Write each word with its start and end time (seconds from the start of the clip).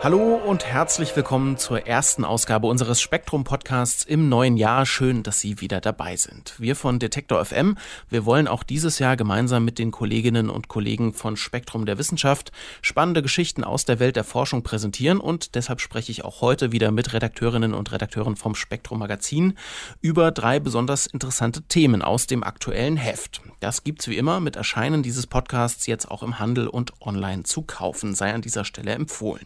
Hallo 0.00 0.36
und 0.36 0.64
herzlich 0.64 1.16
willkommen 1.16 1.56
zur 1.56 1.88
ersten 1.88 2.24
Ausgabe 2.24 2.68
unseres 2.68 3.00
Spektrum 3.00 3.42
Podcasts 3.42 4.04
im 4.04 4.28
neuen 4.28 4.56
Jahr. 4.56 4.86
Schön, 4.86 5.24
dass 5.24 5.40
Sie 5.40 5.60
wieder 5.60 5.80
dabei 5.80 6.14
sind. 6.14 6.54
Wir 6.56 6.76
von 6.76 7.00
Detektor 7.00 7.44
FM, 7.44 7.76
wir 8.08 8.24
wollen 8.24 8.46
auch 8.46 8.62
dieses 8.62 9.00
Jahr 9.00 9.16
gemeinsam 9.16 9.64
mit 9.64 9.80
den 9.80 9.90
Kolleginnen 9.90 10.50
und 10.50 10.68
Kollegen 10.68 11.14
von 11.14 11.36
Spektrum 11.36 11.84
der 11.84 11.98
Wissenschaft 11.98 12.52
spannende 12.80 13.22
Geschichten 13.22 13.64
aus 13.64 13.86
der 13.86 13.98
Welt 13.98 14.14
der 14.14 14.22
Forschung 14.22 14.62
präsentieren 14.62 15.18
und 15.18 15.56
deshalb 15.56 15.80
spreche 15.80 16.12
ich 16.12 16.24
auch 16.24 16.42
heute 16.42 16.70
wieder 16.70 16.92
mit 16.92 17.12
Redakteurinnen 17.12 17.74
und 17.74 17.90
Redakteuren 17.90 18.36
vom 18.36 18.54
Spektrum 18.54 19.00
Magazin 19.00 19.54
über 20.00 20.30
drei 20.30 20.60
besonders 20.60 21.08
interessante 21.08 21.62
Themen 21.62 22.02
aus 22.02 22.28
dem 22.28 22.44
aktuellen 22.44 22.96
Heft. 22.96 23.40
Das 23.58 23.82
gibt's 23.82 24.06
wie 24.06 24.16
immer 24.16 24.38
mit 24.38 24.54
Erscheinen 24.54 25.02
dieses 25.02 25.26
Podcasts 25.26 25.86
jetzt 25.86 26.08
auch 26.08 26.22
im 26.22 26.38
Handel 26.38 26.68
und 26.68 26.92
online 27.00 27.42
zu 27.42 27.62
kaufen, 27.62 28.14
sei 28.14 28.32
an 28.32 28.42
dieser 28.42 28.64
Stelle 28.64 28.92
empfohlen. 28.92 29.44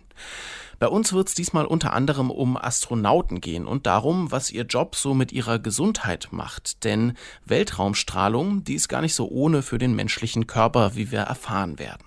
Bei 0.79 0.89
uns 0.89 1.12
wird 1.12 1.29
es 1.29 1.34
diesmal 1.34 1.65
unter 1.65 1.93
anderem 1.93 2.30
um 2.30 2.57
Astronauten 2.57 3.41
gehen 3.41 3.66
und 3.66 3.87
darum, 3.87 4.33
was 4.33 4.51
ihr 4.51 4.65
Job 4.65 4.97
so 4.97 5.15
mit 5.15 5.30
ihrer 5.30 5.61
Gesundheit 5.61 6.29
macht. 6.33 6.83
Denn 6.83 7.12
Weltraumstrahlung, 7.45 8.65
die 8.65 8.75
ist 8.75 8.89
gar 8.89 9.01
nicht 9.01 9.14
so 9.14 9.28
ohne 9.28 9.62
für 9.62 9.78
den 9.78 9.95
menschlichen 9.95 10.48
Körper, 10.48 10.97
wie 10.97 11.12
wir 11.12 11.20
erfahren 11.20 11.78
werden. 11.78 12.03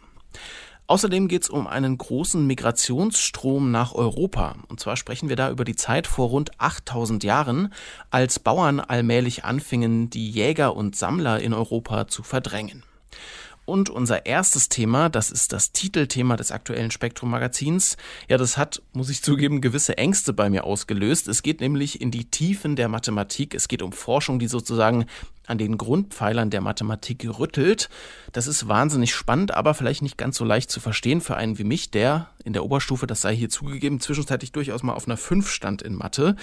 Außerdem 0.88 1.28
geht 1.28 1.44
es 1.44 1.50
um 1.50 1.66
einen 1.66 1.98
großen 1.98 2.46
Migrationsstrom 2.46 3.72
nach 3.72 3.94
Europa. 3.94 4.56
Und 4.68 4.80
zwar 4.80 4.98
sprechen 4.98 5.30
wir 5.30 5.36
da 5.36 5.50
über 5.50 5.64
die 5.64 5.76
Zeit 5.76 6.06
vor 6.06 6.30
rund 6.30 6.52
8000 6.60 7.24
Jahren, 7.24 7.74
als 8.12 8.38
Bauern 8.40 8.80
allmählich 8.80 9.46
anfingen, 9.46 10.12
die 10.12 10.30
Jäger 10.30 10.76
und 10.76 10.96
Sammler 10.96 11.40
in 11.40 11.54
Europa 11.54 12.08
zu 12.08 12.22
verdrängen. 12.22 12.84
Und 13.66 13.90
unser 13.90 14.28
erstes 14.28 14.70
Thema, 14.70 15.10
das 15.10 15.32
ist 15.32 15.52
das 15.52 15.72
Titelthema 15.72 16.38
des 16.38 16.52
aktuellen 16.52 16.92
Spektrum 16.92 17.32
Magazins. 17.32 17.98
Ja, 18.28 18.38
das 18.38 18.58
hat, 18.58 18.84
muss 18.94 19.10
ich 19.10 19.24
zugeben, 19.24 19.60
gewisse 19.60 19.98
Ängste 19.98 20.34
bei 20.34 20.50
mir 20.50 20.66
ausgelöst. 20.66 21.28
Es 21.28 21.42
geht 21.42 21.62
nämlich 21.62 22.00
in 22.00 22.12
die 22.12 22.26
Tiefen 22.26 22.76
der 22.76 22.90
Mathematik. 22.90 23.56
Es 23.56 23.68
geht 23.68 23.82
um 23.82 23.92
Forschung, 23.92 24.38
die 24.38 24.48
sozusagen 24.48 25.06
an 25.48 25.58
den 25.58 25.78
Grundpfeilern 25.78 26.50
der 26.50 26.62
Mathematik 26.62 27.28
rüttelt. 27.40 27.90
Das 28.32 28.48
ist 28.48 28.68
wahnsinnig 28.68 29.14
spannend, 29.14 29.54
aber 29.54 29.74
vielleicht 29.74 30.02
nicht 30.02 30.18
ganz 30.18 30.38
so 30.38 30.46
leicht 30.46 30.70
zu 30.70 30.80
verstehen 30.80 31.22
für 31.22 31.38
einen 31.38 31.58
wie 31.58 31.64
mich, 31.64 31.92
der 31.92 32.30
in 32.44 32.54
der 32.54 32.64
Oberstufe, 32.64 33.08
das 33.08 33.22
sei 33.22 33.36
hier 33.36 33.50
zugegeben, 33.50 34.00
zwischenzeitlich 34.00 34.52
durchaus 34.52 34.84
mal 34.84 34.94
auf 34.94 35.08
einer 35.08 35.18
5 35.18 35.50
stand 35.50 35.82
in 35.82 35.96
Mathe. 35.96 36.36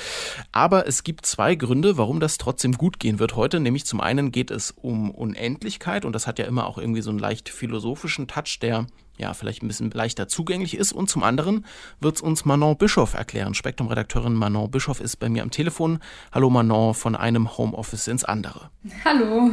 Aber 0.51 0.87
es 0.87 1.05
gibt 1.05 1.27
zwei 1.27 1.55
Gründe, 1.55 1.97
warum 1.97 2.19
das 2.19 2.39
trotzdem 2.39 2.73
gut 2.73 2.99
gehen 2.99 3.19
wird 3.19 3.37
heute. 3.37 3.61
Nämlich 3.61 3.87
zum 3.87 4.01
einen 4.01 4.33
geht 4.33 4.51
es 4.51 4.73
um 4.73 5.11
Unendlichkeit 5.11 6.05
und 6.05 6.13
das 6.13 6.27
hat 6.27 6.39
ja 6.39 6.47
immer 6.47 6.67
auch 6.67 6.79
irgendwie 6.79 7.03
so 7.03 7.11
einen 7.11 7.19
leicht 7.19 7.49
philosophischen 7.49 8.27
Touch, 8.27 8.59
der 8.61 8.87
ja, 9.19 9.35
vielleicht 9.35 9.63
ein 9.63 9.69
bisschen 9.69 9.91
leichter 9.91 10.29
zugänglich 10.29 10.77
ist. 10.77 10.93
Und 10.93 11.09
zum 11.09 11.23
anderen 11.23 11.65
wird 12.01 12.17
es 12.17 12.23
uns 12.23 12.45
Manon 12.45 12.77
Bischoff 12.77 13.15
erklären. 13.15 13.55
Spektrum-Redakteurin 13.55 14.35
Manon 14.35 14.71
Bischoff 14.71 15.01
ist 15.01 15.17
bei 15.17 15.29
mir 15.29 15.43
am 15.43 15.51
Telefon. 15.51 15.99
Hallo 16.33 16.51
Manon, 16.51 16.95
von 16.95 17.17
einem 17.17 17.57
Homeoffice 17.57 18.09
ins 18.09 18.25
andere. 18.25 18.71
Hallo. 19.05 19.53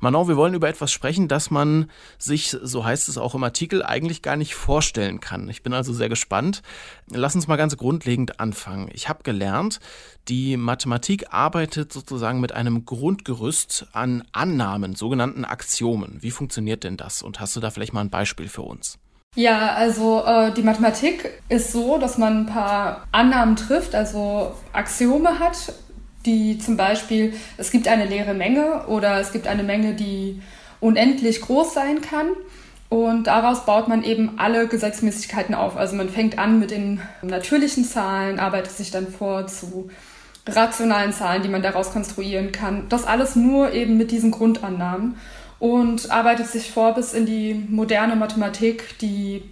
Manon, 0.00 0.28
wir 0.28 0.36
wollen 0.36 0.54
über 0.54 0.68
etwas 0.68 0.92
sprechen, 0.92 1.28
das 1.28 1.50
man 1.50 1.90
sich, 2.18 2.50
so 2.50 2.84
heißt 2.84 3.08
es 3.08 3.18
auch 3.18 3.34
im 3.34 3.44
Artikel, 3.44 3.82
eigentlich 3.82 4.22
gar 4.22 4.36
nicht 4.36 4.54
vorstellen 4.54 5.20
kann. 5.20 5.48
Ich 5.48 5.62
bin 5.62 5.72
also 5.72 5.92
sehr 5.92 6.08
gespannt. 6.08 6.62
Lass 7.10 7.34
uns 7.34 7.48
mal 7.48 7.56
ganz 7.56 7.76
grundlegend 7.76 8.40
anfangen. 8.40 8.90
Ich 8.92 9.08
habe 9.08 9.22
gelernt, 9.22 9.80
die 10.28 10.56
Mathematik 10.56 11.32
arbeitet 11.32 11.92
sozusagen 11.92 12.40
mit 12.40 12.52
einem 12.52 12.84
Grundgerüst 12.84 13.86
an 13.92 14.24
Annahmen, 14.32 14.94
sogenannten 14.94 15.44
Axiomen. 15.44 16.18
Wie 16.20 16.30
funktioniert 16.30 16.84
denn 16.84 16.96
das? 16.96 17.22
Und 17.22 17.40
hast 17.40 17.56
du 17.56 17.60
da 17.60 17.70
vielleicht 17.70 17.92
mal 17.92 18.02
ein 18.02 18.10
Beispiel 18.10 18.48
für 18.48 18.62
uns? 18.62 18.98
Ja, 19.34 19.74
also 19.74 20.24
äh, 20.24 20.52
die 20.52 20.62
Mathematik 20.62 21.42
ist 21.48 21.72
so, 21.72 21.98
dass 21.98 22.18
man 22.18 22.40
ein 22.40 22.46
paar 22.46 23.06
Annahmen 23.12 23.56
trifft, 23.56 23.94
also 23.94 24.54
Axiome 24.72 25.38
hat 25.38 25.72
die 26.26 26.58
zum 26.58 26.76
Beispiel, 26.76 27.34
es 27.56 27.70
gibt 27.70 27.88
eine 27.88 28.04
leere 28.04 28.34
Menge 28.34 28.86
oder 28.88 29.20
es 29.20 29.32
gibt 29.32 29.46
eine 29.46 29.62
Menge, 29.62 29.94
die 29.94 30.42
unendlich 30.80 31.40
groß 31.40 31.74
sein 31.74 32.00
kann. 32.00 32.28
Und 32.88 33.26
daraus 33.26 33.66
baut 33.66 33.88
man 33.88 34.02
eben 34.02 34.38
alle 34.38 34.66
Gesetzmäßigkeiten 34.66 35.54
auf. 35.54 35.76
Also 35.76 35.94
man 35.94 36.08
fängt 36.08 36.38
an 36.38 36.58
mit 36.58 36.70
den 36.70 37.00
natürlichen 37.22 37.84
Zahlen, 37.84 38.38
arbeitet 38.38 38.72
sich 38.72 38.90
dann 38.90 39.08
vor 39.08 39.46
zu 39.46 39.90
rationalen 40.46 41.12
Zahlen, 41.12 41.42
die 41.42 41.50
man 41.50 41.62
daraus 41.62 41.92
konstruieren 41.92 42.50
kann. 42.50 42.88
Das 42.88 43.04
alles 43.04 43.36
nur 43.36 43.72
eben 43.72 43.98
mit 43.98 44.10
diesen 44.10 44.30
Grundannahmen 44.30 45.16
und 45.58 46.10
arbeitet 46.10 46.46
sich 46.46 46.70
vor 46.70 46.94
bis 46.94 47.12
in 47.12 47.26
die 47.26 47.54
moderne 47.54 48.16
Mathematik, 48.16 48.98
die 49.00 49.42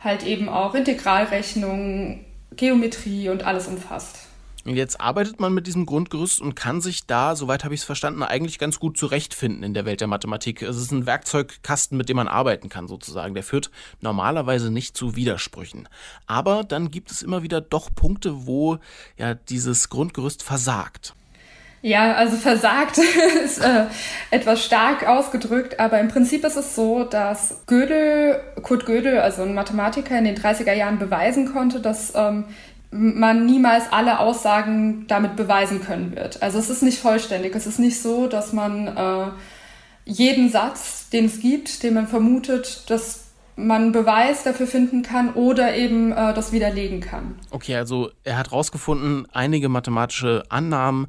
halt 0.00 0.26
eben 0.26 0.48
auch 0.50 0.74
Integralrechnung, 0.74 2.20
Geometrie 2.56 3.30
und 3.30 3.44
alles 3.46 3.68
umfasst. 3.68 4.28
Jetzt 4.64 5.00
arbeitet 5.00 5.40
man 5.40 5.52
mit 5.52 5.66
diesem 5.66 5.86
Grundgerüst 5.86 6.40
und 6.40 6.54
kann 6.54 6.80
sich 6.80 7.06
da, 7.06 7.34
soweit 7.34 7.64
habe 7.64 7.74
ich 7.74 7.80
es 7.80 7.84
verstanden, 7.84 8.22
eigentlich 8.22 8.60
ganz 8.60 8.78
gut 8.78 8.96
zurechtfinden 8.96 9.64
in 9.64 9.74
der 9.74 9.84
Welt 9.84 10.00
der 10.00 10.06
Mathematik. 10.06 10.62
Es 10.62 10.76
ist 10.76 10.92
ein 10.92 11.04
Werkzeugkasten, 11.04 11.98
mit 11.98 12.08
dem 12.08 12.16
man 12.16 12.28
arbeiten 12.28 12.68
kann, 12.68 12.86
sozusagen. 12.86 13.34
Der 13.34 13.42
führt 13.42 13.72
normalerweise 14.00 14.70
nicht 14.70 14.96
zu 14.96 15.16
Widersprüchen. 15.16 15.88
Aber 16.28 16.62
dann 16.62 16.92
gibt 16.92 17.10
es 17.10 17.22
immer 17.22 17.42
wieder 17.42 17.60
doch 17.60 17.92
Punkte, 17.92 18.46
wo 18.46 18.78
ja 19.16 19.34
dieses 19.34 19.88
Grundgerüst 19.88 20.44
versagt. 20.44 21.14
Ja, 21.84 22.14
also 22.14 22.36
versagt 22.36 22.98
ist 23.44 23.58
äh, 23.58 23.86
etwas 24.30 24.64
stark 24.64 25.08
ausgedrückt, 25.08 25.80
aber 25.80 25.98
im 25.98 26.06
Prinzip 26.06 26.44
ist 26.44 26.54
es 26.54 26.76
so, 26.76 27.02
dass 27.02 27.64
Gödel, 27.66 28.40
Kurt 28.62 28.86
Gödel, 28.86 29.18
also 29.18 29.42
ein 29.42 29.54
Mathematiker 29.54 30.16
in 30.16 30.24
den 30.24 30.36
30er 30.36 30.74
Jahren 30.74 31.00
beweisen 31.00 31.52
konnte, 31.52 31.80
dass 31.80 32.12
ähm, 32.14 32.44
man 32.92 33.46
niemals 33.46 33.90
alle 33.90 34.20
Aussagen 34.20 35.06
damit 35.08 35.34
beweisen 35.34 35.82
können 35.82 36.14
wird. 36.14 36.42
Also 36.42 36.58
es 36.58 36.68
ist 36.68 36.82
nicht 36.82 36.98
vollständig. 36.98 37.54
Es 37.56 37.66
ist 37.66 37.78
nicht 37.78 38.00
so, 38.00 38.26
dass 38.26 38.52
man 38.52 38.86
äh, 38.86 39.30
jeden 40.04 40.50
Satz, 40.50 41.08
den 41.08 41.24
es 41.24 41.40
gibt, 41.40 41.82
den 41.82 41.94
man 41.94 42.06
vermutet, 42.06 42.84
dass 42.90 43.22
man 43.56 43.92
Beweis 43.92 44.44
dafür 44.44 44.66
finden 44.66 45.02
kann 45.02 45.34
oder 45.34 45.74
eben 45.74 46.12
äh, 46.12 46.34
das 46.34 46.52
widerlegen 46.52 47.00
kann. 47.00 47.36
Okay, 47.50 47.76
also 47.76 48.10
er 48.24 48.36
hat 48.36 48.50
herausgefunden, 48.50 49.26
einige 49.32 49.68
mathematische 49.68 50.44
Annahmen 50.48 51.06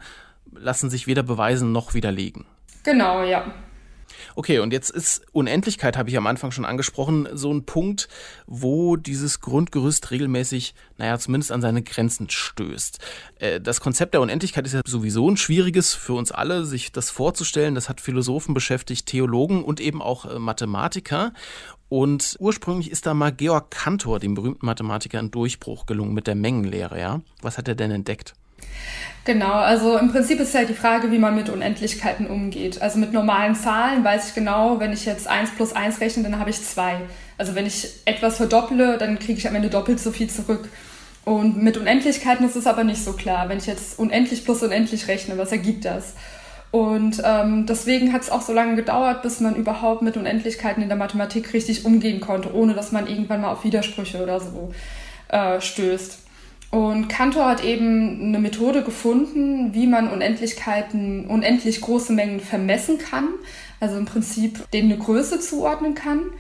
lassen 0.52 0.90
sich 0.90 1.08
weder 1.08 1.24
beweisen 1.24 1.72
noch 1.72 1.94
widerlegen. 1.94 2.46
Genau, 2.84 3.24
ja. 3.24 3.46
Okay, 4.36 4.60
und 4.60 4.74
jetzt 4.74 4.90
ist 4.90 5.26
Unendlichkeit, 5.32 5.98
habe 5.98 6.10
ich 6.10 6.18
am 6.18 6.28
Anfang 6.28 6.52
schon 6.52 6.66
angesprochen, 6.66 7.28
so 7.34 7.54
ein 7.54 7.66
Punkt, 7.66 8.08
wo 8.48 8.96
dieses 8.96 9.40
Grundgerüst 9.42 10.12
regelmäßig, 10.12 10.74
naja, 10.98 11.20
zumindest 11.20 11.52
an 11.52 11.62
seine 11.62 11.84
Grenzen 11.84 12.30
stößt. 12.30 13.00
Äh, 13.40 13.62
das 13.62 13.80
Konzept 13.82 14.14
der 14.14 14.22
Unendlichkeit 14.22 14.66
ist 14.66 14.74
ja 14.74 14.82
sowieso 14.86 15.30
ein 15.30 15.38
schwieriges 15.38 15.94
für 15.94 16.14
uns 16.14 16.32
alle, 16.32 16.66
sich 16.66 16.92
das 16.92 17.10
vorzustellen. 17.10 17.76
Das 17.76 17.90
hat 17.90 18.02
Philosophen 18.02 18.54
beschäftigt, 18.54 19.06
Theologen 19.06 19.64
und 19.64 19.80
eben 19.80 20.02
auch 20.02 20.26
äh, 20.26 20.40
Mathematiker. 20.40 21.34
Und 21.90 22.38
ursprünglich 22.40 22.90
ist 22.90 23.06
da 23.06 23.14
mal 23.14 23.32
Georg 23.32 23.70
Cantor, 23.70 24.20
dem 24.20 24.34
berühmten 24.34 24.66
Mathematiker, 24.66 25.20
ein 25.20 25.30
Durchbruch 25.30 25.86
gelungen 25.86 26.14
mit 26.14 26.26
der 26.26 26.36
Mengenlehre, 26.36 27.00
ja? 27.00 27.22
Was 27.42 27.60
hat 27.60 27.68
er 27.68 27.76
denn 27.76 27.92
entdeckt? 27.92 28.34
Genau, 29.26 29.54
also 29.54 29.98
im 29.98 30.12
Prinzip 30.12 30.42
ist 30.42 30.54
halt 30.54 30.68
die 30.68 30.74
Frage, 30.74 31.12
wie 31.12 31.18
man 31.18 31.34
mit 31.34 31.50
Unendlichkeiten 31.50 32.28
umgeht. 32.28 32.82
Also 32.82 33.00
mit 33.00 33.14
normalen 33.14 33.56
Zahlen 33.56 34.04
weiß 34.04 34.30
ich 34.30 34.36
genau, 34.36 34.80
wenn 34.80 34.92
ich 34.92 35.06
jetzt 35.06 35.28
1 35.28 35.52
plus 35.52 35.72
1 35.72 36.02
rechne, 36.02 36.24
dann 36.24 36.40
habe 36.40 36.50
ich 36.50 36.62
2. 36.62 36.98
Also 37.38 37.56
wenn 37.56 37.66
ich 37.66 37.88
etwas 38.04 38.38
verdopple, 38.38 38.98
dann 38.98 39.20
kriege 39.20 39.40
ich 39.40 39.48
am 39.48 39.56
Ende 39.56 39.70
doppelt 39.70 40.00
so 40.02 40.12
viel 40.12 40.30
zurück. 40.30 40.68
Und 41.24 41.64
mit 41.64 41.78
Unendlichkeiten 41.78 42.46
ist 42.46 42.58
es 42.58 42.68
aber 42.68 42.84
nicht 42.84 43.02
so 43.02 43.14
klar. 43.14 43.48
Wenn 43.48 43.60
ich 43.60 43.66
jetzt 43.66 43.98
unendlich 43.98 44.44
plus 44.44 44.62
unendlich 44.62 45.08
rechne, 45.08 45.38
was 45.38 45.54
ergibt 45.54 45.86
das? 45.86 46.16
Und 46.72 47.22
ähm, 47.24 47.66
deswegen 47.66 48.12
hat 48.12 48.24
es 48.24 48.32
auch 48.32 48.42
so 48.42 48.52
lange 48.52 48.76
gedauert, 48.76 49.22
bis 49.22 49.40
man 49.40 49.56
überhaupt 49.56 50.02
mit 50.02 50.18
Unendlichkeiten 50.18 50.82
in 50.82 50.90
der 50.90 50.98
Mathematik 50.98 51.54
richtig 51.54 51.86
umgehen 51.86 52.20
konnte, 52.20 52.54
ohne 52.54 52.74
dass 52.74 52.92
man 52.92 53.08
irgendwann 53.08 53.42
mal 53.42 53.52
auf 53.52 53.64
Widersprüche 53.64 54.22
oder 54.22 54.40
so 54.40 54.74
äh, 55.30 55.62
stößt. 55.62 56.23
Und 56.74 57.08
Cantor 57.08 57.46
hat 57.46 57.64
eben 57.64 58.30
eine 58.30 58.40
Methode 58.40 58.82
gefunden, 58.82 59.76
wie 59.76 59.86
man 59.86 60.10
Unendlichkeiten, 60.10 61.28
unendlich 61.28 61.82
große 61.82 62.12
Mengen 62.14 62.40
vermessen 62.40 62.98
kann, 62.98 63.28
also 63.80 63.96
im 63.96 64.06
Prinzip 64.06 64.72
denen 64.72 64.92
eine 64.92 65.00
Größe 65.00 65.40
zuordnen 65.40 65.94
kann 65.94 66.32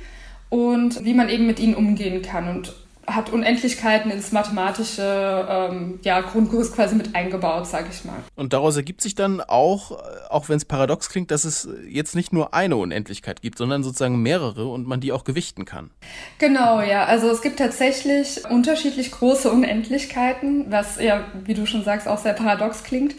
und 0.50 1.06
wie 1.06 1.14
man 1.14 1.30
eben 1.30 1.46
mit 1.46 1.60
ihnen 1.60 1.76
umgehen 1.76 2.24
kann. 2.24 2.48
Und 2.48 2.74
hat 3.06 3.32
Unendlichkeiten 3.32 4.12
ins 4.12 4.32
mathematische 4.32 5.48
ähm, 5.50 6.00
ja, 6.04 6.22
Grundgerüst 6.22 6.74
quasi 6.74 6.96
mit 6.96 7.16
eingebaut, 7.16 7.68
sage 7.68 7.88
ich 7.92 8.06
mal. 8.06 8.16
Und 8.36 8.54
daraus 8.54 8.78
ergibt 8.78 9.02
sich 9.02 9.14
dann 9.16 9.42
auch, 9.42 9.92
äh, 9.92 9.96
auch 10.30 10.48
wenn 10.50 10.58
es 10.58 10.66
paradox 10.66 11.10
klingt, 11.10 11.32
dass 11.32 11.44
es 11.44 11.68
jetzt 11.88 12.16
nicht 12.16 12.32
nur 12.32 12.54
eine 12.54 12.78
Unendlichkeit 12.78 13.42
gibt, 13.42 13.58
sondern 13.58 13.84
sozusagen 13.84 14.22
mehrere 14.22 14.68
und 14.68 14.88
man 14.88 15.02
die 15.02 15.12
auch 15.12 15.26
gewichten 15.26 15.66
kann. 15.66 15.92
Genau, 16.40 16.82
ja. 16.82 17.06
Also 17.06 17.30
es 17.30 17.42
gibt 17.42 17.60
tatsächlich 17.60 18.46
unterschiedlich 18.50 19.12
große 19.12 19.52
Unendlichkeiten, 19.52 20.72
was 20.72 21.00
ja, 21.00 21.26
wie 21.44 21.54
du 21.54 21.66
schon 21.66 21.84
sagst, 21.84 22.08
auch 22.08 22.20
sehr 22.20 22.34
paradox 22.34 22.84
klingt. 22.84 23.16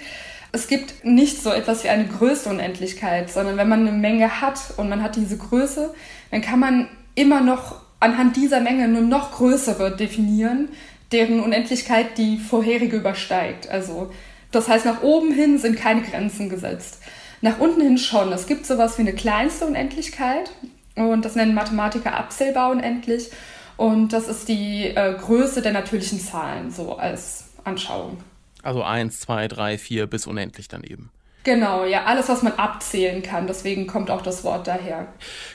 Es 0.52 0.68
gibt 0.68 1.04
nicht 1.04 1.42
so 1.42 1.50
etwas 1.50 1.84
wie 1.84 1.88
eine 1.88 2.06
größte 2.06 2.48
Unendlichkeit, 2.48 3.30
sondern 3.30 3.56
wenn 3.56 3.68
man 3.68 3.80
eine 3.80 3.92
Menge 3.92 4.40
hat 4.40 4.60
und 4.76 4.88
man 4.88 5.02
hat 5.02 5.16
diese 5.16 5.36
Größe, 5.36 5.92
dann 6.30 6.40
kann 6.42 6.60
man 6.60 6.88
immer 7.16 7.40
noch 7.40 7.83
anhand 8.04 8.36
dieser 8.36 8.60
Menge 8.60 8.86
nur 8.86 9.00
noch 9.00 9.32
größere 9.32 9.96
definieren, 9.96 10.68
deren 11.10 11.40
Unendlichkeit 11.40 12.18
die 12.18 12.36
vorherige 12.36 12.98
übersteigt. 12.98 13.68
Also 13.68 14.12
das 14.50 14.68
heißt, 14.68 14.84
nach 14.84 15.02
oben 15.02 15.32
hin 15.32 15.58
sind 15.58 15.76
keine 15.76 16.02
Grenzen 16.02 16.50
gesetzt. 16.50 17.00
Nach 17.40 17.58
unten 17.58 17.80
hin 17.80 17.96
schon. 17.96 18.30
Es 18.32 18.46
gibt 18.46 18.66
sowas 18.66 18.98
wie 18.98 19.02
eine 19.02 19.14
kleinste 19.14 19.64
Unendlichkeit 19.64 20.50
und 20.94 21.24
das 21.24 21.34
nennen 21.34 21.54
Mathematiker 21.54 22.14
abzählbar 22.14 22.70
unendlich. 22.70 23.30
Und 23.78 24.12
das 24.12 24.28
ist 24.28 24.48
die 24.48 24.84
äh, 24.84 25.14
Größe 25.18 25.62
der 25.62 25.72
natürlichen 25.72 26.20
Zahlen, 26.20 26.70
so 26.70 26.96
als 26.96 27.46
Anschauung. 27.64 28.18
Also 28.62 28.82
1, 28.82 29.20
2, 29.20 29.48
3, 29.48 29.78
4 29.78 30.06
bis 30.06 30.26
unendlich 30.26 30.68
dann 30.68 30.84
eben. 30.84 31.10
Genau, 31.42 31.84
ja, 31.84 32.04
alles, 32.04 32.28
was 32.28 32.42
man 32.42 32.52
abzählen 32.52 33.22
kann. 33.22 33.46
Deswegen 33.46 33.86
kommt 33.86 34.10
auch 34.10 34.22
das 34.22 34.44
Wort 34.44 34.66
daher. 34.66 35.08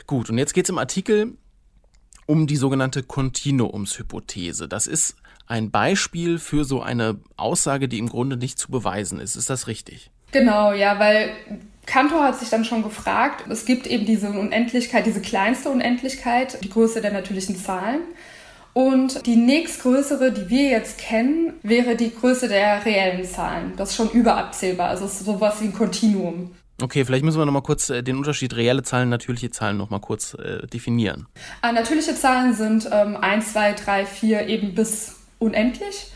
Gut, 0.07 0.29
und 0.29 0.37
jetzt 0.37 0.53
geht 0.53 0.65
es 0.65 0.69
im 0.69 0.77
Artikel 0.77 1.37
um 2.29 2.45
die 2.45 2.57
sogenannte 2.57 3.01
Kontinuumshypothese. 3.01 4.67
Das 4.67 4.85
ist 4.85 5.15
ein 5.47 5.71
Beispiel 5.71 6.37
für 6.37 6.63
so 6.63 6.79
eine 6.79 7.17
Aussage, 7.37 7.87
die 7.87 7.97
im 7.97 8.07
Grunde 8.07 8.37
nicht 8.37 8.59
zu 8.59 8.69
beweisen 8.69 9.19
ist. 9.19 9.35
Ist 9.35 9.49
das 9.49 9.65
richtig? 9.65 10.11
Genau, 10.31 10.71
ja, 10.71 10.99
weil 10.99 11.31
Cantor 11.87 12.23
hat 12.23 12.39
sich 12.39 12.49
dann 12.49 12.65
schon 12.65 12.83
gefragt, 12.83 13.45
es 13.49 13.65
gibt 13.65 13.87
eben 13.87 14.05
diese 14.05 14.29
Unendlichkeit, 14.29 15.07
diese 15.07 15.21
kleinste 15.21 15.69
Unendlichkeit, 15.69 16.63
die 16.63 16.69
Größe 16.69 17.01
der 17.01 17.11
natürlichen 17.11 17.55
Zahlen. 17.57 18.01
Und 18.73 19.25
die 19.25 19.35
nächstgrößere, 19.35 20.31
die 20.31 20.49
wir 20.49 20.69
jetzt 20.69 20.99
kennen, 20.99 21.53
wäre 21.63 21.95
die 21.95 22.13
Größe 22.13 22.47
der 22.47 22.85
reellen 22.85 23.25
Zahlen. 23.25 23.73
Das 23.75 23.89
ist 23.89 23.95
schon 23.95 24.11
überabzählbar. 24.11 24.89
Also 24.89 25.05
es 25.05 25.13
ist 25.13 25.25
sowas 25.25 25.55
wie 25.61 25.65
ein 25.65 25.73
Kontinuum. 25.73 26.51
Okay, 26.81 27.05
vielleicht 27.05 27.25
müssen 27.25 27.39
wir 27.39 27.45
nochmal 27.45 27.61
kurz 27.61 27.89
äh, 27.89 28.03
den 28.03 28.17
Unterschied 28.17 28.55
reelle 28.55 28.83
Zahlen, 28.83 29.09
natürliche 29.09 29.49
Zahlen 29.51 29.77
nochmal 29.77 29.99
kurz 29.99 30.33
äh, 30.33 30.65
definieren. 30.67 31.27
Äh, 31.61 31.71
natürliche 31.71 32.15
Zahlen 32.15 32.53
sind 32.53 32.89
ähm, 32.91 33.17
1, 33.17 33.53
2, 33.53 33.73
3, 33.73 34.05
4 34.05 34.47
eben 34.47 34.75
bis 34.75 35.15
unendlich. 35.39 36.11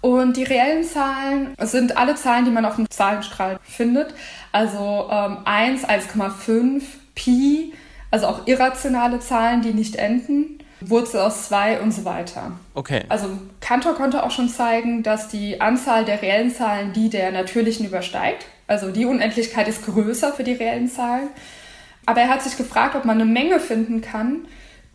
Und 0.00 0.36
die 0.36 0.44
reellen 0.44 0.84
Zahlen 0.84 1.54
sind 1.60 1.96
alle 1.96 2.14
Zahlen, 2.14 2.44
die 2.44 2.50
man 2.50 2.64
auf 2.64 2.76
dem 2.76 2.88
Zahlenstrahl 2.88 3.58
findet. 3.62 4.14
Also 4.52 5.08
ähm, 5.10 5.38
1, 5.44 5.84
1,5, 5.84 6.82
Pi, 7.14 7.72
also 8.10 8.26
auch 8.26 8.46
irrationale 8.46 9.18
Zahlen, 9.18 9.62
die 9.62 9.74
nicht 9.74 9.96
enden, 9.96 10.58
Wurzel 10.80 11.20
aus 11.20 11.48
2 11.48 11.80
und 11.80 11.92
so 11.92 12.04
weiter. 12.04 12.52
Okay. 12.74 13.02
Also 13.08 13.30
Cantor 13.60 13.94
konnte 13.94 14.22
auch 14.22 14.30
schon 14.30 14.48
zeigen, 14.48 15.02
dass 15.02 15.28
die 15.28 15.60
Anzahl 15.60 16.04
der 16.04 16.22
reellen 16.22 16.52
Zahlen 16.52 16.92
die 16.92 17.10
der 17.10 17.32
natürlichen 17.32 17.84
übersteigt. 17.84 18.46
Also 18.68 18.92
die 18.92 19.06
Unendlichkeit 19.06 19.66
ist 19.66 19.84
größer 19.84 20.32
für 20.32 20.44
die 20.44 20.52
reellen 20.52 20.88
Zahlen. 20.88 21.28
Aber 22.06 22.20
er 22.20 22.28
hat 22.28 22.42
sich 22.42 22.56
gefragt, 22.56 22.94
ob 22.94 23.04
man 23.04 23.20
eine 23.20 23.30
Menge 23.30 23.58
finden 23.58 24.00
kann, 24.00 24.46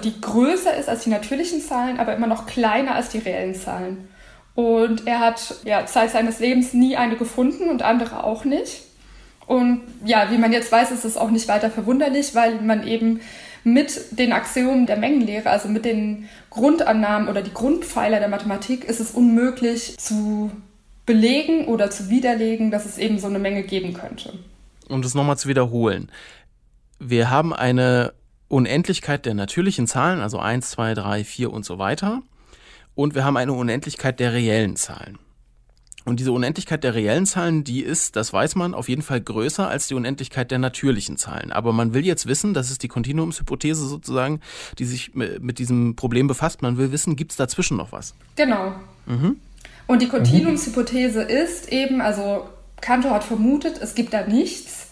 die 0.03 0.19
größer 0.19 0.75
ist 0.75 0.89
als 0.89 1.03
die 1.03 1.09
natürlichen 1.09 1.61
Zahlen, 1.61 1.99
aber 1.99 2.15
immer 2.15 2.27
noch 2.27 2.45
kleiner 2.45 2.95
als 2.95 3.09
die 3.09 3.19
reellen 3.19 3.55
Zahlen. 3.55 4.07
Und 4.55 5.07
er 5.07 5.19
hat 5.19 5.55
ja, 5.65 5.85
Zeit 5.85 6.11
seines 6.11 6.39
Lebens 6.39 6.73
nie 6.73 6.95
eine 6.95 7.15
gefunden 7.15 7.69
und 7.69 7.81
andere 7.81 8.23
auch 8.23 8.45
nicht. 8.45 8.83
Und 9.47 9.81
ja, 10.05 10.31
wie 10.31 10.37
man 10.37 10.53
jetzt 10.53 10.71
weiß, 10.71 10.91
ist 10.91 11.05
es 11.05 11.17
auch 11.17 11.31
nicht 11.31 11.47
weiter 11.47 11.69
verwunderlich, 11.69 12.35
weil 12.35 12.61
man 12.61 12.87
eben 12.87 13.19
mit 13.63 14.17
den 14.19 14.33
Axiomen 14.33 14.85
der 14.85 14.97
Mengenlehre, 14.97 15.49
also 15.49 15.67
mit 15.69 15.85
den 15.85 16.29
Grundannahmen 16.49 17.27
oder 17.27 17.41
die 17.41 17.53
Grundpfeiler 17.53 18.19
der 18.19 18.27
Mathematik, 18.27 18.85
ist 18.85 18.99
es 18.99 19.11
unmöglich 19.11 19.97
zu 19.97 20.51
belegen 21.05 21.65
oder 21.65 21.89
zu 21.89 22.09
widerlegen, 22.09 22.71
dass 22.71 22.85
es 22.85 22.97
eben 22.97 23.19
so 23.19 23.27
eine 23.27 23.39
Menge 23.39 23.63
geben 23.63 23.93
könnte. 23.93 24.33
Um 24.87 25.01
das 25.01 25.13
nochmal 25.13 25.37
zu 25.37 25.47
wiederholen. 25.49 26.09
Wir 26.99 27.29
haben 27.29 27.53
eine 27.53 28.13
Unendlichkeit 28.47 29.25
der 29.25 29.33
natürlichen 29.33 29.87
Zahlen, 29.87 30.19
also 30.19 30.39
1, 30.39 30.69
2, 30.71 30.93
3, 30.93 31.23
4 31.23 31.51
und 31.51 31.65
so 31.65 31.79
weiter. 31.79 32.21
Und 32.95 33.15
wir 33.15 33.25
haben 33.25 33.37
eine 33.37 33.53
Unendlichkeit 33.53 34.19
der 34.19 34.33
reellen 34.33 34.75
Zahlen. 34.75 35.17
Und 36.05 36.19
diese 36.19 36.33
Unendlichkeit 36.33 36.83
der 36.83 36.95
reellen 36.95 37.25
Zahlen, 37.25 37.63
die 37.63 37.81
ist, 37.81 38.17
das 38.17 38.33
weiß 38.33 38.55
man, 38.55 38.73
auf 38.73 38.89
jeden 38.89 39.01
Fall 39.01 39.21
größer 39.21 39.67
als 39.67 39.87
die 39.87 39.93
Unendlichkeit 39.93 40.51
der 40.51 40.59
natürlichen 40.59 41.17
Zahlen. 41.17 41.51
Aber 41.51 41.71
man 41.71 41.93
will 41.93 42.05
jetzt 42.05 42.25
wissen, 42.25 42.53
das 42.53 42.69
ist 42.69 42.83
die 42.83 42.89
Kontinuumshypothese 42.89 43.87
sozusagen, 43.87 44.41
die 44.79 44.85
sich 44.85 45.13
mit 45.15 45.59
diesem 45.59 45.95
Problem 45.95 46.27
befasst. 46.27 46.61
Man 46.61 46.77
will 46.77 46.91
wissen, 46.91 47.15
gibt 47.15 47.31
es 47.31 47.37
dazwischen 47.37 47.77
noch 47.77 47.93
was? 47.93 48.15
Genau. 48.35 48.75
Mhm. 49.05 49.37
Und 49.87 50.01
die 50.01 50.07
Kontinuumshypothese 50.07 51.21
ist 51.21 51.71
eben, 51.71 52.01
also 52.01 52.47
Cantor 52.81 53.11
hat 53.11 53.23
vermutet, 53.23 53.79
es 53.81 53.95
gibt 53.95 54.13
da 54.13 54.25
nichts, 54.25 54.87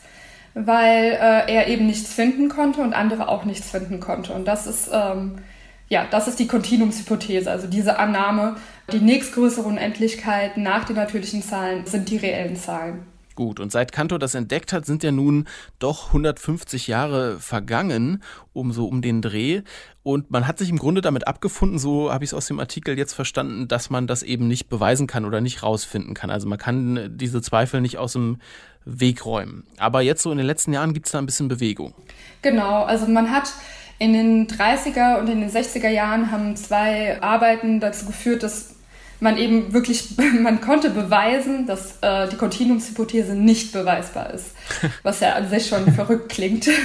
weil 0.53 1.11
äh, 1.13 1.51
er 1.51 1.67
eben 1.67 1.85
nichts 1.85 2.13
finden 2.13 2.49
konnte 2.49 2.81
und 2.81 2.93
andere 2.93 3.29
auch 3.29 3.45
nichts 3.45 3.69
finden 3.69 3.99
konnte. 3.99 4.33
Und 4.33 4.45
das 4.45 4.67
ist, 4.67 4.89
ähm, 4.91 5.39
ja, 5.88 6.05
das 6.09 6.27
ist 6.27 6.39
die 6.39 6.47
Kontinuumshypothese, 6.47 7.49
also 7.49 7.67
diese 7.67 7.99
Annahme, 7.99 8.57
die 8.91 8.99
nächstgrößere 8.99 9.67
Unendlichkeit 9.67 10.57
nach 10.57 10.85
den 10.85 10.95
natürlichen 10.95 11.41
Zahlen 11.41 11.85
sind 11.85 12.09
die 12.09 12.17
reellen 12.17 12.55
Zahlen. 12.55 13.05
Gut, 13.41 13.59
und 13.59 13.71
seit 13.71 13.91
Cantor 13.91 14.19
das 14.19 14.35
entdeckt 14.35 14.71
hat, 14.71 14.85
sind 14.85 15.01
ja 15.01 15.11
nun 15.11 15.47
doch 15.79 16.09
150 16.09 16.85
Jahre 16.85 17.39
vergangen, 17.39 18.21
um 18.53 18.71
so 18.71 18.85
um 18.85 19.01
den 19.01 19.23
Dreh. 19.23 19.63
Und 20.03 20.29
man 20.29 20.45
hat 20.45 20.59
sich 20.59 20.69
im 20.69 20.77
Grunde 20.77 21.01
damit 21.01 21.27
abgefunden, 21.27 21.79
so 21.79 22.13
habe 22.13 22.23
ich 22.23 22.29
es 22.29 22.33
aus 22.35 22.45
dem 22.45 22.59
Artikel 22.59 22.99
jetzt 22.99 23.13
verstanden, 23.13 23.67
dass 23.67 23.89
man 23.89 24.05
das 24.05 24.21
eben 24.21 24.47
nicht 24.47 24.69
beweisen 24.69 25.07
kann 25.07 25.25
oder 25.25 25.41
nicht 25.41 25.63
rausfinden 25.63 26.13
kann. 26.13 26.29
Also 26.29 26.47
man 26.47 26.59
kann 26.59 27.17
diese 27.17 27.41
Zweifel 27.41 27.81
nicht 27.81 27.97
aus 27.97 28.13
dem 28.13 28.38
Weg 28.85 29.25
räumen. 29.25 29.63
Aber 29.79 30.01
jetzt 30.01 30.21
so 30.21 30.31
in 30.31 30.37
den 30.37 30.45
letzten 30.45 30.71
Jahren 30.71 30.94
gibt 30.94 31.07
es 31.07 31.11
da 31.11 31.17
ein 31.17 31.25
bisschen 31.25 31.47
Bewegung. 31.47 31.95
Genau, 32.44 32.83
also 32.83 33.07
man 33.07 33.31
hat 33.31 33.51
in 33.97 34.13
den 34.13 34.45
30er 34.45 35.17
und 35.17 35.27
in 35.29 35.41
den 35.41 35.49
60er 35.49 35.89
Jahren 35.89 36.31
haben 36.31 36.55
zwei 36.55 37.19
Arbeiten 37.23 37.79
dazu 37.79 38.05
geführt, 38.05 38.44
dass 38.44 38.75
man 39.21 39.38
eben 39.38 39.71
wirklich, 39.71 40.18
man 40.41 40.59
konnte 40.59 40.89
beweisen, 40.89 41.65
dass 41.65 42.00
äh, 42.01 42.27
die 42.27 42.35
Kontinuumshypothese 42.35 43.33
nicht 43.33 43.71
beweisbar 43.71 44.33
ist, 44.33 44.56
was 45.03 45.21
ja 45.21 45.33
an 45.33 45.49
sich 45.49 45.68
schon 45.68 45.92
verrückt 45.94 46.30
klingt. 46.30 46.68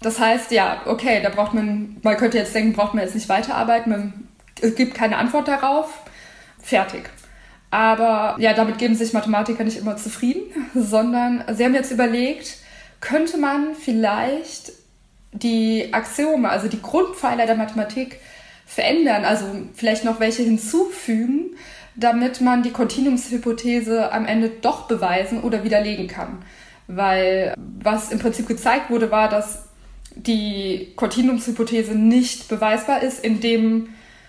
Das 0.00 0.20
heißt, 0.20 0.52
ja, 0.52 0.82
okay, 0.86 1.20
da 1.20 1.28
braucht 1.28 1.54
man, 1.54 1.96
man 2.04 2.16
könnte 2.16 2.38
jetzt 2.38 2.54
denken, 2.54 2.72
braucht 2.72 2.94
man 2.94 3.02
jetzt 3.02 3.16
nicht 3.16 3.28
weiterarbeiten, 3.28 3.90
man, 3.90 4.28
es 4.60 4.76
gibt 4.76 4.94
keine 4.94 5.16
Antwort 5.16 5.48
darauf, 5.48 5.88
fertig. 6.62 7.10
Aber 7.72 8.36
ja, 8.38 8.54
damit 8.54 8.78
geben 8.78 8.94
sich 8.94 9.12
Mathematiker 9.12 9.64
nicht 9.64 9.76
immer 9.76 9.96
zufrieden, 9.96 10.70
sondern 10.72 11.42
sie 11.52 11.64
haben 11.64 11.74
jetzt 11.74 11.90
überlegt, 11.90 12.58
könnte 13.00 13.38
man 13.38 13.74
vielleicht 13.74 14.70
die 15.32 15.92
Axiome, 15.92 16.48
also 16.48 16.68
die 16.68 16.80
Grundpfeiler 16.80 17.46
der 17.46 17.56
Mathematik, 17.56 18.20
verändern, 18.68 19.24
also 19.24 19.46
vielleicht 19.74 20.04
noch 20.04 20.20
welche 20.20 20.42
hinzufügen, 20.42 21.56
damit 21.96 22.42
man 22.42 22.62
die 22.62 22.70
Kontinuumshypothese 22.70 24.12
am 24.12 24.26
Ende 24.26 24.50
doch 24.60 24.86
beweisen 24.86 25.40
oder 25.40 25.64
widerlegen 25.64 26.06
kann. 26.06 26.44
Weil 26.86 27.54
was 27.56 28.12
im 28.12 28.18
Prinzip 28.18 28.46
gezeigt 28.46 28.90
wurde, 28.90 29.10
war, 29.10 29.30
dass 29.30 29.64
die 30.14 30.92
Kontinuumshypothese 30.96 31.94
nicht 31.94 32.48
beweisbar 32.48 33.02
ist 33.02 33.24
in 33.24 33.40
dem 33.40 33.88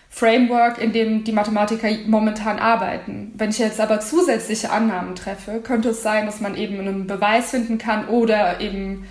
Framework, 0.09 0.81
in 0.81 0.93
dem 0.93 1.25
die 1.25 1.33
Mathematiker 1.33 1.89
momentan 2.07 2.59
arbeiten. 2.59 3.33
Wenn 3.35 3.49
ich 3.49 3.59
jetzt 3.59 3.81
aber 3.81 3.99
zusätzliche 3.99 4.71
Annahmen 4.71 5.15
treffe, 5.15 5.59
könnte 5.61 5.89
es 5.89 6.01
sein, 6.01 6.25
dass 6.25 6.39
man 6.39 6.55
eben 6.55 6.79
einen 6.79 7.07
Beweis 7.07 7.51
finden 7.51 7.77
kann 7.77 8.07
oder 8.07 8.61
eben 8.61 9.05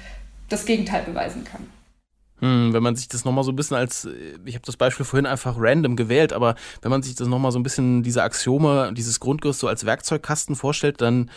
das 0.48 0.64
Gegenteil 0.64 1.02
beweisen 1.02 1.44
kann. 1.44 1.66
Hm, 2.40 2.72
wenn 2.72 2.82
man 2.82 2.94
sich 2.94 3.08
das 3.08 3.24
nochmal 3.24 3.44
so 3.44 3.50
ein 3.50 3.56
bisschen 3.56 3.76
als, 3.76 4.08
ich 4.44 4.54
habe 4.54 4.64
das 4.64 4.76
Beispiel 4.76 5.04
vorhin 5.04 5.26
einfach 5.26 5.56
random 5.58 5.96
gewählt, 5.96 6.32
aber 6.32 6.54
wenn 6.82 6.90
man 6.90 7.02
sich 7.02 7.14
das 7.16 7.26
nochmal 7.26 7.52
so 7.52 7.58
ein 7.58 7.62
bisschen, 7.62 8.02
diese 8.02 8.22
Axiome, 8.22 8.92
dieses 8.94 9.18
Grundgerüst 9.20 9.58
so 9.60 9.68
als 9.68 9.84
Werkzeugkasten 9.84 10.54
vorstellt, 10.54 11.00
dann 11.00 11.30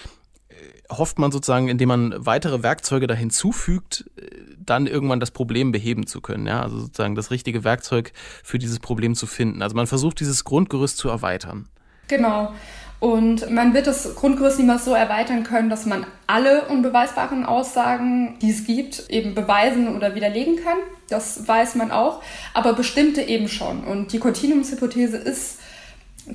äh, 0.49 0.53
hofft 0.91 1.17
man 1.17 1.31
sozusagen, 1.31 1.69
indem 1.69 1.89
man 1.89 2.13
weitere 2.17 2.61
Werkzeuge 2.61 3.07
da 3.07 3.15
hinzufügt, 3.15 4.05
äh, 4.17 4.27
dann 4.59 4.85
irgendwann 4.85 5.19
das 5.19 5.31
Problem 5.31 5.71
beheben 5.71 6.05
zu 6.05 6.21
können. 6.21 6.45
Ja? 6.45 6.61
Also 6.61 6.79
sozusagen 6.79 7.15
das 7.15 7.31
richtige 7.31 7.63
Werkzeug 7.63 8.13
für 8.43 8.59
dieses 8.59 8.79
Problem 8.79 9.15
zu 9.15 9.25
finden. 9.25 9.63
Also 9.63 9.75
man 9.75 9.87
versucht, 9.87 10.19
dieses 10.19 10.43
Grundgerüst 10.43 10.97
zu 10.97 11.09
erweitern. 11.09 11.67
Genau. 12.07 12.53
Und 13.01 13.49
man 13.49 13.73
wird 13.73 13.87
das 13.87 14.13
Grundgerüst 14.13 14.59
niemals 14.59 14.85
so 14.85 14.93
erweitern 14.93 15.41
können, 15.43 15.71
dass 15.71 15.87
man 15.87 16.05
alle 16.27 16.65
unbeweisbaren 16.65 17.47
Aussagen, 17.47 18.37
die 18.43 18.51
es 18.51 18.63
gibt, 18.63 19.09
eben 19.09 19.33
beweisen 19.33 19.95
oder 19.95 20.13
widerlegen 20.13 20.63
kann. 20.63 20.77
Das 21.09 21.47
weiß 21.47 21.73
man 21.73 21.89
auch, 21.89 22.21
aber 22.53 22.73
bestimmte 22.73 23.23
eben 23.23 23.47
schon. 23.47 23.83
Und 23.85 24.13
die 24.13 24.19
Kontinuumshypothese 24.19 25.17
ist 25.17 25.57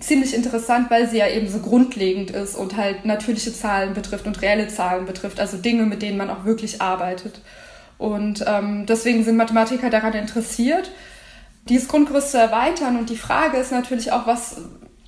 ziemlich 0.01 0.35
interessant, 0.35 0.91
weil 0.91 1.09
sie 1.09 1.19
ja 1.19 1.29
eben 1.29 1.49
so 1.49 1.61
grundlegend 1.61 2.33
ist 2.33 2.57
und 2.57 2.77
halt 2.77 3.05
natürliche 3.05 3.55
Zahlen 3.55 3.95
betrifft 3.95 4.27
und 4.27 4.43
reelle 4.43 4.67
Zahlen 4.67 5.07
betrifft, 5.07 5.39
also 5.39 5.59
Dinge, 5.59 5.85
mit 5.85 6.03
denen 6.03 6.19
man 6.19 6.31
auch 6.31 6.45
wirklich 6.45 6.83
arbeitet. 6.83 7.43
Und 7.97 8.45
ähm, 8.45 8.87
deswegen 8.87 9.23
sind 9.23 9.37
Mathematiker 9.37 9.89
daran 9.89 10.15
interessiert, 10.15 10.91
dieses 11.69 11.87
Grundgerüst 11.87 12.33
zu 12.33 12.39
erweitern. 12.39 12.97
Und 12.99 13.09
die 13.09 13.17
Frage 13.17 13.57
ist 13.57 13.71
natürlich 13.71 14.11
auch, 14.11 14.27
was 14.27 14.57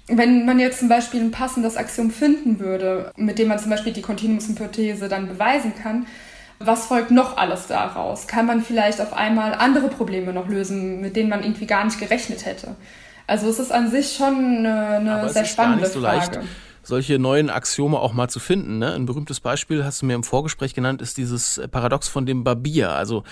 wenn 0.08 0.46
man 0.46 0.58
jetzt 0.58 0.80
zum 0.80 0.88
Beispiel 0.88 1.20
ein 1.20 1.30
passendes 1.30 1.76
Axiom 1.76 2.10
finden 2.10 2.60
würde, 2.60 3.12
mit 3.16 3.38
dem 3.38 3.48
man 3.48 3.58
zum 3.58 3.70
Beispiel 3.70 3.92
die 3.92 4.02
Kontinuumshypothese 4.02 5.08
dann 5.08 5.28
beweisen 5.28 5.74
kann, 5.74 6.06
was 6.58 6.86
folgt 6.86 7.10
noch 7.10 7.36
alles 7.36 7.66
daraus? 7.66 8.26
Kann 8.26 8.46
man 8.46 8.62
vielleicht 8.62 9.00
auf 9.00 9.12
einmal 9.12 9.54
andere 9.54 9.88
Probleme 9.88 10.32
noch 10.32 10.48
lösen, 10.48 11.00
mit 11.00 11.14
denen 11.14 11.28
man 11.28 11.42
irgendwie 11.42 11.66
gar 11.66 11.84
nicht 11.84 12.00
gerechnet 12.00 12.46
hätte? 12.46 12.74
Also 13.26 13.48
es 13.48 13.58
ist 13.58 13.70
an 13.70 13.90
sich 13.90 14.16
schon 14.16 14.66
eine, 14.66 14.88
eine 14.96 15.28
sehr 15.28 15.44
spannende 15.44 15.86
so 15.86 16.00
Frage. 16.00 16.16
Leicht 16.16 16.40
solche 16.88 17.18
neuen 17.18 17.50
Axiome 17.50 17.98
auch 17.98 18.14
mal 18.14 18.28
zu 18.28 18.40
finden. 18.40 18.78
Ne? 18.78 18.94
Ein 18.94 19.04
berühmtes 19.04 19.40
Beispiel, 19.40 19.84
hast 19.84 20.00
du 20.00 20.06
mir 20.06 20.14
im 20.14 20.24
Vorgespräch 20.24 20.72
genannt, 20.72 21.02
ist 21.02 21.18
dieses 21.18 21.60
Paradox 21.70 22.08
von 22.08 22.24
dem 22.24 22.44
Barbier. 22.44 22.92
Also 22.92 23.24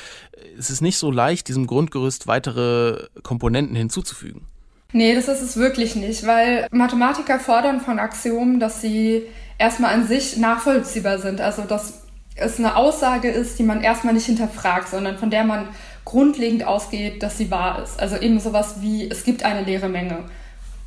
es 0.59 0.69
ist 0.69 0.83
nicht 0.83 0.99
so 0.99 1.11
leicht, 1.11 1.49
diesem 1.49 1.67
Grundgerüst 1.67 2.27
weitere 2.27 3.07
Komponenten 3.23 3.75
hinzuzufügen. 3.75 4.47
Nee, 4.93 5.15
das 5.15 5.29
ist 5.29 5.43
es 5.43 5.57
wirklich 5.57 5.97
nicht, 5.97 6.27
weil 6.27 6.67
Mathematiker 6.71 7.41
fordern 7.41 7.81
von 7.81 7.99
Axiomen, 7.99 8.61
dass 8.61 8.81
sie 8.81 9.25
erstmal 9.59 9.93
an 9.95 10.07
sich 10.07 10.37
nachvollziehbar 10.37 11.19
sind. 11.19 11.41
Also 11.41 11.63
dass 11.63 12.03
es 12.37 12.59
eine 12.59 12.77
Aussage 12.77 13.31
ist, 13.31 13.59
die 13.59 13.63
man 13.63 13.83
erstmal 13.83 14.15
nicht 14.15 14.27
hinterfragt, 14.27 14.89
sondern 14.89 15.19
von 15.19 15.31
der 15.31 15.45
man 15.45 15.69
grundlegend 16.05 16.65
ausgeht, 16.65 17.23
dass 17.23 17.39
sie 17.39 17.51
wahr 17.51 17.83
ist. 17.83 17.99
Also 17.99 18.17
eben 18.17 18.39
sowas 18.39 18.77
wie, 18.81 19.11
es 19.11 19.25
gibt 19.25 19.43
eine 19.43 19.63
leere 19.63 19.89
Menge. 19.89 20.25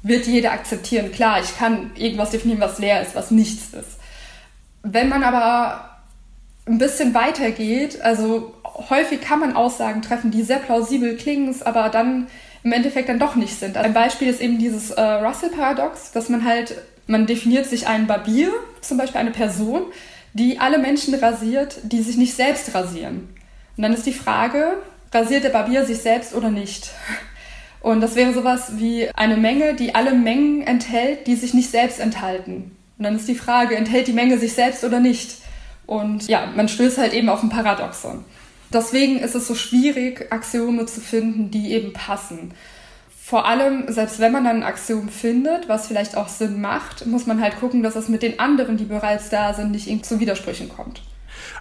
Wird 0.01 0.27
jeder 0.27 0.53
akzeptieren. 0.53 1.11
Klar, 1.11 1.41
ich 1.41 1.57
kann 1.57 1.91
irgendwas 1.95 2.29
definieren, 2.29 2.61
was 2.61 2.79
leer 2.79 3.01
ist, 3.01 3.15
was 3.15 3.31
nichts 3.31 3.73
ist. 3.73 3.99
Wenn 4.81 5.09
man 5.09 5.23
aber 5.23 5.99
ein 6.65 6.77
bisschen 6.77 7.13
weitergeht, 7.13 7.99
also 8.01 8.53
häufig 8.89 9.19
kann 9.19 9.39
man 9.39 9.55
Aussagen 9.55 10.01
treffen, 10.01 10.31
die 10.31 10.43
sehr 10.43 10.59
plausibel 10.59 11.17
klingen, 11.17 11.53
aber 11.65 11.89
dann 11.89 12.27
im 12.63 12.71
Endeffekt 12.71 13.09
dann 13.09 13.19
doch 13.19 13.35
nicht 13.35 13.57
sind. 13.57 13.77
Ein 13.77 13.93
Beispiel 13.93 14.27
ist 14.27 14.41
eben 14.41 14.59
dieses 14.59 14.91
äh, 14.91 15.01
Russell-Paradox, 15.01 16.11
dass 16.11 16.29
man 16.29 16.45
halt, 16.45 16.75
man 17.07 17.25
definiert 17.25 17.65
sich 17.65 17.87
einen 17.87 18.07
Barbier, 18.07 18.51
zum 18.81 18.97
Beispiel 18.97 19.21
eine 19.21 19.31
Person, 19.31 19.83
die 20.33 20.59
alle 20.59 20.77
Menschen 20.77 21.13
rasiert, 21.15 21.79
die 21.83 22.01
sich 22.01 22.17
nicht 22.17 22.35
selbst 22.35 22.73
rasieren. 22.75 23.29
Und 23.77 23.83
dann 23.83 23.93
ist 23.93 24.05
die 24.05 24.13
Frage, 24.13 24.73
rasiert 25.13 25.43
der 25.43 25.49
Barbier 25.49 25.85
sich 25.85 25.99
selbst 25.99 26.35
oder 26.35 26.49
nicht? 26.49 26.91
Und 27.81 28.01
das 28.01 28.15
wäre 28.15 28.33
sowas 28.33 28.73
wie 28.77 29.09
eine 29.15 29.37
Menge, 29.37 29.73
die 29.73 29.95
alle 29.95 30.13
Mengen 30.13 30.61
enthält, 30.61 31.27
die 31.27 31.35
sich 31.35 31.53
nicht 31.53 31.71
selbst 31.71 31.99
enthalten. 31.99 32.75
Und 32.97 33.03
dann 33.05 33.15
ist 33.15 33.27
die 33.27 33.35
Frage, 33.35 33.75
enthält 33.75 34.07
die 34.07 34.13
Menge 34.13 34.37
sich 34.37 34.53
selbst 34.53 34.83
oder 34.83 34.99
nicht? 34.99 35.37
Und 35.85 36.27
ja, 36.27 36.51
man 36.55 36.67
stößt 36.67 36.97
halt 36.97 37.13
eben 37.13 37.29
auf 37.29 37.41
ein 37.41 37.49
Paradoxon. 37.49 38.25
Deswegen 38.71 39.19
ist 39.19 39.35
es 39.35 39.47
so 39.47 39.55
schwierig, 39.55 40.31
Axiome 40.31 40.85
zu 40.85 41.01
finden, 41.01 41.49
die 41.51 41.73
eben 41.73 41.93
passen. 41.93 42.53
Vor 43.09 43.45
allem, 43.45 43.91
selbst 43.91 44.19
wenn 44.19 44.31
man 44.31 44.43
dann 44.43 44.57
ein 44.57 44.63
Axiom 44.63 45.09
findet, 45.09 45.69
was 45.69 45.87
vielleicht 45.87 46.17
auch 46.17 46.29
Sinn 46.29 46.61
macht, 46.61 47.05
muss 47.05 47.27
man 47.27 47.41
halt 47.41 47.59
gucken, 47.59 47.83
dass 47.83 47.95
es 47.95 48.09
mit 48.09 48.23
den 48.23 48.39
anderen, 48.39 48.77
die 48.77 48.85
bereits 48.85 49.29
da 49.29 49.53
sind, 49.53 49.71
nicht 49.71 50.05
zu 50.05 50.19
Widersprüchen 50.19 50.69
kommt. 50.69 51.01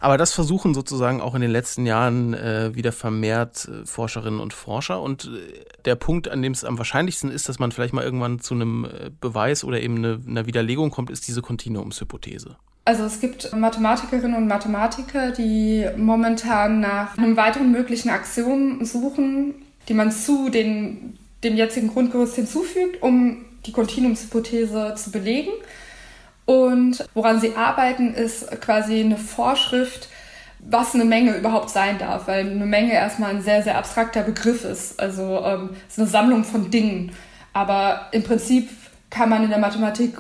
Aber 0.01 0.17
das 0.17 0.33
versuchen 0.33 0.75
sozusagen 0.75 1.21
auch 1.21 1.35
in 1.35 1.41
den 1.41 1.51
letzten 1.51 1.87
Jahren 1.87 2.35
äh, 2.35 2.75
wieder 2.75 2.93
vermehrt 2.93 3.69
äh, 3.69 3.85
Forscherinnen 3.85 4.41
und 4.41 4.53
Forscher. 4.53 5.03
Und 5.03 5.27
äh, 5.27 5.65
der 5.85 5.95
Punkt, 5.95 6.29
an 6.29 6.43
dem 6.43 6.53
es 6.53 6.65
am 6.65 6.79
wahrscheinlichsten 6.79 7.31
ist, 7.31 7.49
dass 7.49 7.59
man 7.59 7.73
vielleicht 7.73 7.95
mal 7.95 8.05
irgendwann 8.05 8.41
zu 8.41 8.55
einem 8.55 8.85
äh, 8.85 9.11
Beweis 9.21 9.65
oder 9.65 9.81
eben 9.81 9.97
eine, 9.99 10.21
einer 10.27 10.47
Widerlegung 10.47 10.91
kommt, 10.91 11.11
ist 11.11 11.29
diese 11.29 11.43
Kontinuumshypothese. 11.43 12.57
Also 12.89 13.05
es 13.05 13.21
gibt 13.21 13.55
Mathematikerinnen 13.55 14.35
und 14.35 14.47
Mathematiker, 14.47 15.31
die 15.31 15.87
momentan 15.99 16.81
nach 16.81 17.19
einem 17.19 17.37
weiteren 17.37 17.71
möglichen 17.71 18.09
Axiom 18.09 18.83
suchen, 18.83 19.57
die 19.91 19.93
man 19.93 20.11
zu 20.11 20.49
den, 20.49 21.19
dem 21.45 21.55
jetzigen 21.55 21.89
Grundgerüst 21.89 22.37
hinzufügt, 22.37 23.03
um 23.03 23.45
die 23.67 23.73
Kontinuumshypothese 23.73 24.95
zu 24.97 25.11
belegen. 25.11 25.51
Und 26.47 27.07
woran 27.13 27.43
sie 27.43 27.57
arbeiten, 27.57 28.15
ist 28.15 28.51
quasi 28.63 29.01
eine 29.01 29.19
Vorschrift, 29.19 30.09
was 30.59 30.95
eine 30.95 31.05
Menge 31.05 31.37
überhaupt 31.37 31.69
sein 31.69 31.99
darf, 31.99 32.27
weil 32.27 32.51
eine 32.51 32.65
Menge 32.65 32.95
erstmal 32.95 33.37
ein 33.37 33.43
sehr, 33.43 33.63
sehr 33.63 33.77
abstrakter 33.77 34.23
Begriff 34.23 34.65
ist. 34.65 34.99
Also 34.99 35.45
ähm, 35.45 35.77
ist 35.87 35.99
eine 35.99 36.09
Sammlung 36.09 36.43
von 36.43 36.71
Dingen. 36.71 37.13
Aber 37.53 38.09
im 38.13 38.23
Prinzip 38.23 38.71
kann 39.11 39.29
man 39.29 39.45
in 39.45 39.51
der 39.51 39.59
Mathematik 39.59 40.15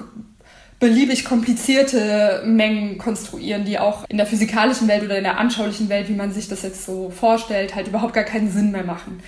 beliebig 0.81 1.25
komplizierte 1.25 2.43
Mengen 2.47 2.99
konstruieren, 2.99 3.65
die 3.65 3.79
auch 3.79 4.05
in 4.09 4.17
der 4.17 4.27
physikalischen 4.27 4.87
Welt 4.87 5.03
oder 5.03 5.19
in 5.19 5.25
der 5.25 5.39
anschaulichen 5.39 5.89
Welt, 5.89 6.09
wie 6.09 6.15
man 6.15 6.33
sich 6.33 6.49
das 6.49 6.63
jetzt 6.63 6.85
so 6.85 7.11
vorstellt, 7.11 7.75
halt 7.75 7.89
überhaupt 7.89 8.15
gar 8.15 8.25
keinen 8.25 8.51
Sinn 8.51 8.71
mehr 8.71 8.85
machen. 8.85 9.21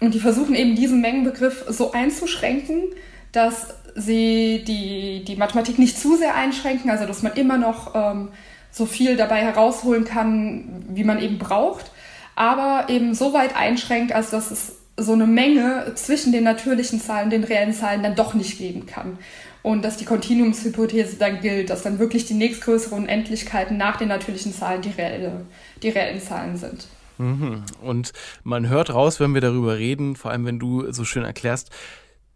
Und 0.00 0.14
die 0.14 0.20
versuchen 0.20 0.54
eben 0.54 0.76
diesen 0.76 1.00
Mengenbegriff 1.00 1.64
so 1.68 1.92
einzuschränken, 1.92 2.84
dass 3.32 3.74
sie 3.96 4.62
die, 4.66 5.24
die 5.24 5.36
Mathematik 5.36 5.78
nicht 5.78 5.98
zu 5.98 6.16
sehr 6.16 6.34
einschränken, 6.34 6.90
also 6.90 7.06
dass 7.06 7.22
man 7.22 7.32
immer 7.32 7.58
noch 7.58 7.94
ähm, 7.94 8.28
so 8.70 8.86
viel 8.86 9.16
dabei 9.16 9.40
herausholen 9.40 10.04
kann, 10.04 10.84
wie 10.90 11.04
man 11.04 11.20
eben 11.20 11.38
braucht, 11.38 11.90
aber 12.36 12.88
eben 12.88 13.14
so 13.14 13.32
weit 13.32 13.56
einschränkt, 13.56 14.12
als 14.12 14.30
dass 14.30 14.50
es 14.50 14.76
so 14.98 15.12
eine 15.12 15.26
Menge 15.26 15.92
zwischen 15.94 16.32
den 16.32 16.44
natürlichen 16.44 17.00
Zahlen, 17.00 17.30
den 17.30 17.44
reellen 17.44 17.72
Zahlen 17.72 18.02
dann 18.02 18.14
doch 18.14 18.34
nicht 18.34 18.58
geben 18.58 18.86
kann 18.86 19.18
und 19.66 19.84
dass 19.84 19.96
die 19.96 20.04
Kontinuumshypothese 20.04 21.16
dann 21.16 21.40
gilt, 21.40 21.70
dass 21.70 21.82
dann 21.82 21.98
wirklich 21.98 22.24
die 22.24 22.34
nächstgrößeren 22.34 23.02
Unendlichkeiten 23.02 23.76
nach 23.76 23.96
den 23.96 24.06
natürlichen 24.06 24.54
Zahlen 24.54 24.80
die, 24.80 24.90
reelle, 24.90 25.44
die 25.82 25.88
reellen 25.88 26.20
Zahlen 26.20 26.56
sind. 26.56 26.86
Mhm. 27.18 27.64
Und 27.82 28.12
man 28.44 28.68
hört 28.68 28.94
raus, 28.94 29.18
wenn 29.18 29.34
wir 29.34 29.40
darüber 29.40 29.76
reden, 29.76 30.14
vor 30.14 30.30
allem 30.30 30.46
wenn 30.46 30.60
du 30.60 30.92
so 30.92 31.04
schön 31.04 31.24
erklärst, 31.24 31.70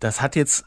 das 0.01 0.21
hat 0.21 0.35
jetzt 0.35 0.65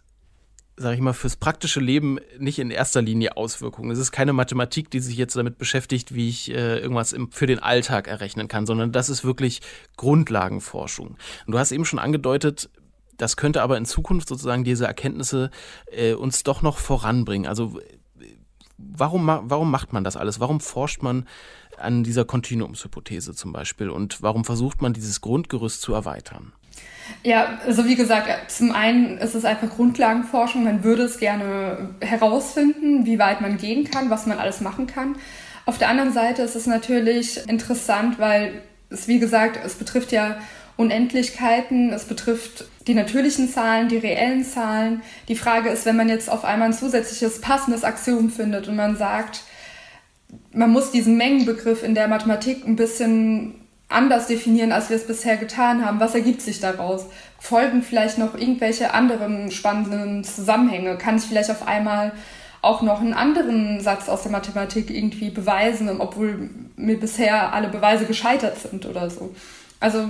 sage 0.78 0.96
ich 0.96 1.02
mal, 1.02 1.14
fürs 1.14 1.36
praktische 1.36 1.82
Leben 1.82 2.18
nicht 2.40 2.60
in 2.60 2.72
erster 2.72 3.02
Linie 3.02 3.36
Auswirkungen. 3.36 3.92
Es 3.92 4.00
ist 4.00 4.12
keine 4.14 4.32
Mathematik, 4.32 4.90
die 4.90 5.02
sich 5.02 5.18
jetzt 5.18 5.36
damit 5.36 5.58
beschäftigt, 5.58 6.16
wie 6.16 6.30
ich 6.30 6.50
äh, 6.50 6.80
irgendwas 6.80 7.12
im, 7.12 7.30
für 7.30 7.46
den 7.46 7.60
Alltag 7.60 8.08
errechnen 8.08 8.48
kann, 8.48 8.66
sondern 8.66 8.94
das 8.94 9.10
ist 9.10 9.26
wirklich 9.26 9.62
Grundlagenforschung. 9.98 11.18
Und 11.46 11.52
du 11.52 11.60
hast 11.60 11.74
eben 11.74 11.86
schon 11.86 12.00
angedeutet, 12.00 12.70
das 13.18 13.38
könnte 13.38 13.62
aber 13.62 13.78
in 13.78 13.86
Zukunft 13.86 14.28
sozusagen 14.28 14.64
diese 14.64 14.86
Erkenntnisse 14.86 15.52
äh, 15.92 16.14
uns 16.14 16.44
doch 16.44 16.62
noch 16.62 16.78
voranbringen. 16.78 17.48
Also 17.48 17.80
warum, 18.78 19.28
warum 19.28 19.72
macht 19.72 19.94
man 19.94 20.04
das 20.04 20.18
alles? 20.18 20.40
Warum 20.40 20.60
forscht 20.60 21.02
man 21.02 21.28
an 21.78 22.04
dieser 22.04 22.26
Kontinuumshypothese 22.26 23.34
zum 23.34 23.54
Beispiel? 23.54 23.90
Und 23.90 24.22
warum 24.22 24.46
versucht 24.46 24.82
man 24.82 24.94
dieses 24.94 25.22
Grundgerüst 25.22 25.82
zu 25.82 25.94
erweitern? 25.94 26.54
Ja, 27.24 27.60
also 27.66 27.86
wie 27.86 27.96
gesagt, 27.96 28.50
zum 28.50 28.72
einen 28.72 29.18
ist 29.18 29.36
es 29.36 29.46
einfach 29.46 29.70
Grundlagenforschung. 29.70 30.64
Man 30.64 30.84
würde 30.84 31.04
es 31.04 31.20
gerne 31.20 31.96
herausfinden, 32.02 33.06
wie 33.06 33.20
weit 33.20 33.42
man 33.42 33.58
gehen 33.58 33.90
kann, 33.90 34.10
was 34.10 34.26
man 34.26 34.40
alles 34.40 34.62
machen 34.62 34.88
kann. 34.88 35.18
Auf 35.66 35.78
der 35.78 35.90
anderen 35.90 36.12
Seite 36.12 36.42
ist 36.42 36.56
es 36.56 36.66
natürlich 36.66 37.48
interessant, 37.48 38.20
weil 38.20 38.62
es, 38.90 39.08
wie 39.08 39.20
gesagt, 39.20 39.60
es 39.64 39.76
betrifft 39.76 40.12
ja 40.12 40.38
Unendlichkeiten, 40.76 41.92
es 41.92 42.06
betrifft 42.06 42.66
die 42.88 42.96
natürlichen 42.96 43.50
Zahlen, 43.50 43.90
die 43.90 43.98
reellen 43.98 44.44
Zahlen. 44.44 45.02
Die 45.28 45.36
Frage 45.36 45.70
ist, 45.70 45.86
wenn 45.86 45.96
man 45.96 46.10
jetzt 46.10 46.30
auf 46.30 46.44
einmal 46.44 46.70
ein 46.70 46.74
zusätzliches 46.74 47.42
passendes 47.42 47.84
Axiom 47.84 48.30
findet 48.30 48.68
und 48.68 48.76
man 48.76 48.98
sagt, 48.98 49.44
man 50.52 50.72
muss 50.72 50.92
diesen 50.92 51.18
Mengenbegriff 51.18 51.84
in 51.84 51.96
der 51.96 52.08
Mathematik 52.08 52.66
ein 52.66 52.76
bisschen 52.76 53.56
anders 53.88 54.28
definieren, 54.28 54.72
als 54.72 54.90
wir 54.90 54.98
es 54.98 55.08
bisher 55.08 55.38
getan 55.38 55.86
haben. 55.86 56.00
Was 56.00 56.16
ergibt 56.16 56.42
sich 56.42 56.60
daraus? 56.60 57.06
Folgen 57.40 57.84
vielleicht 57.84 58.18
noch 58.18 58.34
irgendwelche 58.34 58.94
anderen 58.94 59.52
spannenden 59.52 60.24
Zusammenhänge? 60.24 60.98
Kann 60.98 61.18
ich 61.18 61.24
vielleicht 61.24 61.52
auf 61.52 61.68
einmal 61.68 62.12
auch 62.62 62.82
noch 62.82 63.02
einen 63.02 63.14
anderen 63.14 63.82
Satz 63.82 64.10
aus 64.10 64.24
der 64.24 64.32
Mathematik 64.32 64.90
irgendwie 64.90 65.30
beweisen, 65.30 65.90
obwohl 66.00 66.50
mir 66.76 67.00
bisher 67.00 67.54
alle 67.54 67.68
Beweise 67.68 68.06
gescheitert 68.06 68.58
sind 68.58 68.86
oder 68.86 69.10
so? 69.10 69.36
Also 69.80 70.10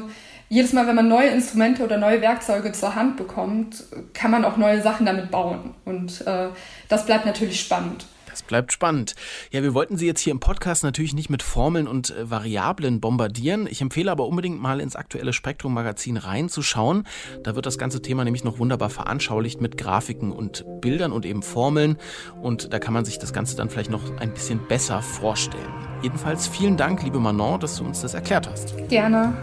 jedes 0.53 0.71
Mal, 0.71 0.85
wenn 0.85 0.95
man 0.95 1.07
neue 1.07 1.29
Instrumente 1.29 1.83
oder 1.83 1.97
neue 1.97 2.21
Werkzeuge 2.21 2.71
zur 2.73 2.93
Hand 2.93 3.17
bekommt, 3.17 3.83
kann 4.13 4.29
man 4.29 4.45
auch 4.45 4.55
neue 4.55 4.81
Sachen 4.83 5.05
damit 5.05 5.31
bauen. 5.31 5.73
Und 5.83 6.25
äh, 6.27 6.49
das 6.89 7.07
bleibt 7.07 7.25
natürlich 7.25 7.59
spannend. 7.59 8.05
Es 8.33 8.41
bleibt 8.41 8.73
spannend. 8.73 9.13
Ja, 9.51 9.61
wir 9.61 9.75
wollten 9.75 9.95
Sie 9.95 10.07
jetzt 10.07 10.19
hier 10.19 10.31
im 10.31 10.39
Podcast 10.39 10.83
natürlich 10.83 11.13
nicht 11.13 11.29
mit 11.29 11.43
Formeln 11.43 11.87
und 11.87 12.09
äh, 12.09 12.29
Variablen 12.29 12.99
bombardieren. 12.99 13.67
Ich 13.69 13.79
empfehle 13.81 14.11
aber 14.11 14.27
unbedingt 14.27 14.59
mal 14.59 14.79
ins 14.79 14.95
aktuelle 14.95 15.33
Spektrum 15.33 15.73
Magazin 15.73 16.17
reinzuschauen. 16.17 17.05
Da 17.43 17.55
wird 17.55 17.67
das 17.67 17.77
ganze 17.77 18.01
Thema 18.01 18.23
nämlich 18.23 18.43
noch 18.43 18.57
wunderbar 18.57 18.89
veranschaulicht 18.89 19.61
mit 19.61 19.77
Grafiken 19.77 20.31
und 20.31 20.65
Bildern 20.81 21.11
und 21.11 21.25
eben 21.25 21.43
Formeln. 21.43 21.97
Und 22.41 22.73
da 22.73 22.79
kann 22.79 22.93
man 22.93 23.05
sich 23.05 23.19
das 23.19 23.33
Ganze 23.33 23.55
dann 23.55 23.69
vielleicht 23.69 23.91
noch 23.91 24.17
ein 24.17 24.33
bisschen 24.33 24.59
besser 24.67 25.01
vorstellen. 25.03 25.73
Jedenfalls 26.01 26.47
vielen 26.47 26.75
Dank, 26.75 27.03
liebe 27.03 27.19
Manon, 27.19 27.59
dass 27.59 27.77
du 27.77 27.85
uns 27.85 28.01
das 28.01 28.15
erklärt 28.15 28.49
hast. 28.49 28.75
Gerne. 28.89 29.33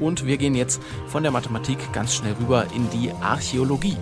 Und 0.00 0.26
wir 0.26 0.38
gehen 0.38 0.54
jetzt 0.54 0.80
von 1.06 1.22
der 1.22 1.30
Mathematik 1.30 1.78
ganz 1.92 2.14
schnell 2.14 2.34
rüber 2.40 2.66
in 2.74 2.90
die 2.90 3.12
Archäologie. 3.22 3.96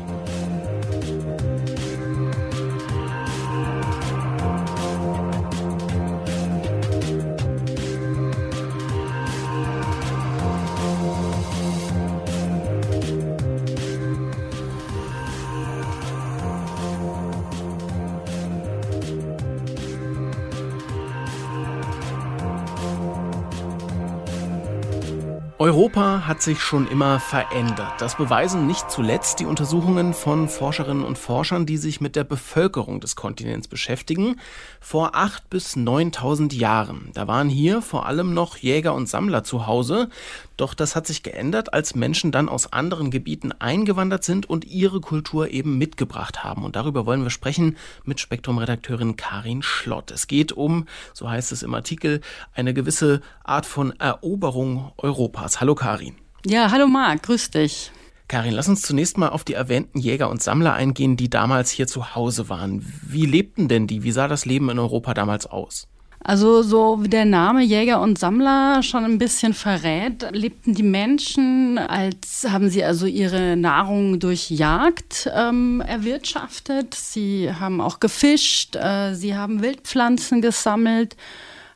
Hat 26.28 26.42
sich 26.42 26.60
schon 26.60 26.86
immer 26.86 27.20
verändert. 27.20 27.94
Das 28.00 28.16
beweisen 28.16 28.66
nicht 28.66 28.90
zuletzt 28.90 29.40
die 29.40 29.46
Untersuchungen 29.46 30.12
von 30.12 30.50
Forscherinnen 30.50 31.02
und 31.02 31.16
Forschern, 31.16 31.64
die 31.64 31.78
sich 31.78 32.02
mit 32.02 32.16
der 32.16 32.24
Bevölkerung 32.24 33.00
des 33.00 33.16
Kontinents 33.16 33.66
beschäftigen. 33.66 34.36
Vor 34.78 35.14
8.000 35.14 35.40
bis 35.48 35.76
9.000 35.76 36.54
Jahren. 36.54 37.10
Da 37.14 37.26
waren 37.26 37.48
hier 37.48 37.80
vor 37.80 38.04
allem 38.04 38.34
noch 38.34 38.58
Jäger 38.58 38.92
und 38.92 39.08
Sammler 39.08 39.42
zu 39.42 39.66
Hause. 39.66 40.10
Doch 40.58 40.74
das 40.74 40.94
hat 40.94 41.06
sich 41.06 41.22
geändert, 41.22 41.72
als 41.72 41.94
Menschen 41.94 42.30
dann 42.30 42.50
aus 42.50 42.74
anderen 42.74 43.10
Gebieten 43.10 43.52
eingewandert 43.52 44.22
sind 44.22 44.50
und 44.50 44.66
ihre 44.66 45.00
Kultur 45.00 45.48
eben 45.50 45.78
mitgebracht 45.78 46.44
haben. 46.44 46.62
Und 46.62 46.76
darüber 46.76 47.06
wollen 47.06 47.22
wir 47.22 47.30
sprechen 47.30 47.78
mit 48.04 48.20
Spektrum-Redakteurin 48.20 49.16
Karin 49.16 49.62
Schlott. 49.62 50.10
Es 50.10 50.26
geht 50.26 50.52
um, 50.52 50.84
so 51.14 51.30
heißt 51.30 51.52
es 51.52 51.62
im 51.62 51.72
Artikel, 51.72 52.20
eine 52.52 52.74
gewisse 52.74 53.22
Art 53.44 53.64
von 53.64 53.98
Eroberung 53.98 54.92
Europas. 54.98 55.62
Hallo 55.62 55.74
Karin. 55.74 56.17
Ja, 56.46 56.70
hallo 56.70 56.86
Marc, 56.86 57.24
grüß 57.24 57.50
dich. 57.50 57.90
Karin, 58.28 58.52
lass 58.52 58.68
uns 58.68 58.82
zunächst 58.82 59.18
mal 59.18 59.30
auf 59.30 59.42
die 59.42 59.54
erwähnten 59.54 59.98
Jäger 59.98 60.30
und 60.30 60.40
Sammler 60.40 60.74
eingehen, 60.74 61.16
die 61.16 61.28
damals 61.28 61.70
hier 61.70 61.88
zu 61.88 62.14
Hause 62.14 62.48
waren. 62.48 62.84
Wie 63.02 63.26
lebten 63.26 63.66
denn 63.66 63.88
die? 63.88 64.04
Wie 64.04 64.12
sah 64.12 64.28
das 64.28 64.44
Leben 64.46 64.70
in 64.70 64.78
Europa 64.78 65.14
damals 65.14 65.46
aus? 65.46 65.88
Also 66.20 66.62
so 66.62 67.02
wie 67.02 67.08
der 67.08 67.24
Name 67.24 67.62
Jäger 67.62 68.00
und 68.00 68.18
Sammler 68.18 68.82
schon 68.82 69.04
ein 69.04 69.18
bisschen 69.18 69.54
verrät, 69.54 70.28
lebten 70.32 70.74
die 70.74 70.82
Menschen, 70.82 71.78
als 71.78 72.46
haben 72.48 72.68
sie 72.70 72.84
also 72.84 73.06
ihre 73.06 73.56
Nahrung 73.56 74.20
durch 74.20 74.50
Jagd 74.50 75.30
ähm, 75.34 75.80
erwirtschaftet. 75.80 76.94
Sie 76.94 77.52
haben 77.52 77.80
auch 77.80 77.98
gefischt, 77.98 78.76
äh, 78.76 79.14
sie 79.14 79.34
haben 79.34 79.62
Wildpflanzen 79.62 80.40
gesammelt 80.40 81.16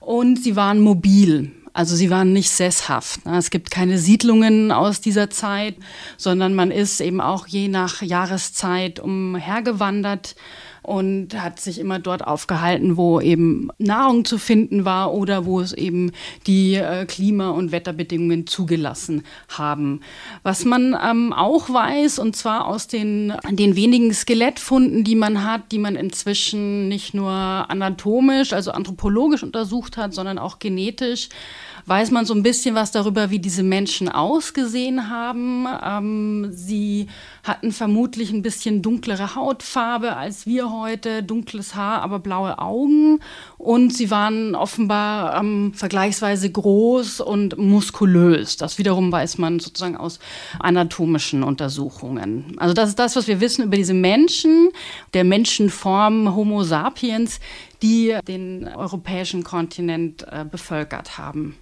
und 0.01 0.37
sie 0.43 0.55
waren 0.55 0.81
mobil. 0.81 1.53
Also 1.75 1.97
sie 1.97 2.11
waren 2.11 2.33
nicht 2.33 2.51
sesshaft. 2.51 3.25
Ne? 3.25 3.39
Es 3.39 3.51
gibt 3.51 3.71
keine 3.71 3.99
Siedlungen 3.99 4.73
aus 4.73 5.01
dieser 5.01 5.31
Zeit, 5.31 5.77
sondern 6.19 6.55
man 6.55 6.71
ist 6.71 7.01
eben 7.01 7.21
auch 7.21 7.47
je 7.47 7.69
nach 7.69 8.03
Jahreszeit 8.03 9.01
umhergewandert 9.01 10.35
und 10.83 11.41
hat 11.41 11.61
sich 11.61 11.79
immer 11.79 11.99
dort 11.99 12.27
aufgehalten, 12.27 12.97
wo 12.97 13.21
eben 13.21 13.69
Nahrung 13.79 14.25
zu 14.25 14.39
finden 14.39 14.85
war 14.85 15.15
oder 15.15 15.47
wo 15.47 15.61
es 15.61 15.73
eben 15.73 16.13
die 16.47 16.75
äh, 16.75 17.07
Klima- 17.07 17.51
und 17.51 17.71
Wetterbedingungen 17.71 18.47
zugelassen 18.47 19.23
haben. 19.49 20.01
Was 20.43 20.65
man 20.65 20.97
ähm, 21.01 21.33
auch 21.33 21.71
weiß, 21.71 22.19
und 22.19 22.35
zwar 22.35 22.67
aus 22.67 22.89
den, 22.89 23.33
den 23.51 23.77
wenigen 23.77 24.13
Skelettfunden, 24.13 25.05
die 25.05 25.15
man 25.15 25.45
hat, 25.45 25.71
die 25.71 25.79
man 25.79 25.95
inzwischen 25.95 26.89
nicht 26.89 27.15
nur 27.15 27.31
anatomisch, 27.31 28.53
also 28.53 28.73
anthropologisch 28.73 29.45
untersucht 29.45 29.97
hat, 29.97 30.13
sondern 30.13 30.39
auch 30.39 30.59
genetisch, 30.59 31.29
weiß 31.87 32.11
man 32.11 32.27
so 32.27 32.35
ein 32.35 32.43
bisschen 32.43 32.75
was 32.75 32.93
darüber, 32.93 33.31
wie 33.31 33.39
diese 33.39 33.63
Menschen 33.63 34.09
ausgesehen 34.09 35.11
haben. 35.11 35.67
Ähm, 35.85 36.49
sie 36.53 37.09
hatten 37.43 37.73
vermutlich 37.73 38.31
ein 38.31 38.43
bisschen 38.43 38.83
dunklere 38.83 39.35
Hautfarbe 39.35 40.17
als 40.17 40.47
wir 40.47 40.71
heute, 40.71 41.23
dunkles 41.23 41.75
Haar, 41.75 42.03
aber 42.03 42.19
blaue 42.19 42.59
Augen. 42.59 43.21
Und 43.59 43.95
sie 43.95 44.11
waren 44.11 44.55
offenbar 44.55 45.41
ähm, 45.41 45.73
vergleichsweise 45.75 46.51
groß 46.51 47.21
und 47.21 47.59
muskulös. 47.59 48.57
Das 48.57 48.79
wiederum 48.79 49.11
weiß 49.11 49.39
man 49.39 49.59
sozusagen 49.59 49.97
aus 49.97 50.21
anatomischen 50.61 51.43
Untersuchungen. 51.43 52.55
Also 52.59 52.75
das 52.75 52.91
ist 52.91 52.99
das, 52.99 53.17
was 53.17 53.27
wir 53.27 53.41
wissen 53.41 53.65
über 53.65 53.77
diese 53.77 53.95
Menschen, 53.95 54.71
der 55.15 55.25
Menschenform 55.25 56.35
Homo 56.35 56.63
sapiens, 56.63 57.41
die 57.83 58.17
den 58.27 58.69
europäischen 58.69 59.43
Kontinent 59.43 60.25
äh, 60.31 60.45
bevölkert 60.49 61.19
haben. 61.19 61.57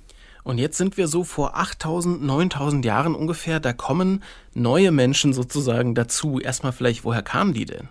Und 0.45 0.59
jetzt 0.59 0.79
sind 0.79 0.97
wir 0.97 1.07
so 1.09 1.25
vor 1.25 1.57
8000, 1.57 2.23
9000 2.23 2.85
Jahren 2.85 3.15
ungefähr, 3.15 3.61
da 3.61 3.73
kommen 3.73 4.23
neue 4.55 4.91
Menschen 4.91 5.33
sozusagen 5.33 5.95
dazu. 5.95 6.41
Erstmal 6.41 6.73
vielleicht, 6.73 7.05
woher 7.05 7.23
kamen 7.23 7.55
die 7.55 7.67
denn? 7.67 7.89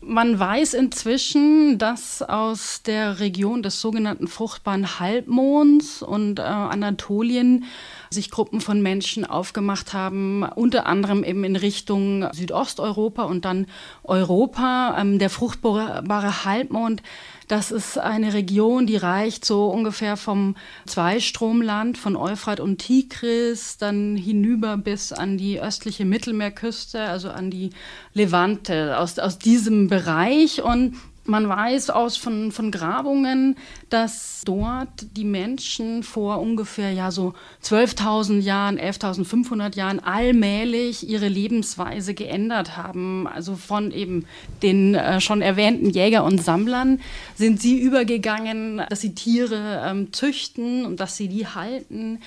Man 0.00 0.38
weiß 0.38 0.74
inzwischen, 0.74 1.78
dass 1.78 2.22
aus 2.22 2.82
der 2.82 3.18
Region 3.18 3.62
des 3.62 3.80
sogenannten 3.80 4.28
fruchtbaren 4.28 5.00
Halbmonds 5.00 6.02
und 6.02 6.38
äh, 6.38 6.42
Anatolien 6.42 7.64
sich 8.10 8.30
Gruppen 8.30 8.60
von 8.60 8.82
Menschen 8.82 9.24
aufgemacht 9.24 9.92
haben, 9.92 10.42
unter 10.42 10.86
anderem 10.86 11.24
eben 11.24 11.44
in 11.44 11.56
Richtung 11.56 12.26
Südosteuropa 12.32 13.24
und 13.24 13.44
dann 13.44 13.66
Europa. 14.04 14.96
Ähm, 14.98 15.18
der 15.18 15.30
fruchtbare 15.30 16.44
Halbmond 16.44 17.02
das 17.48 17.70
ist 17.70 17.96
eine 17.96 18.34
Region, 18.34 18.86
die 18.88 18.96
reicht 18.96 19.44
so 19.44 19.68
ungefähr 19.68 20.16
vom 20.16 20.56
Zweistromland 20.86 21.96
von 21.96 22.16
Euphrat 22.16 22.58
und 22.58 22.78
Tigris 22.78 23.78
dann 23.78 24.16
hinüber 24.16 24.76
bis 24.76 25.12
an 25.12 25.38
die 25.38 25.60
östliche 25.60 26.04
Mittelmeerküste, 26.04 27.00
also 27.02 27.30
an 27.30 27.50
die 27.52 27.70
Levante, 28.14 28.98
aus, 28.98 29.20
aus 29.20 29.38
diesem 29.38 29.86
Bereich. 29.86 30.60
Und 30.62 30.96
man 31.28 31.48
weiß 31.48 31.90
aus 31.90 32.16
von, 32.16 32.52
von 32.52 32.70
Grabungen, 32.70 33.56
dass 33.90 34.42
dort 34.44 34.88
die 35.16 35.24
Menschen 35.24 36.02
vor 36.02 36.40
ungefähr 36.40 36.92
ja 36.92 37.10
so 37.10 37.34
12.000 37.64 38.40
Jahren, 38.40 38.78
11.500 38.78 39.76
Jahren 39.76 40.00
allmählich 40.00 41.08
ihre 41.08 41.28
Lebensweise 41.28 42.14
geändert 42.14 42.76
haben. 42.76 43.26
Also 43.26 43.56
von 43.56 43.92
eben 43.92 44.26
den 44.62 44.94
äh, 44.94 45.20
schon 45.20 45.42
erwähnten 45.42 45.90
Jäger 45.90 46.24
und 46.24 46.42
Sammlern 46.42 47.00
sind 47.34 47.60
sie 47.60 47.78
übergegangen, 47.78 48.82
dass 48.88 49.00
sie 49.00 49.14
Tiere 49.14 49.82
ähm, 49.84 50.12
züchten 50.12 50.84
und 50.84 51.00
dass 51.00 51.16
sie 51.16 51.28
die 51.28 51.46
halten. 51.46 52.20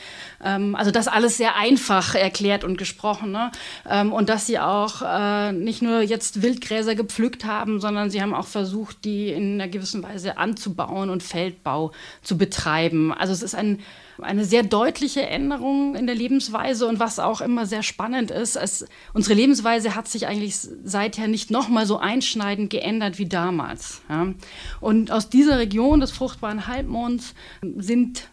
Ähm, 0.44 0.76
also 0.76 0.92
das 0.92 1.08
alles 1.08 1.38
sehr 1.38 1.56
einfach 1.56 2.16
erklärt 2.16 2.64
und 2.64 2.78
gesprochen. 2.78 3.32
Ne? 3.32 3.52
Ähm, 3.90 4.14
und 4.14 4.30
dass 4.30 4.48
sie 4.48 4.60
auch 4.60 5.02
äh, 5.02 5.52
nicht 5.52 5.82
nur 5.82 6.02
jetzt 6.02 6.42
Wildgräser 6.42 6.96
gepflückt 6.96 7.46
haben, 7.46 7.80
sondern 7.80 8.10
sie 8.10 8.22
haben 8.22 8.34
auch 8.34 8.48
versucht, 8.48 8.89
versucht, 8.90 9.06
die 9.06 9.30
in 9.30 9.54
einer 9.54 9.68
gewissen 9.68 10.04
Weise 10.04 10.38
anzubauen 10.38 11.10
und 11.10 11.24
Feldbau 11.24 11.92
zu 12.22 12.38
betreiben. 12.38 13.14
Also 13.14 13.34
es 13.34 13.42
ist 13.42 13.56
ein, 13.56 13.80
eine 14.22 14.46
sehr 14.46 14.64
deutliche 14.64 15.22
Änderung 15.22 15.96
in 15.96 16.06
der 16.08 16.16
Lebensweise 16.16 16.88
und 16.88 17.00
was 17.00 17.20
auch 17.20 17.42
immer 17.42 17.66
sehr 17.66 17.84
spannend 17.84 18.32
ist, 18.32 18.56
es, 18.56 18.86
unsere 19.14 19.36
Lebensweise 19.36 19.96
hat 19.96 20.08
sich 20.08 20.28
eigentlich 20.28 20.56
seither 20.84 21.28
nicht 21.28 21.52
nochmal 21.52 21.86
so 21.86 21.98
einschneidend 21.98 22.70
geändert 22.70 23.18
wie 23.18 23.28
damals. 23.28 24.02
Ja. 24.10 24.34
Und 24.82 25.12
aus 25.12 25.30
dieser 25.30 25.58
Region 25.60 26.00
des 26.00 26.12
fruchtbaren 26.12 26.68
Halbmonds 26.68 27.34
sind 27.78 28.30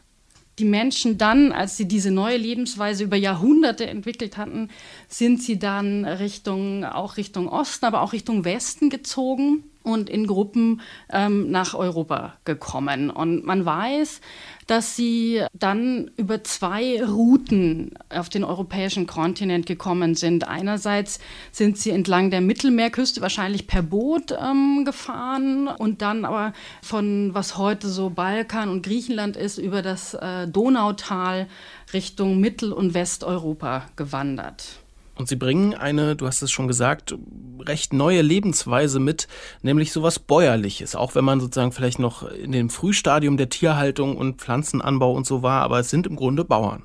die 0.59 0.65
Menschen 0.65 1.19
dann, 1.19 1.53
als 1.53 1.77
sie 1.77 1.87
diese 1.87 2.11
neue 2.11 2.39
Lebensweise 2.39 3.05
über 3.05 3.17
Jahrhunderte 3.17 3.87
entwickelt 3.87 4.39
hatten, 4.39 4.71
sind 5.07 5.43
sie 5.43 5.59
dann 5.59 6.07
Richtung, 6.07 6.83
auch 6.83 7.19
Richtung 7.19 7.47
Osten, 7.47 7.85
aber 7.85 8.01
auch 8.01 8.15
Richtung 8.15 8.47
Westen 8.47 8.89
gezogen 8.89 9.65
und 9.87 10.11
in 10.11 10.27
Gruppen 10.27 10.81
ähm, 11.13 11.51
nach 11.51 11.75
Europa 11.75 12.35
gekommen. 12.45 13.09
Und 13.09 13.47
man 13.47 13.65
weiß, 13.65 14.21
dass 14.67 14.97
sie 14.97 15.45
dann 15.53 16.11
über 16.17 16.43
zwei 16.43 17.05
Routen 17.05 17.95
auf 18.09 18.29
den 18.29 18.43
europäischen 18.43 19.07
Kontinent 19.07 19.67
gekommen 19.67 20.17
sind. 20.17 20.49
Einerseits 20.49 21.21
sind 21.53 21.79
sie 21.79 21.91
entlang 21.91 22.31
der 22.31 22.41
Mittelmeerküste, 22.41 23.21
wahrscheinlich 23.21 23.69
per 23.69 23.83
Boot 23.83 24.33
ähm, 24.33 24.85
gefahren 24.85 25.69
und 25.69 26.03
dann 26.03 26.25
aber 26.25 26.53
von 26.83 27.33
was 27.33 27.57
heute 27.57 27.89
so 27.89 28.11
Balkan 28.11 28.69
und 28.69 28.83
Griechenland 28.83 29.37
ist, 29.37 29.59
über 29.59 29.83
das 29.83 30.15
äh, 30.15 30.49
Donautal 30.49 31.47
Richtung 31.93 32.41
Mittel- 32.41 32.73
und 32.73 32.93
Westeuropa 32.93 33.87
gewandert. 33.95 34.81
Und 35.17 35.29
Sie 35.29 35.37
bringen 35.37 35.75
eine, 35.75 36.15
du 36.15 36.27
hast 36.27 36.43
es 36.43 36.51
schon 36.51 36.69
gesagt, 36.69 37.17
recht 37.61 37.93
neue 37.93 38.23
Lebensweise 38.23 39.01
mit, 39.01 39.29
nämlich 39.63 39.93
sowas 39.93 40.19
Bäuerliches, 40.19 40.95
auch 40.95 41.15
wenn 41.15 41.25
man 41.25 41.41
sozusagen 41.41 41.73
vielleicht 41.73 41.99
noch 41.99 42.29
in 42.31 42.53
dem 42.53 42.69
Frühstadium 42.69 43.37
der 43.37 43.49
Tierhaltung 43.49 44.17
und 44.17 44.41
Pflanzenanbau 44.41 45.13
und 45.13 45.27
so 45.27 45.43
war, 45.43 45.63
aber 45.63 45.81
es 45.81 45.91
sind 45.91 46.07
im 46.07 46.17
Grunde 46.17 46.45
Bauern. 46.45 46.83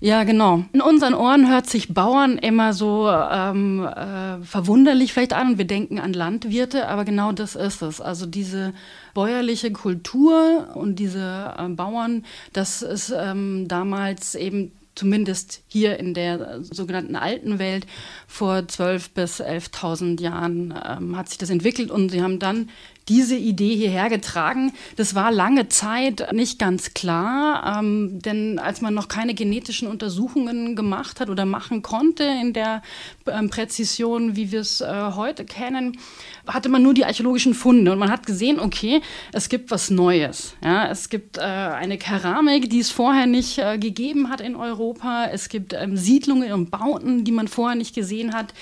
Ja, 0.00 0.24
genau. 0.24 0.64
In 0.72 0.80
unseren 0.80 1.14
Ohren 1.14 1.48
hört 1.48 1.68
sich 1.70 1.94
Bauern 1.94 2.36
immer 2.36 2.72
so 2.72 3.08
ähm, 3.08 3.86
äh, 3.86 4.42
verwunderlich 4.42 5.12
vielleicht 5.12 5.32
an. 5.32 5.56
Wir 5.56 5.66
denken 5.66 6.00
an 6.00 6.12
Landwirte, 6.12 6.88
aber 6.88 7.04
genau 7.04 7.30
das 7.30 7.54
ist 7.54 7.82
es. 7.82 8.00
Also 8.00 8.26
diese 8.26 8.74
bäuerliche 9.14 9.70
Kultur 9.70 10.68
und 10.74 10.96
diese 10.98 11.54
äh, 11.56 11.68
Bauern, 11.68 12.24
das 12.52 12.82
ist 12.82 13.14
ähm, 13.16 13.68
damals 13.68 14.34
eben 14.34 14.72
zumindest 14.94 15.62
hier 15.66 15.98
in 15.98 16.14
der 16.14 16.62
sogenannten 16.62 17.16
alten 17.16 17.58
Welt 17.58 17.86
vor 18.26 18.56
12.000 18.56 19.08
bis 19.14 19.40
11.000 19.40 20.20
Jahren 20.20 20.74
ähm, 20.86 21.16
hat 21.16 21.28
sich 21.28 21.38
das 21.38 21.50
entwickelt 21.50 21.90
und 21.90 22.10
sie 22.10 22.22
haben 22.22 22.38
dann 22.38 22.68
diese 23.08 23.36
Idee 23.36 23.74
hierher 23.74 24.08
getragen. 24.08 24.72
Das 24.96 25.14
war 25.14 25.32
lange 25.32 25.68
Zeit 25.68 26.32
nicht 26.32 26.58
ganz 26.58 26.94
klar, 26.94 27.78
ähm, 27.80 28.20
denn 28.20 28.58
als 28.58 28.80
man 28.80 28.94
noch 28.94 29.08
keine 29.08 29.34
genetischen 29.34 29.88
Untersuchungen 29.88 30.76
gemacht 30.76 31.20
hat 31.20 31.28
oder 31.28 31.44
machen 31.44 31.82
konnte 31.82 32.24
in 32.24 32.52
der 32.52 32.82
ähm, 33.26 33.50
Präzision, 33.50 34.36
wie 34.36 34.52
wir 34.52 34.60
es 34.60 34.80
äh, 34.80 35.12
heute 35.14 35.44
kennen, 35.44 35.98
hatte 36.46 36.68
man 36.68 36.82
nur 36.82 36.94
die 36.94 37.04
archäologischen 37.04 37.54
Funde 37.54 37.92
und 37.92 37.98
man 37.98 38.10
hat 38.10 38.26
gesehen, 38.26 38.58
okay, 38.58 39.00
es 39.32 39.48
gibt 39.48 39.70
was 39.70 39.90
Neues. 39.90 40.54
Ja? 40.62 40.88
Es 40.88 41.08
gibt 41.08 41.38
äh, 41.38 41.40
eine 41.40 41.98
Keramik, 41.98 42.70
die 42.70 42.80
es 42.80 42.90
vorher 42.90 43.26
nicht 43.26 43.58
äh, 43.58 43.78
gegeben 43.78 44.28
hat 44.30 44.40
in 44.40 44.56
Europa. 44.56 45.26
Es 45.32 45.48
gibt 45.48 45.72
ähm, 45.72 45.96
Siedlungen 45.96 46.52
und 46.52 46.70
Bauten, 46.70 47.24
die 47.24 47.32
man 47.32 47.48
vorher 47.48 47.76
nicht 47.76 47.94
gesehen 47.94 48.34
hat 48.34 48.52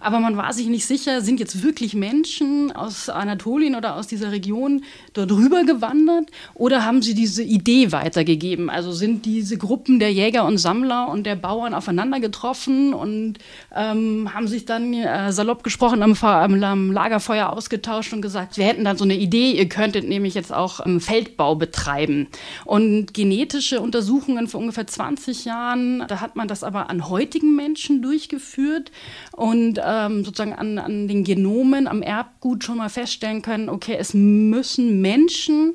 aber 0.00 0.20
man 0.20 0.36
war 0.36 0.52
sich 0.52 0.68
nicht 0.68 0.86
sicher, 0.86 1.20
sind 1.20 1.40
jetzt 1.40 1.62
wirklich 1.62 1.94
Menschen 1.94 2.72
aus 2.72 3.08
Anatolien 3.08 3.74
oder 3.74 3.96
aus 3.96 4.06
dieser 4.06 4.32
Region 4.32 4.84
dort 5.14 5.32
rüber 5.32 5.64
gewandert 5.64 6.30
oder 6.54 6.84
haben 6.84 7.02
sie 7.02 7.14
diese 7.14 7.42
Idee 7.42 7.92
weitergegeben? 7.92 8.70
Also 8.70 8.92
sind 8.92 9.24
diese 9.24 9.58
Gruppen 9.58 9.98
der 9.98 10.12
Jäger 10.12 10.44
und 10.44 10.58
Sammler 10.58 11.08
und 11.08 11.24
der 11.24 11.36
Bauern 11.36 11.74
aufeinander 11.74 12.20
getroffen 12.20 12.94
und 12.94 13.38
ähm, 13.74 14.30
haben 14.32 14.48
sich 14.48 14.64
dann 14.64 14.92
äh, 14.94 15.32
salopp 15.32 15.64
gesprochen 15.64 16.02
am, 16.02 16.14
am, 16.22 16.92
Lagerfeuer 16.92 17.25
ausgetauscht 17.34 18.12
und 18.12 18.22
gesagt, 18.22 18.56
wir 18.56 18.64
hätten 18.64 18.84
dann 18.84 18.96
so 18.96 19.04
eine 19.04 19.16
Idee, 19.16 19.52
ihr 19.52 19.68
könntet 19.68 20.08
nämlich 20.08 20.34
jetzt 20.34 20.52
auch 20.52 20.84
ähm, 20.84 21.00
Feldbau 21.00 21.54
betreiben. 21.54 22.28
Und 22.64 23.12
genetische 23.14 23.80
Untersuchungen 23.80 24.48
vor 24.48 24.60
ungefähr 24.60 24.86
20 24.86 25.44
Jahren, 25.44 26.04
da 26.08 26.20
hat 26.20 26.36
man 26.36 26.48
das 26.48 26.64
aber 26.64 26.90
an 26.90 27.08
heutigen 27.08 27.56
Menschen 27.56 28.02
durchgeführt 28.02 28.90
und 29.32 29.80
ähm, 29.84 30.24
sozusagen 30.24 30.54
an, 30.54 30.78
an 30.78 31.08
den 31.08 31.24
Genomen, 31.24 31.88
am 31.88 32.02
Erbgut 32.02 32.64
schon 32.64 32.78
mal 32.78 32.88
feststellen 32.88 33.42
können, 33.42 33.68
okay, 33.68 33.96
es 33.98 34.14
müssen 34.14 35.00
Menschen 35.00 35.74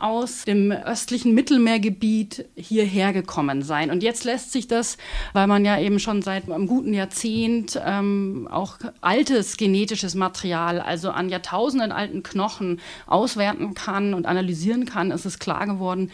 aus 0.00 0.44
dem 0.44 0.70
östlichen 0.70 1.34
Mittelmeergebiet 1.34 2.46
hierher 2.56 3.12
gekommen 3.12 3.62
sein. 3.62 3.90
Und 3.90 4.02
jetzt 4.02 4.24
lässt 4.24 4.52
sich 4.52 4.68
das, 4.68 4.98
weil 5.32 5.46
man 5.46 5.64
ja 5.64 5.78
eben 5.78 5.98
schon 5.98 6.22
seit 6.22 6.50
einem 6.50 6.66
guten 6.66 6.94
Jahrzehnt 6.94 7.80
ähm, 7.84 8.48
auch 8.50 8.78
altes 9.00 9.56
genetisches 9.56 10.14
Material, 10.14 10.80
also 10.80 11.10
an 11.10 11.28
Jahrtausenden 11.28 11.92
alten 11.92 12.22
Knochen 12.22 12.80
auswerten 13.06 13.74
kann 13.74 14.14
und 14.14 14.26
analysieren 14.26 14.84
kann, 14.84 15.10
ist 15.10 15.24
es 15.24 15.38
klar 15.38 15.66
geworden, 15.66 16.10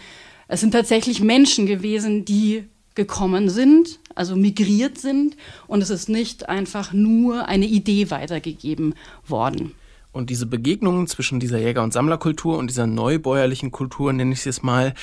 es 0.46 0.60
sind 0.60 0.72
tatsächlich 0.72 1.20
Menschen 1.20 1.66
gewesen, 1.66 2.24
die 2.24 2.64
gekommen 2.94 3.48
sind, 3.48 3.98
also 4.14 4.36
migriert 4.36 4.98
sind 4.98 5.36
und 5.66 5.82
es 5.82 5.90
ist 5.90 6.08
nicht 6.08 6.48
einfach 6.48 6.92
nur 6.92 7.48
eine 7.48 7.66
Idee 7.66 8.10
weitergegeben 8.10 8.94
worden. 9.26 9.72
Und 10.14 10.30
diese 10.30 10.46
Begegnungen 10.46 11.08
zwischen 11.08 11.40
dieser 11.40 11.58
Jäger- 11.58 11.82
und 11.82 11.92
Sammlerkultur 11.92 12.56
und 12.56 12.70
dieser 12.70 12.86
neubäuerlichen 12.86 13.72
Kultur, 13.72 14.12
nenne 14.12 14.32
ich 14.32 14.38
es 14.38 14.44
jetzt 14.44 14.64
mal, 14.64 14.94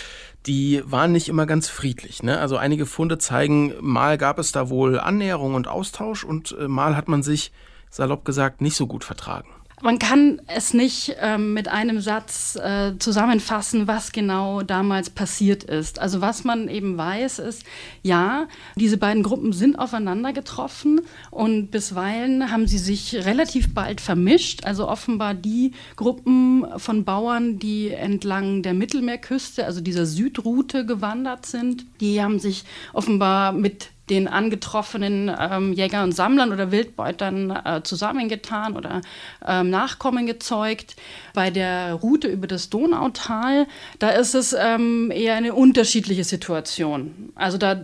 die 0.48 0.82
waren 0.86 1.12
nicht 1.12 1.28
immer 1.28 1.46
ganz 1.46 1.68
friedlich. 1.68 2.24
Ne? 2.24 2.40
Also 2.40 2.56
einige 2.56 2.86
Funde 2.86 3.18
zeigen, 3.18 3.74
mal 3.82 4.18
gab 4.18 4.40
es 4.40 4.54
da 4.54 4.70
wohl 4.70 5.00
Annäherung 5.00 5.54
und 5.54 5.68
Austausch 5.68 6.24
und 6.24 6.56
äh, 6.58 6.68
mal 6.68 6.96
hat 6.96 7.10
man 7.10 7.22
sich, 7.24 7.52
salopp 7.90 8.24
gesagt, 8.24 8.62
nicht 8.62 8.78
so 8.78 8.88
gut 8.88 9.04
vertragen 9.04 9.50
man 9.82 10.00
kann 10.00 10.42
es 10.48 10.74
nicht 10.74 11.16
ähm, 11.20 11.54
mit 11.54 11.68
einem 11.68 12.02
Satz 12.02 12.56
äh, 12.56 12.98
zusammenfassen, 13.00 13.88
was 13.88 14.12
genau 14.12 14.62
damals 14.62 15.10
passiert 15.10 15.64
ist. 15.64 16.00
Also 16.00 16.22
was 16.22 16.44
man 16.44 16.68
eben 16.68 16.98
weiß, 16.98 17.40
ist, 17.40 17.64
ja, 18.04 18.48
diese 18.76 18.98
beiden 18.98 19.24
Gruppen 19.24 19.54
sind 19.54 19.78
aufeinander 19.78 20.34
getroffen 20.34 21.02
und 21.30 21.72
bisweilen 21.72 22.52
haben 22.52 22.68
sie 22.68 22.78
sich 22.78 23.16
relativ 23.26 23.74
bald 23.74 24.02
vermischt. 24.02 24.66
Also 24.66 24.88
offenbar 24.88 25.34
die 25.34 25.72
Gruppen 25.96 26.66
von 26.78 27.04
Bauern, 27.04 27.60
die 27.60 27.90
entlang 27.90 28.64
der 28.64 28.74
Mittelmeerküste, 28.74 29.66
also 29.66 29.82
dieser 29.82 30.06
Südroute 30.06 30.86
gewandert 30.86 31.46
sind, 31.46 31.86
die 32.00 32.22
haben 32.22 32.40
sich 32.40 32.66
offenbar 32.94 33.52
mit 33.52 33.90
den 34.12 34.28
angetroffenen 34.28 35.32
ähm, 35.40 35.74
Jägern 35.74 36.04
und 36.04 36.12
Sammlern 36.12 36.52
oder 36.52 36.72
Wildbeutern 36.72 37.50
äh, 37.50 37.82
zusammengetan 37.84 38.76
oder 38.76 39.02
ähm, 39.48 39.70
Nachkommen 39.70 40.28
gezeugt. 40.28 40.98
Bei 41.34 41.50
der 41.50 41.94
Route 41.94 42.28
über 42.28 42.46
das 42.46 42.70
Donautal, 42.70 43.68
da 44.00 44.10
ist 44.10 44.36
es 44.36 44.54
ähm, 44.54 45.12
eher 45.12 45.36
eine 45.36 45.54
unterschiedliche 45.54 46.26
Situation. 46.26 47.32
Also 47.36 47.58
da 47.58 47.82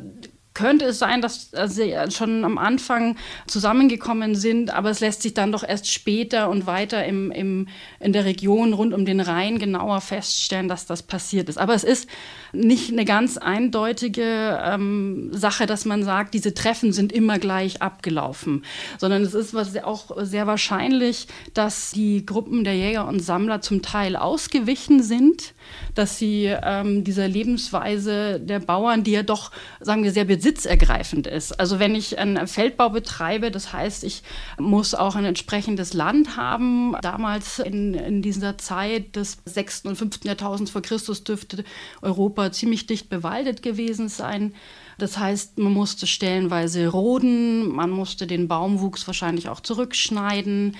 könnte 0.57 0.85
es 0.85 0.97
sein, 0.97 1.21
dass 1.21 1.51
sie 1.65 1.95
schon 2.09 2.43
am 2.43 2.57
Anfang 2.57 3.15
zusammengekommen 3.45 4.33
sind, 4.33 4.73
aber 4.73 4.89
es 4.89 5.01
lässt 5.01 5.21
sich 5.21 5.35
dann 5.35 5.51
doch 5.51 5.63
erst 5.63 5.91
später 5.91 6.49
und 6.49 6.65
weiter 6.65 7.05
im, 7.05 7.29
im, 7.29 7.67
in 7.99 8.11
der 8.11 8.25
Region 8.25 8.73
rund 8.73 8.91
um 8.91 9.05
den 9.05 9.19
Rhein 9.19 9.59
genauer 9.59 10.01
feststellen, 10.01 10.67
dass 10.67 10.87
das 10.87 11.03
passiert 11.03 11.47
ist. 11.47 11.59
Aber 11.59 11.75
es 11.75 11.83
ist 11.83 12.09
nicht 12.53 12.91
eine 12.91 13.05
ganz 13.05 13.37
eindeutige 13.37 14.59
ähm, 14.63 15.29
Sache, 15.31 15.67
dass 15.67 15.85
man 15.85 16.01
sagt, 16.03 16.33
diese 16.33 16.55
Treffen 16.55 16.91
sind 16.91 17.11
immer 17.11 17.37
gleich 17.37 17.83
abgelaufen, 17.83 18.65
sondern 18.97 19.21
es 19.21 19.35
ist 19.35 19.53
was 19.53 19.77
auch 19.83 20.09
sehr 20.23 20.47
wahrscheinlich, 20.47 21.27
dass 21.53 21.91
die 21.91 22.25
Gruppen 22.25 22.63
der 22.63 22.75
Jäger 22.75 23.07
und 23.07 23.19
Sammler 23.19 23.61
zum 23.61 23.83
Teil 23.83 24.15
ausgewichen 24.15 25.03
sind, 25.03 25.53
dass 25.93 26.17
sie 26.17 26.45
ähm, 26.45 27.03
dieser 27.03 27.27
Lebensweise 27.27 28.39
der 28.39 28.59
Bauern, 28.59 29.03
die 29.03 29.11
ja 29.11 29.23
doch, 29.23 29.51
sagen 29.79 30.03
wir, 30.03 30.11
sehr 30.11 30.25
besitzergreifend 30.47 31.27
ist. 31.27 31.59
Also 31.59 31.77
wenn 31.77 31.93
ich 31.93 32.19
einen 32.19 32.47
Feldbau 32.47 32.89
betreibe, 32.89 33.51
das 33.51 33.73
heißt, 33.73 34.05
ich 34.05 34.23
muss 34.57 34.95
auch 34.95 35.15
ein 35.15 35.25
entsprechendes 35.25 35.93
Land 35.93 36.37
haben. 36.37 36.95
Damals 37.01 37.59
in, 37.59 37.93
in 37.93 38.21
dieser 38.21 38.57
Zeit 38.57 39.17
des 39.17 39.39
6. 39.43 39.81
und 39.85 39.97
5. 39.97 40.23
Jahrtausends 40.23 40.71
vor 40.71 40.81
Christus 40.81 41.25
dürfte 41.25 41.65
Europa 42.01 42.51
ziemlich 42.53 42.87
dicht 42.87 43.09
bewaldet 43.09 43.61
gewesen 43.61 44.07
sein. 44.07 44.53
Das 44.97 45.17
heißt, 45.17 45.57
man 45.57 45.73
musste 45.73 46.07
stellenweise 46.07 46.87
roden, 46.87 47.67
man 47.67 47.89
musste 47.89 48.25
den 48.25 48.47
Baumwuchs 48.47 49.05
wahrscheinlich 49.05 49.49
auch 49.49 49.59
zurückschneiden. 49.59 50.77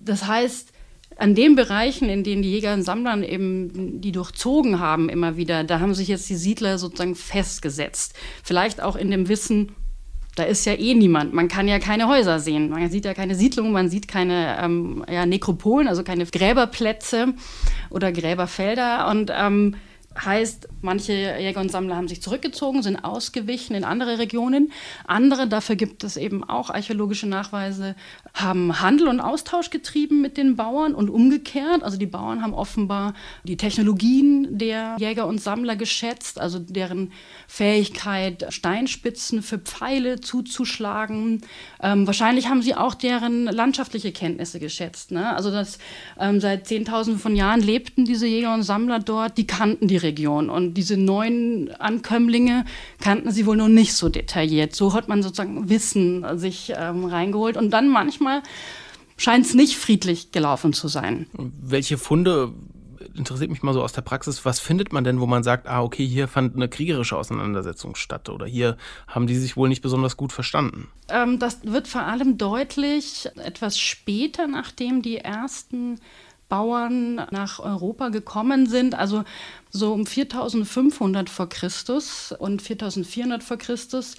Das 0.00 0.26
heißt, 0.26 0.69
an 1.16 1.34
den 1.34 1.54
Bereichen, 1.54 2.08
in 2.08 2.24
denen 2.24 2.42
die 2.42 2.50
Jäger 2.50 2.72
und 2.72 2.82
Sammler 2.82 3.16
eben 3.28 4.00
die 4.00 4.12
durchzogen 4.12 4.80
haben 4.80 5.08
immer 5.08 5.36
wieder, 5.36 5.64
da 5.64 5.80
haben 5.80 5.94
sich 5.94 6.08
jetzt 6.08 6.28
die 6.30 6.36
Siedler 6.36 6.78
sozusagen 6.78 7.14
festgesetzt. 7.14 8.14
Vielleicht 8.42 8.80
auch 8.80 8.96
in 8.96 9.10
dem 9.10 9.28
Wissen, 9.28 9.72
da 10.36 10.44
ist 10.44 10.64
ja 10.64 10.74
eh 10.74 10.94
niemand. 10.94 11.34
Man 11.34 11.48
kann 11.48 11.68
ja 11.68 11.78
keine 11.78 12.08
Häuser 12.08 12.38
sehen. 12.38 12.70
Man 12.70 12.88
sieht 12.88 13.04
ja 13.04 13.14
keine 13.14 13.34
Siedlungen, 13.34 13.72
man 13.72 13.90
sieht 13.90 14.08
keine 14.08 14.58
ähm, 14.62 15.04
ja, 15.10 15.26
Nekropolen, 15.26 15.88
also 15.88 16.04
keine 16.04 16.24
Gräberplätze 16.24 17.34
oder 17.90 18.12
Gräberfelder. 18.12 19.08
Und 19.08 19.30
ähm, 19.34 19.74
Heißt, 20.18 20.68
manche 20.82 21.12
Jäger 21.12 21.60
und 21.60 21.70
Sammler 21.70 21.94
haben 21.94 22.08
sich 22.08 22.20
zurückgezogen, 22.20 22.82
sind 22.82 23.04
ausgewichen 23.04 23.76
in 23.76 23.84
andere 23.84 24.18
Regionen. 24.18 24.72
Andere, 25.06 25.46
dafür 25.46 25.76
gibt 25.76 26.02
es 26.02 26.16
eben 26.16 26.42
auch 26.42 26.68
archäologische 26.68 27.28
Nachweise, 27.28 27.94
haben 28.34 28.80
Handel 28.80 29.06
und 29.06 29.20
Austausch 29.20 29.70
getrieben 29.70 30.20
mit 30.20 30.36
den 30.36 30.56
Bauern 30.56 30.96
und 30.96 31.10
umgekehrt. 31.10 31.84
Also 31.84 31.96
die 31.96 32.06
Bauern 32.06 32.42
haben 32.42 32.54
offenbar 32.54 33.14
die 33.44 33.56
Technologien 33.56 34.58
der 34.58 34.96
Jäger 34.98 35.28
und 35.28 35.40
Sammler 35.40 35.76
geschätzt, 35.76 36.40
also 36.40 36.58
deren 36.58 37.12
Fähigkeit, 37.46 38.46
Steinspitzen 38.48 39.42
für 39.42 39.58
Pfeile 39.58 40.20
zuzuschlagen. 40.20 41.42
Ähm, 41.80 42.08
wahrscheinlich 42.08 42.48
haben 42.48 42.62
sie 42.62 42.74
auch 42.74 42.94
deren 42.94 43.44
landschaftliche 43.44 44.10
Kenntnisse 44.10 44.58
geschätzt. 44.58 45.12
Ne? 45.12 45.36
Also 45.36 45.52
dass 45.52 45.78
ähm, 46.18 46.40
seit 46.40 46.66
Zehntausenden 46.66 47.22
von 47.22 47.36
Jahren 47.36 47.60
lebten 47.60 48.04
diese 48.04 48.26
Jäger 48.26 48.52
und 48.52 48.64
Sammler 48.64 48.98
dort, 48.98 49.38
die 49.38 49.46
kannten 49.46 49.86
die 49.86 49.99
Region. 50.02 50.50
Und 50.50 50.74
diese 50.74 50.96
neuen 50.96 51.70
Ankömmlinge 51.72 52.64
kannten 53.00 53.30
sie 53.30 53.46
wohl 53.46 53.56
noch 53.56 53.68
nicht 53.68 53.94
so 53.94 54.08
detailliert. 54.08 54.74
So 54.74 54.94
hat 54.94 55.08
man 55.08 55.22
sozusagen 55.22 55.68
Wissen 55.68 56.24
sich 56.38 56.72
ähm, 56.76 57.04
reingeholt. 57.04 57.56
Und 57.56 57.70
dann 57.70 57.88
manchmal 57.88 58.42
scheint 59.16 59.46
es 59.46 59.54
nicht 59.54 59.76
friedlich 59.76 60.32
gelaufen 60.32 60.72
zu 60.72 60.88
sein. 60.88 61.26
Welche 61.34 61.98
Funde 61.98 62.52
interessiert 63.14 63.50
mich 63.50 63.62
mal 63.62 63.74
so 63.74 63.82
aus 63.82 63.92
der 63.92 64.02
Praxis, 64.02 64.44
was 64.44 64.60
findet 64.60 64.92
man 64.92 65.04
denn, 65.04 65.20
wo 65.20 65.26
man 65.26 65.42
sagt, 65.42 65.66
ah, 65.68 65.82
okay, 65.82 66.06
hier 66.06 66.28
fand 66.28 66.56
eine 66.56 66.68
kriegerische 66.68 67.16
Auseinandersetzung 67.16 67.94
statt 67.94 68.28
oder 68.28 68.46
hier 68.46 68.76
haben 69.06 69.26
die 69.26 69.36
sich 69.36 69.56
wohl 69.56 69.68
nicht 69.68 69.82
besonders 69.82 70.16
gut 70.16 70.32
verstanden? 70.32 70.88
Ähm, 71.08 71.38
das 71.38 71.60
wird 71.64 71.88
vor 71.88 72.02
allem 72.02 72.38
deutlich 72.38 73.28
etwas 73.36 73.78
später, 73.78 74.46
nachdem 74.46 75.02
die 75.02 75.18
ersten 75.18 76.00
Bauern 76.50 77.14
nach 77.30 77.60
Europa 77.60 78.10
gekommen 78.10 78.66
sind, 78.66 78.94
also 78.94 79.24
so 79.70 79.94
um 79.94 80.04
4500 80.04 81.30
vor 81.30 81.48
Christus 81.48 82.34
und 82.38 82.60
4400 82.60 83.42
vor 83.42 83.56
Christus 83.56 84.16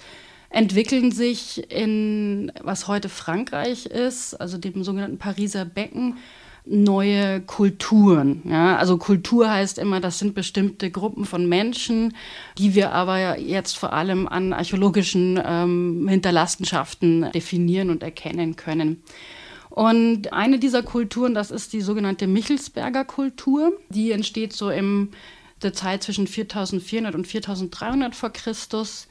entwickeln 0.50 1.12
sich 1.12 1.70
in 1.70 2.50
was 2.60 2.88
heute 2.88 3.08
Frankreich 3.08 3.86
ist, 3.86 4.34
also 4.34 4.58
dem 4.58 4.82
sogenannten 4.82 5.18
Pariser 5.18 5.64
Becken, 5.64 6.16
neue 6.64 7.40
Kulturen. 7.40 8.42
Ja? 8.44 8.76
Also 8.76 8.96
Kultur 8.96 9.50
heißt 9.50 9.78
immer, 9.78 10.00
das 10.00 10.18
sind 10.18 10.34
bestimmte 10.34 10.90
Gruppen 10.90 11.24
von 11.24 11.48
Menschen, 11.48 12.14
die 12.58 12.74
wir 12.74 12.92
aber 12.92 13.38
jetzt 13.38 13.76
vor 13.76 13.92
allem 13.92 14.28
an 14.28 14.52
archäologischen 14.52 15.40
ähm, 15.44 16.06
Hinterlassenschaften 16.08 17.32
definieren 17.32 17.90
und 17.90 18.02
erkennen 18.02 18.56
können. 18.56 19.02
Und 19.72 20.34
eine 20.34 20.58
dieser 20.58 20.82
Kulturen, 20.82 21.32
das 21.32 21.50
ist 21.50 21.72
die 21.72 21.80
sogenannte 21.80 22.26
Michelsberger 22.26 23.06
Kultur. 23.06 23.72
Die 23.88 24.12
entsteht 24.12 24.52
so 24.52 24.68
im 24.68 25.12
der 25.62 25.72
Zeit 25.72 26.02
zwischen 26.02 26.26
4400 26.26 27.14
und 27.14 27.26
4300 27.26 28.14
vor 28.14 28.30
Christus. 28.30 29.08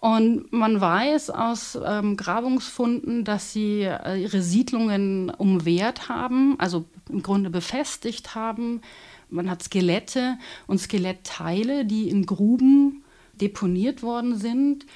Und 0.00 0.52
man 0.52 0.80
weiß 0.80 1.30
aus 1.30 1.76
ähm, 1.84 2.16
Grabungsfunden, 2.16 3.24
dass 3.24 3.52
sie 3.52 3.82
äh, 3.82 4.22
ihre 4.22 4.40
Siedlungen 4.40 5.30
umwehrt 5.30 6.08
haben, 6.08 6.54
also 6.60 6.84
im 7.08 7.24
Grunde 7.24 7.50
befestigt 7.50 8.36
haben. 8.36 8.82
Man 9.30 9.50
hat 9.50 9.64
Skelette 9.64 10.38
und 10.68 10.78
Skelettteile, 10.78 11.84
die 11.84 12.08
in 12.08 12.24
Gruben 12.24 13.02
deponiert 13.40 14.04
worden 14.04 14.38
sind. 14.38 14.86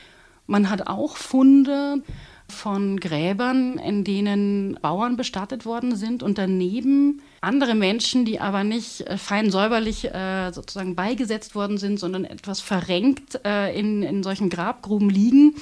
Man 0.46 0.70
hat 0.70 0.86
auch 0.86 1.16
Funde 1.16 2.04
von 2.52 3.00
Gräbern, 3.00 3.78
in 3.78 4.04
denen 4.04 4.78
Bauern 4.80 5.16
bestattet 5.16 5.64
worden 5.64 5.96
sind 5.96 6.22
und 6.22 6.38
daneben 6.38 7.22
andere 7.40 7.74
Menschen, 7.74 8.24
die 8.24 8.38
aber 8.38 8.62
nicht 8.62 9.00
äh, 9.02 9.18
fein 9.18 9.50
säuberlich 9.50 10.04
äh, 10.04 10.52
sozusagen 10.52 10.94
beigesetzt 10.94 11.54
worden 11.54 11.78
sind, 11.78 11.98
sondern 11.98 12.24
etwas 12.24 12.60
verrenkt 12.60 13.40
äh, 13.44 13.76
in, 13.76 14.02
in 14.02 14.22
solchen 14.22 14.48
Grabgruben 14.48 15.10
liegen. 15.10 15.56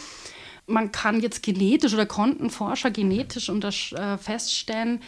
Man 0.67 0.93
kann 0.93 1.21
jetzt 1.21 1.43
genetisch 1.43 1.95
oder 1.95 2.07
konnten 2.07 2.51
Forscher 2.51 2.91
genetisch 2.91 3.49
äh, 3.49 4.19
feststellen, 4.19 5.01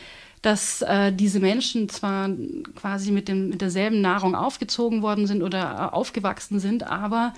dass 0.43 0.83
äh, 0.83 1.13
diese 1.13 1.39
Menschen 1.39 1.89
zwar 1.89 2.29
quasi 2.75 3.13
mit, 3.13 3.29
dem, 3.29 3.51
mit 3.51 3.61
derselben 3.61 4.01
Nahrung 4.01 4.35
aufgezogen 4.35 5.01
worden 5.01 5.29
sind 5.29 5.43
oder 5.43 5.91
äh, 5.93 5.95
aufgewachsen 5.95 6.59
sind, 6.59 6.83
aber 6.83 7.33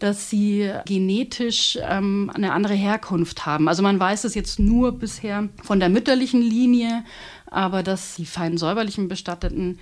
dass 0.00 0.28
sie 0.28 0.70
genetisch 0.86 1.78
ähm, 1.82 2.30
eine 2.34 2.52
andere 2.52 2.74
Herkunft 2.74 3.46
haben. 3.46 3.68
Also 3.68 3.82
man 3.82 4.00
weiß 4.00 4.24
es 4.24 4.34
jetzt 4.34 4.58
nur 4.58 4.98
bisher 4.98 5.48
von 5.62 5.78
der 5.78 5.88
mütterlichen 5.88 6.42
Linie, 6.42 7.04
aber 7.46 7.82
dass 7.82 8.16
die 8.16 8.26
fein 8.26 8.58
säuberlichen 8.58 9.08
Bestatteten 9.08 9.78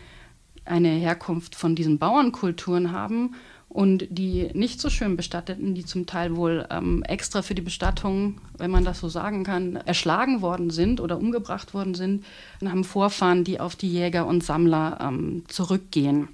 eine 0.64 0.90
Herkunft 0.90 1.54
von 1.54 1.74
diesen 1.74 1.98
Bauernkulturen 1.98 2.92
haben 2.92 3.34
und 3.68 4.06
die 4.10 4.48
nicht 4.54 4.80
so 4.80 4.90
schön 4.90 5.16
Bestatteten, 5.16 5.74
die 5.74 5.84
zum 5.84 6.06
Teil 6.06 6.36
wohl 6.36 6.66
ähm, 6.70 7.02
extra 7.02 7.42
für 7.42 7.54
die 7.54 7.62
Bestattung, 7.62 8.40
wenn 8.56 8.70
man 8.70 8.84
das 8.84 9.00
so 9.00 9.08
sagen 9.08 9.44
kann, 9.44 9.76
erschlagen 9.76 10.40
worden 10.40 10.70
sind 10.70 11.00
oder 11.00 11.18
umgebracht 11.18 11.74
worden 11.74 11.94
sind, 11.94 12.24
haben 12.64 12.84
Vorfahren, 12.84 13.44
die 13.44 13.60
auf 13.60 13.76
die 13.76 13.90
Jäger 13.90 14.26
und 14.26 14.42
Sammler 14.42 14.98
ähm, 15.00 15.44
zurückgehen. 15.48 16.28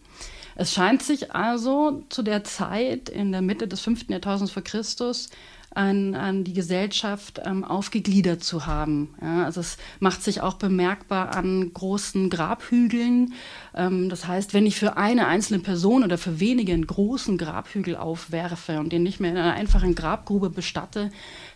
Es 0.57 0.73
scheint 0.73 1.03
sich 1.03 1.35
also 1.35 2.03
zu 2.09 2.23
der 2.23 2.45
Zeit 2.45 3.09
in 3.09 3.33
der 3.33 3.43
Mitte 3.43 3.67
des 3.67 3.81
5. 3.81 4.09
Jahrtausends 4.09 4.53
vor 4.53 4.63
Christus 4.63 5.31
an, 5.75 6.15
an 6.15 6.45
die 6.45 6.53
Gesellschaft 6.53 7.41
ähm, 7.45 7.65
aufgegliedert 7.65 8.45
zu 8.45 8.67
haben. 8.67 9.15
Ja, 9.21 9.45
also 9.45 9.61
es 9.61 9.77
macht 9.99 10.23
sich 10.23 10.41
auch 10.41 10.55
bemerkbar 10.55 11.35
an 11.35 11.73
großen 11.73 12.31
Grabhügeln. 12.31 13.35
Ähm, 13.75 14.09
das 14.09 14.27
heißt, 14.27 14.55
wenn 14.55 14.67
ich 14.67 14.77
für 14.77 14.97
eine 14.97 15.27
einzelne 15.27 15.61
Person 15.61 16.05
oder 16.05 16.17
für 16.17 16.39
wenige 16.39 16.73
einen 16.73 16.87
großen 16.87 17.39
Grabhügel 17.39 17.97
aufwerfe 17.97 18.79
und 18.79 18.93
den 18.93 19.03
nicht 19.03 19.19
mehr 19.19 19.33
in 19.33 19.37
einer 19.37 19.55
einfachen 19.55 19.97
Grabgrube 19.97 20.51
bestatte, 20.51 21.11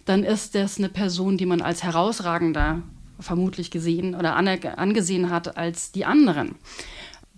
dann 0.04 0.24
ist 0.24 0.54
das 0.54 0.78
eine 0.78 0.88
Person, 0.88 1.36
die 1.38 1.46
man 1.46 1.60
als 1.60 1.84
herausragender 1.84 2.82
vermutlich 3.20 3.70
gesehen 3.70 4.14
oder 4.14 4.36
angesehen 4.36 5.30
hat 5.30 5.56
als 5.56 5.90
die 5.92 6.04
anderen 6.04 6.54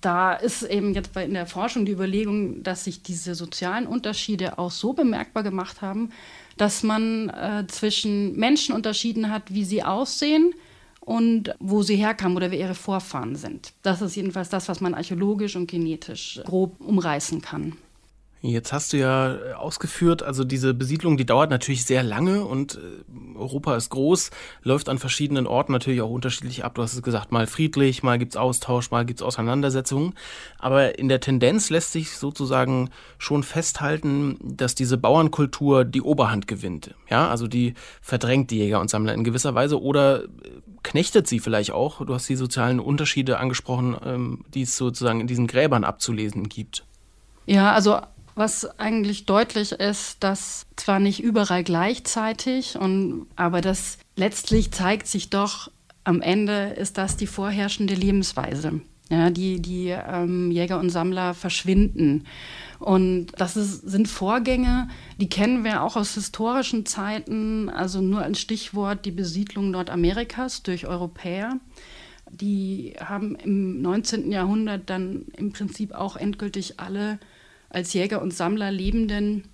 da 0.00 0.34
ist 0.34 0.62
eben 0.62 0.94
jetzt 0.94 1.16
in 1.16 1.34
der 1.34 1.46
Forschung 1.46 1.84
die 1.84 1.92
Überlegung, 1.92 2.62
dass 2.62 2.84
sich 2.84 3.02
diese 3.02 3.34
sozialen 3.34 3.86
Unterschiede 3.86 4.58
auch 4.58 4.70
so 4.70 4.92
bemerkbar 4.92 5.42
gemacht 5.42 5.82
haben, 5.82 6.10
dass 6.56 6.82
man 6.82 7.30
äh, 7.30 7.64
zwischen 7.68 8.36
Menschen 8.36 8.74
unterschieden 8.74 9.30
hat, 9.30 9.52
wie 9.52 9.64
sie 9.64 9.82
aussehen 9.82 10.52
und 11.00 11.54
wo 11.58 11.82
sie 11.82 11.96
herkamen 11.96 12.36
oder 12.36 12.50
wer 12.50 12.58
ihre 12.58 12.74
Vorfahren 12.74 13.36
sind. 13.36 13.72
Das 13.82 14.02
ist 14.02 14.16
jedenfalls 14.16 14.48
das, 14.48 14.68
was 14.68 14.80
man 14.80 14.94
archäologisch 14.94 15.56
und 15.56 15.70
genetisch 15.70 16.40
grob 16.44 16.80
umreißen 16.80 17.40
kann. 17.40 17.76
Jetzt 18.42 18.72
hast 18.72 18.94
du 18.94 18.96
ja 18.96 19.34
äh, 19.34 19.52
ausgeführt, 19.52 20.22
also 20.22 20.44
diese 20.44 20.72
Besiedlung, 20.72 21.18
die 21.18 21.26
dauert 21.26 21.50
natürlich 21.50 21.84
sehr 21.84 22.02
lange 22.02 22.42
und 22.42 22.76
äh, 22.76 23.38
Europa 23.38 23.76
ist 23.76 23.90
groß, 23.90 24.30
läuft 24.62 24.88
an 24.88 24.98
verschiedenen 24.98 25.46
Orten 25.46 25.72
natürlich 25.72 26.00
auch 26.00 26.08
unterschiedlich 26.08 26.64
ab. 26.64 26.74
Du 26.74 26.82
hast 26.82 26.94
es 26.94 27.02
gesagt, 27.02 27.32
mal 27.32 27.46
friedlich, 27.46 28.02
mal 28.02 28.18
gibt's 28.18 28.38
Austausch, 28.38 28.90
mal 28.90 29.04
gibt's 29.04 29.20
Auseinandersetzungen. 29.20 30.14
Aber 30.58 30.98
in 30.98 31.08
der 31.08 31.20
Tendenz 31.20 31.68
lässt 31.68 31.92
sich 31.92 32.16
sozusagen 32.16 32.88
schon 33.18 33.42
festhalten, 33.42 34.38
dass 34.42 34.74
diese 34.74 34.96
Bauernkultur 34.96 35.84
die 35.84 36.02
Oberhand 36.02 36.46
gewinnt. 36.46 36.94
Ja, 37.10 37.28
also 37.28 37.46
die 37.46 37.74
verdrängt 38.00 38.50
die 38.50 38.58
Jäger 38.58 38.80
und 38.80 38.88
Sammler 38.88 39.12
in 39.12 39.24
gewisser 39.24 39.54
Weise 39.54 39.82
oder 39.82 40.24
äh, 40.24 40.28
knechtet 40.82 41.28
sie 41.28 41.40
vielleicht 41.40 41.72
auch. 41.72 42.06
Du 42.06 42.14
hast 42.14 42.26
die 42.26 42.36
sozialen 42.36 42.80
Unterschiede 42.80 43.38
angesprochen, 43.38 43.96
ähm, 44.02 44.44
die 44.54 44.62
es 44.62 44.78
sozusagen 44.78 45.20
in 45.20 45.26
diesen 45.26 45.46
Gräbern 45.46 45.84
abzulesen 45.84 46.48
gibt. 46.48 46.86
Ja, 47.46 47.72
also 47.72 48.00
was 48.34 48.78
eigentlich 48.78 49.26
deutlich 49.26 49.72
ist, 49.72 50.22
dass 50.22 50.66
zwar 50.76 51.00
nicht 51.00 51.22
überall 51.22 51.64
gleichzeitig, 51.64 52.76
und, 52.76 53.26
aber 53.36 53.60
das 53.60 53.98
letztlich 54.16 54.70
zeigt 54.70 55.06
sich 55.06 55.30
doch, 55.30 55.70
am 56.04 56.22
Ende 56.22 56.74
ist 56.76 56.98
das 56.98 57.16
die 57.16 57.26
vorherrschende 57.26 57.94
Lebensweise. 57.94 58.80
Ja, 59.10 59.28
die 59.28 59.60
die 59.60 59.88
ähm, 59.88 60.52
Jäger 60.52 60.78
und 60.78 60.90
Sammler 60.90 61.34
verschwinden. 61.34 62.26
Und 62.78 63.32
das 63.36 63.56
ist, 63.56 63.80
sind 63.82 64.06
Vorgänge, 64.06 64.88
die 65.18 65.28
kennen 65.28 65.64
wir 65.64 65.82
auch 65.82 65.96
aus 65.96 66.14
historischen 66.14 66.86
Zeiten. 66.86 67.68
Also 67.68 68.00
nur 68.00 68.22
ein 68.22 68.36
Stichwort 68.36 69.04
die 69.04 69.10
Besiedlung 69.10 69.72
Nordamerikas 69.72 70.62
durch 70.62 70.86
Europäer. 70.86 71.58
Die 72.30 72.94
haben 73.04 73.34
im 73.34 73.82
19. 73.82 74.30
Jahrhundert 74.30 74.88
dann 74.88 75.26
im 75.36 75.52
Prinzip 75.52 75.92
auch 75.92 76.16
endgültig 76.16 76.78
alle 76.78 77.18
als 77.70 77.92
Jäger 77.94 78.20
und 78.20 78.34
Sammler 78.34 78.70
lebenden 78.70 79.44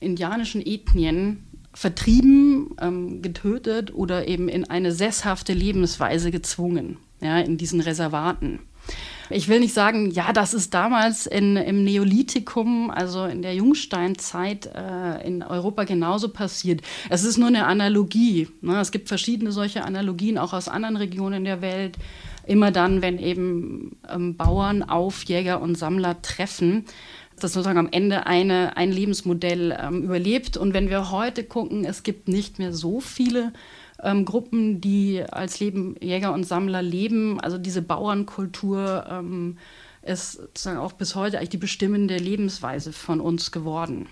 indianischen 0.00 0.60
Ethnien 0.64 1.44
vertrieben, 1.72 2.76
ähm, 2.80 3.22
getötet 3.22 3.94
oder 3.94 4.28
eben 4.28 4.48
in 4.48 4.68
eine 4.68 4.92
sesshafte 4.92 5.54
Lebensweise 5.54 6.30
gezwungen, 6.30 6.98
ja, 7.20 7.38
in 7.38 7.56
diesen 7.56 7.80
Reservaten. 7.80 8.60
Ich 9.30 9.48
will 9.48 9.60
nicht 9.60 9.72
sagen, 9.72 10.10
ja, 10.10 10.32
das 10.32 10.52
ist 10.52 10.74
damals 10.74 11.26
in, 11.26 11.56
im 11.56 11.84
Neolithikum, 11.84 12.90
also 12.90 13.24
in 13.24 13.40
der 13.40 13.54
Jungsteinzeit 13.54 14.66
äh, 14.66 15.26
in 15.26 15.42
Europa 15.42 15.84
genauso 15.84 16.28
passiert. 16.28 16.82
Es 17.08 17.24
ist 17.24 17.38
nur 17.38 17.48
eine 17.48 17.64
Analogie. 17.66 18.48
Ne? 18.60 18.78
Es 18.80 18.90
gibt 18.90 19.08
verschiedene 19.08 19.52
solche 19.52 19.84
Analogien 19.84 20.36
auch 20.36 20.52
aus 20.52 20.68
anderen 20.68 20.96
Regionen 20.96 21.44
der 21.44 21.62
Welt. 21.62 21.96
Immer 22.46 22.72
dann, 22.72 23.00
wenn 23.02 23.18
eben 23.18 23.96
ähm, 24.12 24.36
Bauern 24.36 24.82
auf 24.82 25.22
Jäger 25.24 25.62
und 25.62 25.78
Sammler 25.78 26.20
treffen, 26.20 26.84
das 27.42 27.52
sozusagen 27.52 27.78
am 27.78 27.88
Ende 27.90 28.26
eine, 28.26 28.76
ein 28.76 28.92
Lebensmodell 28.92 29.76
ähm, 29.78 30.02
überlebt. 30.02 30.56
Und 30.56 30.74
wenn 30.74 30.90
wir 30.90 31.10
heute 31.10 31.44
gucken, 31.44 31.84
es 31.84 32.02
gibt 32.02 32.28
nicht 32.28 32.58
mehr 32.58 32.72
so 32.72 33.00
viele 33.00 33.52
ähm, 34.02 34.24
Gruppen, 34.24 34.80
die 34.80 35.22
als 35.30 35.60
Leben, 35.60 35.96
Jäger 36.00 36.32
und 36.32 36.44
Sammler 36.44 36.82
leben. 36.82 37.40
Also 37.40 37.58
diese 37.58 37.82
Bauernkultur 37.82 39.06
ähm, 39.08 39.58
ist 40.02 40.32
sozusagen 40.32 40.78
auch 40.78 40.92
bis 40.92 41.14
heute 41.14 41.38
eigentlich 41.38 41.50
die 41.50 41.58
bestimmende 41.58 42.16
Lebensweise 42.16 42.92
von 42.92 43.20
uns 43.20 43.52
geworden. 43.52 44.08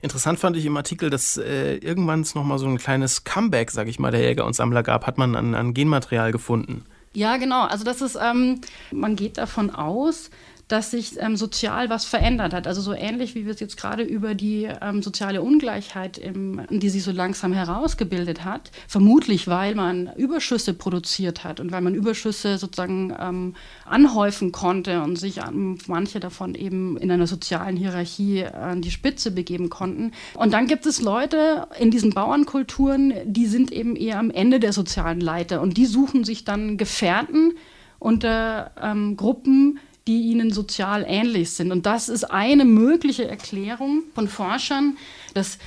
Interessant 0.00 0.38
fand 0.38 0.56
ich 0.56 0.64
im 0.64 0.76
Artikel, 0.76 1.10
dass 1.10 1.36
äh, 1.36 1.76
irgendwann 1.76 2.22
es 2.22 2.34
nochmal 2.34 2.58
so 2.58 2.66
ein 2.66 2.78
kleines 2.78 3.24
Comeback, 3.24 3.70
sage 3.70 3.90
ich 3.90 3.98
mal, 3.98 4.10
der 4.10 4.22
Jäger 4.22 4.46
und 4.46 4.54
Sammler 4.54 4.82
gab, 4.82 5.06
hat 5.06 5.18
man 5.18 5.36
an, 5.36 5.54
an 5.54 5.74
Genmaterial 5.74 6.32
gefunden. 6.32 6.84
Ja, 7.12 7.36
genau. 7.36 7.64
Also 7.64 7.84
das 7.84 8.02
ist, 8.02 8.16
ähm, 8.16 8.60
man 8.90 9.16
geht 9.16 9.38
davon 9.38 9.70
aus, 9.70 10.30
dass 10.68 10.90
sich 10.90 11.20
ähm, 11.20 11.36
sozial 11.36 11.90
was 11.90 12.04
verändert 12.04 12.52
hat. 12.52 12.66
Also 12.66 12.80
so 12.80 12.92
ähnlich 12.92 13.36
wie 13.36 13.44
wir 13.44 13.52
es 13.52 13.60
jetzt 13.60 13.76
gerade 13.76 14.02
über 14.02 14.34
die 14.34 14.68
ähm, 14.80 15.00
soziale 15.00 15.40
Ungleichheit, 15.40 16.18
im, 16.18 16.62
die 16.70 16.88
sich 16.88 17.04
so 17.04 17.12
langsam 17.12 17.52
herausgebildet 17.52 18.44
hat, 18.44 18.72
vermutlich 18.88 19.46
weil 19.46 19.76
man 19.76 20.10
Überschüsse 20.16 20.74
produziert 20.74 21.44
hat 21.44 21.60
und 21.60 21.70
weil 21.70 21.82
man 21.82 21.94
Überschüsse 21.94 22.58
sozusagen 22.58 23.14
ähm, 23.18 23.54
anhäufen 23.84 24.50
konnte 24.50 25.02
und 25.02 25.16
sich 25.16 25.40
manche 25.86 26.18
davon 26.18 26.56
eben 26.56 26.96
in 26.96 27.12
einer 27.12 27.28
sozialen 27.28 27.76
Hierarchie 27.76 28.44
an 28.44 28.82
die 28.82 28.90
Spitze 28.90 29.30
begeben 29.30 29.70
konnten. 29.70 30.12
Und 30.34 30.52
dann 30.52 30.66
gibt 30.66 30.86
es 30.86 31.00
Leute 31.00 31.68
in 31.78 31.92
diesen 31.92 32.10
Bauernkulturen, 32.10 33.14
die 33.24 33.46
sind 33.46 33.70
eben 33.70 33.94
eher 33.94 34.18
am 34.18 34.30
Ende 34.30 34.58
der 34.58 34.72
sozialen 34.72 35.20
Leiter 35.20 35.60
und 35.60 35.76
die 35.76 35.86
suchen 35.86 36.24
sich 36.24 36.44
dann 36.44 36.76
Gefährten 36.76 37.52
unter 37.98 38.72
ähm, 38.82 39.16
Gruppen, 39.16 39.78
die 40.06 40.22
ihnen 40.22 40.52
sozial 40.52 41.04
ähnlich 41.06 41.50
sind. 41.50 41.72
Und 41.72 41.86
das 41.86 42.08
ist 42.08 42.24
eine 42.24 42.64
mögliche 42.64 43.28
Erklärung 43.28 44.04
von 44.14 44.28
Forschern. 44.28 44.96
Das 45.34 45.58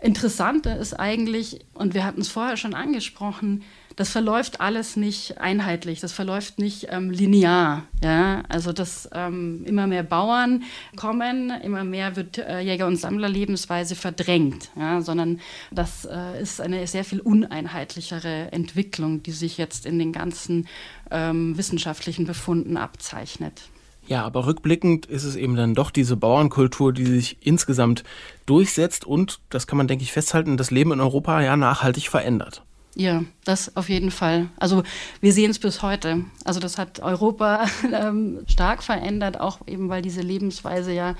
Interessante 0.00 0.70
ist 0.70 0.94
eigentlich, 0.94 1.60
und 1.74 1.94
wir 1.94 2.04
hatten 2.04 2.20
es 2.20 2.28
vorher 2.28 2.56
schon 2.56 2.74
angesprochen, 2.74 3.64
das 3.98 4.10
verläuft 4.10 4.60
alles 4.60 4.94
nicht 4.94 5.38
einheitlich, 5.38 5.98
das 5.98 6.12
verläuft 6.12 6.60
nicht 6.60 6.86
ähm, 6.90 7.10
linear. 7.10 7.82
Ja? 8.00 8.44
Also 8.48 8.72
dass 8.72 9.10
ähm, 9.12 9.64
immer 9.64 9.88
mehr 9.88 10.04
Bauern 10.04 10.62
kommen, 10.94 11.50
immer 11.64 11.82
mehr 11.82 12.14
wird 12.14 12.38
äh, 12.38 12.60
Jäger- 12.60 12.86
und 12.86 12.94
Sammlerlebensweise 12.94 13.96
verdrängt, 13.96 14.70
ja? 14.76 15.00
sondern 15.00 15.40
das 15.72 16.04
äh, 16.04 16.40
ist 16.40 16.60
eine 16.60 16.86
sehr 16.86 17.02
viel 17.02 17.18
uneinheitlichere 17.18 18.52
Entwicklung, 18.52 19.24
die 19.24 19.32
sich 19.32 19.58
jetzt 19.58 19.84
in 19.84 19.98
den 19.98 20.12
ganzen 20.12 20.68
ähm, 21.10 21.58
wissenschaftlichen 21.58 22.24
Befunden 22.24 22.76
abzeichnet. 22.76 23.62
Ja, 24.08 24.24
aber 24.24 24.46
rückblickend 24.46 25.04
ist 25.04 25.24
es 25.24 25.36
eben 25.36 25.54
dann 25.54 25.74
doch 25.74 25.90
diese 25.90 26.16
Bauernkultur, 26.16 26.94
die 26.94 27.04
sich 27.04 27.36
insgesamt 27.42 28.04
durchsetzt 28.46 29.04
und, 29.04 29.40
das 29.50 29.66
kann 29.66 29.76
man, 29.76 29.86
denke 29.86 30.02
ich, 30.02 30.12
festhalten, 30.12 30.56
das 30.56 30.70
Leben 30.70 30.92
in 30.92 31.00
Europa 31.00 31.42
ja 31.42 31.58
nachhaltig 31.58 32.08
verändert. 32.08 32.62
Ja, 32.94 33.22
das 33.44 33.76
auf 33.76 33.90
jeden 33.90 34.10
Fall. 34.10 34.48
Also 34.58 34.82
wir 35.20 35.34
sehen 35.34 35.50
es 35.50 35.58
bis 35.58 35.82
heute. 35.82 36.24
Also 36.44 36.58
das 36.58 36.78
hat 36.78 37.00
Europa 37.00 37.66
ähm, 37.92 38.38
stark 38.46 38.82
verändert, 38.82 39.38
auch 39.38 39.58
eben 39.66 39.90
weil 39.90 40.00
diese 40.00 40.22
Lebensweise 40.22 40.94
ja 40.94 41.14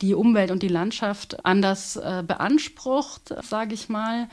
die 0.00 0.14
Umwelt 0.14 0.50
und 0.50 0.62
die 0.62 0.68
Landschaft 0.68 1.44
anders 1.44 1.96
äh, 1.96 2.24
beansprucht, 2.26 3.34
sage 3.42 3.74
ich 3.74 3.90
mal. 3.90 4.28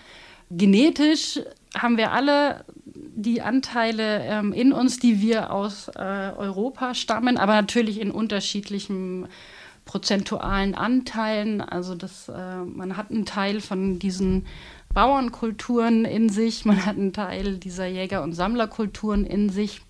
Genetisch 0.50 1.42
haben 1.76 1.98
wir 1.98 2.12
alle 2.12 2.64
die 3.16 3.42
Anteile 3.42 4.24
ähm, 4.24 4.54
in 4.54 4.74
uns, 4.74 5.00
die 5.00 5.22
wir 5.22 5.52
aus 5.52 5.90
äh, 5.90 6.00
Europa 6.00 6.94
stammen, 6.94 7.38
aber 7.38 7.54
natürlich 7.54 8.00
in 8.00 8.12
unterschiedlichen 8.12 9.28
prozentualen 9.86 10.76
Anteilen. 10.76 11.62
Also 11.62 11.96
das, 11.96 12.30
äh, 12.30 12.58
man 12.58 12.98
hat 12.98 13.12
einen 13.12 13.26
Teil 13.26 13.62
von 13.62 14.00
diesen 14.00 14.46
Bauernkulturen 14.94 16.06
in 16.06 16.30
sich, 16.30 16.66
man 16.66 16.86
hat 16.86 16.98
einen 16.98 17.14
Teil 17.14 17.58
dieser 17.58 17.88
Jäger- 17.88 18.24
und 18.24 18.34
Sammlerkulturen 18.34 19.26
in 19.26 19.50
sich, 19.50 19.82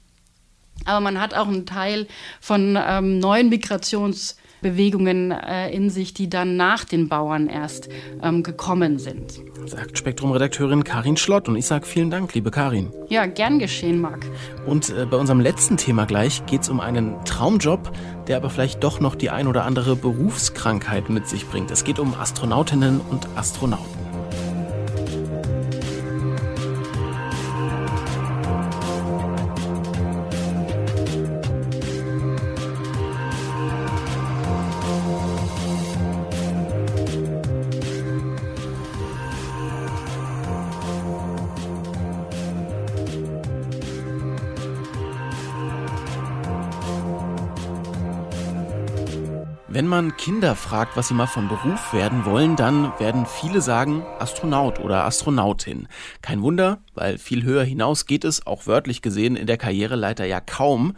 aber 0.85 1.01
man 1.01 1.19
hat 1.19 1.33
auch 1.33 1.47
einen 1.47 1.65
Teil 1.65 2.07
von 2.39 2.77
ähm, 2.79 3.19
neuen 3.19 3.51
Migrations- 3.51 4.35
Bewegungen 4.61 5.31
äh, 5.31 5.69
in 5.71 5.89
sich, 5.89 6.13
die 6.13 6.29
dann 6.29 6.57
nach 6.57 6.85
den 6.85 7.09
Bauern 7.09 7.47
erst 7.47 7.89
ähm, 8.21 8.43
gekommen 8.43 8.99
sind. 8.99 9.39
Sagt 9.65 9.97
Spektrum-Redakteurin 9.97 10.83
Karin 10.83 11.17
Schlott 11.17 11.47
und 11.47 11.55
ich 11.55 11.65
sage 11.65 11.85
vielen 11.85 12.09
Dank, 12.09 12.33
liebe 12.33 12.51
Karin. 12.51 12.91
Ja, 13.09 13.25
gern 13.25 13.59
geschehen, 13.59 14.01
Marc. 14.01 14.25
Und 14.65 14.89
äh, 14.89 15.05
bei 15.05 15.17
unserem 15.17 15.39
letzten 15.39 15.77
Thema 15.77 16.05
gleich 16.05 16.45
geht 16.45 16.61
es 16.61 16.69
um 16.69 16.79
einen 16.79 17.15
Traumjob, 17.25 17.91
der 18.27 18.37
aber 18.37 18.49
vielleicht 18.49 18.83
doch 18.83 18.99
noch 18.99 19.15
die 19.15 19.29
ein 19.29 19.47
oder 19.47 19.65
andere 19.65 19.95
Berufskrankheit 19.95 21.09
mit 21.09 21.27
sich 21.27 21.45
bringt. 21.47 21.71
Es 21.71 21.83
geht 21.83 21.99
um 21.99 22.13
Astronautinnen 22.13 23.01
und 23.01 23.27
Astronauten. 23.35 24.08
Kinder 50.29 50.53
fragt, 50.53 50.95
was 50.95 51.07
sie 51.07 51.15
mal 51.15 51.25
vom 51.25 51.47
Beruf 51.47 51.91
werden 51.91 52.23
wollen, 52.23 52.55
dann 52.55 52.93
werden 52.99 53.25
viele 53.25 53.61
sagen 53.61 54.03
Astronaut 54.19 54.79
oder 54.79 55.05
Astronautin. 55.05 55.87
Kein 56.21 56.43
Wunder, 56.43 56.83
weil 56.93 57.17
viel 57.17 57.41
höher 57.41 57.63
hinaus 57.63 58.05
geht 58.05 58.23
es, 58.23 58.45
auch 58.45 58.67
wörtlich 58.67 59.01
gesehen, 59.01 59.35
in 59.35 59.47
der 59.47 59.57
Karriereleiter 59.57 60.25
ja 60.25 60.39
kaum. 60.39 60.93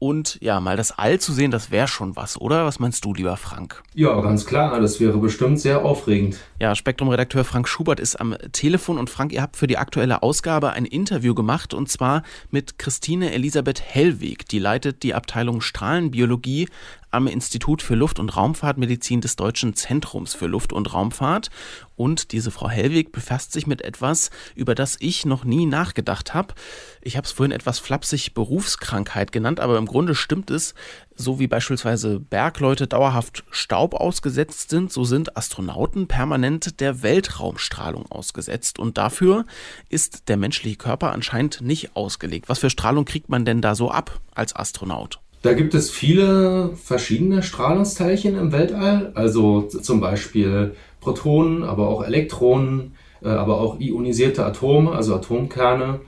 Und 0.00 0.38
ja, 0.40 0.60
mal 0.60 0.76
das 0.76 0.96
All 0.96 1.18
zu 1.18 1.32
sehen, 1.32 1.50
das 1.50 1.72
wäre 1.72 1.88
schon 1.88 2.14
was, 2.14 2.40
oder? 2.40 2.64
Was 2.66 2.78
meinst 2.78 3.04
du, 3.04 3.12
lieber 3.12 3.36
Frank? 3.36 3.82
Ja, 3.94 4.20
ganz 4.20 4.46
klar, 4.46 4.80
das 4.80 5.00
wäre 5.00 5.18
bestimmt 5.18 5.58
sehr 5.58 5.84
aufregend. 5.84 6.38
Ja, 6.60 6.76
Spektrum-Redakteur 6.76 7.42
Frank 7.42 7.66
Schubert 7.66 7.98
ist 7.98 8.14
am 8.14 8.36
Telefon 8.52 8.96
und 8.96 9.10
Frank, 9.10 9.32
ihr 9.32 9.42
habt 9.42 9.56
für 9.56 9.66
die 9.66 9.76
aktuelle 9.76 10.22
Ausgabe 10.22 10.70
ein 10.70 10.84
Interview 10.84 11.34
gemacht 11.34 11.74
und 11.74 11.90
zwar 11.90 12.22
mit 12.52 12.78
Christine 12.78 13.32
Elisabeth 13.32 13.80
Hellweg. 13.80 14.48
Die 14.48 14.60
leitet 14.60 15.02
die 15.02 15.14
Abteilung 15.14 15.60
Strahlenbiologie 15.60 16.68
am 17.10 17.26
Institut 17.26 17.82
für 17.82 17.94
Luft- 17.94 18.18
und 18.18 18.36
Raumfahrtmedizin 18.36 19.20
des 19.20 19.36
Deutschen 19.36 19.74
Zentrums 19.74 20.34
für 20.34 20.46
Luft- 20.46 20.72
und 20.72 20.92
Raumfahrt. 20.92 21.50
Und 21.96 22.32
diese 22.32 22.50
Frau 22.50 22.68
Hellwig 22.68 23.10
befasst 23.10 23.52
sich 23.52 23.66
mit 23.66 23.82
etwas, 23.82 24.30
über 24.54 24.74
das 24.74 24.96
ich 25.00 25.26
noch 25.26 25.44
nie 25.44 25.66
nachgedacht 25.66 26.34
habe. 26.34 26.54
Ich 27.02 27.16
habe 27.16 27.26
es 27.26 27.32
vorhin 27.32 27.52
etwas 27.52 27.78
flapsig 27.78 28.34
Berufskrankheit 28.34 29.32
genannt, 29.32 29.58
aber 29.58 29.78
im 29.78 29.86
Grunde 29.86 30.14
stimmt 30.14 30.50
es. 30.50 30.74
So 31.16 31.40
wie 31.40 31.48
beispielsweise 31.48 32.20
Bergleute 32.20 32.86
dauerhaft 32.86 33.42
Staub 33.50 33.94
ausgesetzt 33.94 34.70
sind, 34.70 34.92
so 34.92 35.02
sind 35.02 35.36
Astronauten 35.36 36.06
permanent 36.06 36.80
der 36.80 37.02
Weltraumstrahlung 37.02 38.10
ausgesetzt. 38.10 38.78
Und 38.78 38.98
dafür 38.98 39.44
ist 39.88 40.28
der 40.28 40.36
menschliche 40.36 40.76
Körper 40.76 41.12
anscheinend 41.12 41.60
nicht 41.62 41.96
ausgelegt. 41.96 42.48
Was 42.48 42.60
für 42.60 42.70
Strahlung 42.70 43.04
kriegt 43.04 43.28
man 43.28 43.44
denn 43.44 43.60
da 43.60 43.74
so 43.74 43.90
ab 43.90 44.20
als 44.34 44.54
Astronaut? 44.54 45.20
Da 45.42 45.52
gibt 45.52 45.74
es 45.74 45.90
viele 45.90 46.70
verschiedene 46.74 47.42
Strahlungsteilchen 47.42 48.36
im 48.36 48.52
Weltall, 48.52 49.12
also 49.14 49.62
zum 49.62 50.00
Beispiel 50.00 50.74
Protonen, 51.00 51.62
aber 51.62 51.88
auch 51.88 52.04
Elektronen, 52.04 52.94
äh, 53.22 53.28
aber 53.28 53.60
auch 53.60 53.78
ionisierte 53.78 54.44
Atome, 54.44 54.92
also 54.92 55.14
Atomkerne. 55.14 56.00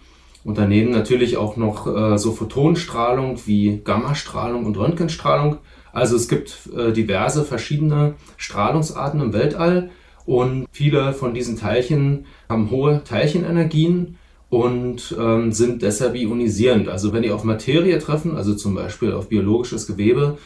Und 0.43 0.59
daneben 0.59 0.91
natürlich 0.91 1.37
auch 1.37 1.57
noch 1.57 1.87
äh, 1.87 2.19
so 2.19 2.33
Photonenstrahlung 2.33 3.39
wie 3.47 3.83
Gammastrahlung 3.85 4.65
und 4.65 4.77
Röntgenstrahlung. 4.77 5.59
Also 5.93 6.17
es 6.17 6.29
gibt 6.29 6.69
äh, 6.77 6.93
diverse 6.93 7.45
verschiedene 7.45 8.15
Strahlungsarten 8.37 9.21
im 9.21 9.33
Weltall 9.33 9.91
und 10.25 10.67
viele 10.73 11.13
von 11.13 11.35
diesen 11.35 11.57
Teilchen 11.57 12.27
haben 12.49 12.71
hohe 12.71 13.03
Teilchenenergien 13.05 14.17
und 14.51 15.17
ähm, 15.19 15.53
sind 15.53 15.83
deshalb 15.83 16.17
ionisierend. 16.17 16.89
Also 16.89 17.13
wenn 17.13 17.23
die 17.23 17.31
auf 17.31 17.45
Materie 17.45 17.99
treffen, 17.99 18.37
also 18.37 18.55
zum 18.55 18.75
Beispiel 18.75 19.13
auf 19.13 19.29
biologisches 19.29 19.87
Gewebe, 19.87 20.39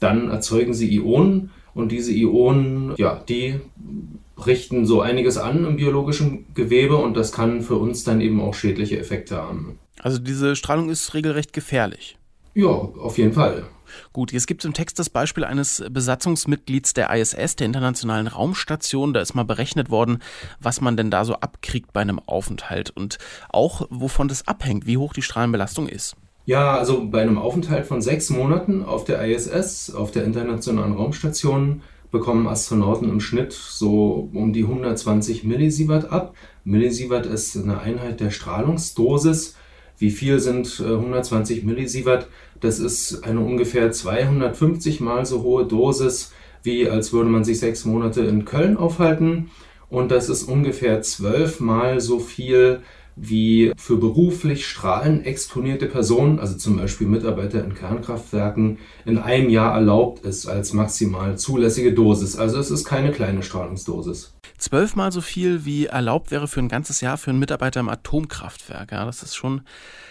dann 0.00 0.28
erzeugen 0.30 0.74
sie 0.74 0.92
Ionen 0.96 1.50
und 1.74 1.92
diese 1.92 2.12
Ionen, 2.12 2.94
ja, 2.98 3.22
die 3.28 3.60
richten 4.46 4.84
so 4.84 5.00
einiges 5.00 5.38
an 5.38 5.64
im 5.64 5.76
biologischen 5.76 6.46
Gewebe 6.54 6.96
und 6.96 7.16
das 7.16 7.30
kann 7.30 7.62
für 7.62 7.76
uns 7.76 8.02
dann 8.02 8.20
eben 8.20 8.40
auch 8.40 8.54
schädliche 8.54 8.98
Effekte 8.98 9.36
haben. 9.36 9.78
Also 10.00 10.18
diese 10.18 10.56
Strahlung 10.56 10.90
ist 10.90 11.14
regelrecht 11.14 11.52
gefährlich. 11.52 12.16
Ja, 12.54 12.68
auf 12.68 13.18
jeden 13.18 13.32
Fall. 13.32 13.64
Gut, 14.12 14.32
jetzt 14.32 14.46
gibt 14.46 14.62
es 14.62 14.64
im 14.66 14.74
Text 14.74 14.98
das 14.98 15.10
Beispiel 15.10 15.44
eines 15.44 15.84
Besatzungsmitglieds 15.90 16.94
der 16.94 17.14
ISS, 17.14 17.56
der 17.56 17.66
Internationalen 17.66 18.26
Raumstation. 18.26 19.12
Da 19.12 19.20
ist 19.20 19.34
mal 19.34 19.44
berechnet 19.44 19.90
worden, 19.90 20.18
was 20.60 20.80
man 20.80 20.96
denn 20.96 21.10
da 21.10 21.24
so 21.24 21.34
abkriegt 21.34 21.92
bei 21.92 22.00
einem 22.00 22.18
Aufenthalt 22.18 22.90
und 22.90 23.18
auch 23.50 23.86
wovon 23.90 24.28
das 24.28 24.46
abhängt, 24.48 24.86
wie 24.86 24.98
hoch 24.98 25.12
die 25.12 25.22
Strahlenbelastung 25.22 25.88
ist. 25.88 26.16
Ja, 26.44 26.76
also 26.76 27.08
bei 27.08 27.22
einem 27.22 27.38
Aufenthalt 27.38 27.86
von 27.86 28.02
sechs 28.02 28.28
Monaten 28.28 28.82
auf 28.82 29.04
der 29.04 29.24
ISS, 29.24 29.94
auf 29.94 30.10
der 30.10 30.24
Internationalen 30.24 30.92
Raumstation, 30.92 31.82
bekommen 32.10 32.46
Astronauten 32.46 33.08
im 33.08 33.20
Schnitt 33.20 33.52
so 33.52 34.28
um 34.34 34.52
die 34.52 34.64
120 34.64 35.44
Millisievert 35.44 36.10
ab. 36.10 36.34
Millisievert 36.64 37.26
ist 37.26 37.56
eine 37.56 37.80
Einheit 37.80 38.20
der 38.20 38.30
Strahlungsdosis. 38.30 39.56
Wie 39.98 40.10
viel 40.10 40.40
sind 40.40 40.80
120 40.80 41.64
Millisievert? 41.64 42.28
Das 42.60 42.78
ist 42.78 43.24
eine 43.24 43.40
ungefähr 43.40 43.90
250 43.90 45.00
mal 45.00 45.26
so 45.26 45.42
hohe 45.42 45.66
Dosis, 45.66 46.32
wie 46.62 46.88
als 46.88 47.12
würde 47.12 47.30
man 47.30 47.44
sich 47.44 47.58
sechs 47.58 47.84
Monate 47.84 48.22
in 48.22 48.44
Köln 48.44 48.76
aufhalten. 48.76 49.50
Und 49.88 50.10
das 50.10 50.28
ist 50.28 50.44
ungefähr 50.44 51.02
zwölfmal 51.02 52.00
so 52.00 52.18
viel 52.18 52.80
wie 53.16 53.72
für 53.76 53.96
beruflich 53.96 54.66
strahlenexponierte 54.66 55.86
Personen, 55.86 56.38
also 56.38 56.56
zum 56.56 56.76
Beispiel 56.76 57.06
Mitarbeiter 57.06 57.64
in 57.64 57.74
Kernkraftwerken, 57.74 58.78
in 59.04 59.18
einem 59.18 59.50
Jahr 59.50 59.74
erlaubt 59.74 60.24
ist 60.24 60.46
als 60.46 60.72
maximal 60.72 61.38
zulässige 61.38 61.92
Dosis. 61.92 62.36
Also 62.36 62.58
es 62.58 62.70
ist 62.70 62.84
keine 62.84 63.12
kleine 63.12 63.42
Strahlungsdosis. 63.42 64.34
Zwölfmal 64.58 65.10
so 65.10 65.20
viel 65.20 65.64
wie 65.64 65.86
erlaubt 65.86 66.30
wäre 66.30 66.46
für 66.46 66.60
ein 66.60 66.68
ganzes 66.68 67.00
Jahr 67.00 67.18
für 67.18 67.30
einen 67.30 67.40
Mitarbeiter 67.40 67.80
im 67.80 67.88
Atomkraftwerk. 67.88 68.92
Ja, 68.92 69.04
das 69.04 69.22
ist 69.22 69.34
schon 69.34 69.62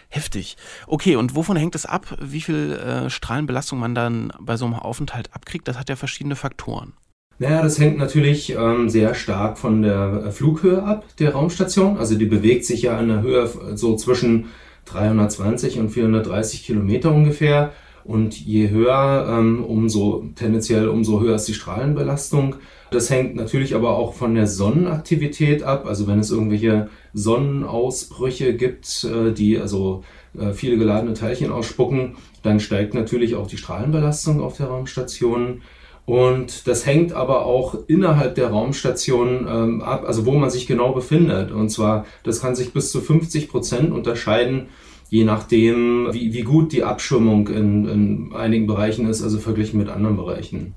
heftig. 0.10 0.58
Okay, 0.88 1.16
und 1.16 1.36
wovon 1.36 1.56
hängt 1.56 1.76
es 1.76 1.86
ab, 1.86 2.18
wie 2.22 2.42
viel 2.42 2.74
äh, 2.74 3.10
Strahlenbelastung 3.10 3.80
man 3.80 3.96
dann 3.96 4.34
bei 4.40 4.58
so 4.58 4.66
einem 4.66 4.76
Aufenthalt 4.76 5.34
abkriegt? 5.34 5.68
Das 5.68 5.80
hat 5.80 5.90
ja 5.90 5.96
verschiedene 5.96 6.36
Faktoren. 6.36 6.94
Naja, 7.42 7.64
das 7.64 7.80
hängt 7.80 7.98
natürlich 7.98 8.56
ähm, 8.56 8.88
sehr 8.88 9.16
stark 9.16 9.58
von 9.58 9.82
der 9.82 10.26
äh, 10.28 10.32
Flughöhe 10.32 10.84
ab, 10.84 11.06
der 11.18 11.32
Raumstation. 11.32 11.98
Also 11.98 12.16
die 12.16 12.28
bewegt 12.28 12.66
sich 12.66 12.84
ja 12.84 13.00
in 13.00 13.08
der 13.08 13.24
Höhe 13.24 13.50
so 13.74 13.96
zwischen 13.96 14.50
320 14.86 15.80
und 15.80 15.90
430 15.90 16.64
Kilometer 16.64 17.12
ungefähr. 17.12 17.72
Und 18.04 18.40
je 18.40 18.70
höher, 18.70 19.26
ähm, 19.28 19.64
umso 19.64 20.24
tendenziell 20.36 20.88
umso 20.88 21.20
höher 21.20 21.34
ist 21.34 21.48
die 21.48 21.56
Strahlenbelastung. 21.56 22.58
Das 22.92 23.10
hängt 23.10 23.36
natürlich 23.36 23.74
aber 23.74 23.98
auch 23.98 24.14
von 24.14 24.36
der 24.36 24.46
Sonnenaktivität 24.46 25.64
ab. 25.64 25.88
Also 25.88 26.06
wenn 26.06 26.20
es 26.20 26.30
irgendwelche 26.30 26.90
Sonnenausbrüche 27.16 28.56
gibt, 28.56 29.04
äh, 29.04 29.32
die 29.32 29.58
also 29.58 30.04
äh, 30.38 30.54
viele 30.54 30.78
geladene 30.78 31.16
Teilchen 31.16 31.52
ausspucken, 31.52 32.18
dann 32.44 32.60
steigt 32.60 32.94
natürlich 32.94 33.34
auch 33.34 33.48
die 33.48 33.58
Strahlenbelastung 33.58 34.42
auf 34.42 34.58
der 34.58 34.68
Raumstation. 34.68 35.64
Und 36.12 36.68
das 36.68 36.86
hängt 36.86 37.14
aber 37.14 37.46
auch 37.46 37.74
innerhalb 37.88 38.36
der 38.36 38.50
Raumstation 38.50 39.48
ähm, 39.48 39.82
ab, 39.82 40.04
also 40.06 40.26
wo 40.26 40.34
man 40.34 40.50
sich 40.50 40.68
genau 40.68 40.92
befindet. 40.92 41.52
Und 41.52 41.70
zwar, 41.70 42.06
das 42.24 42.42
kann 42.42 42.54
sich 42.54 42.74
bis 42.74 42.92
zu 42.92 43.00
50 43.00 43.48
Prozent 43.48 43.94
unterscheiden, 43.94 44.68
je 45.08 45.24
nachdem, 45.24 46.10
wie, 46.12 46.34
wie 46.34 46.42
gut 46.42 46.74
die 46.74 46.84
Abschirmung 46.84 47.48
in, 47.48 47.88
in 47.88 48.34
einigen 48.36 48.68
Bereichen 48.68 49.08
ist, 49.08 49.24
also 49.24 49.40
verglichen 49.40 49.80
mit 49.80 49.88
anderen 49.88 50.18
Bereichen. 50.18 50.74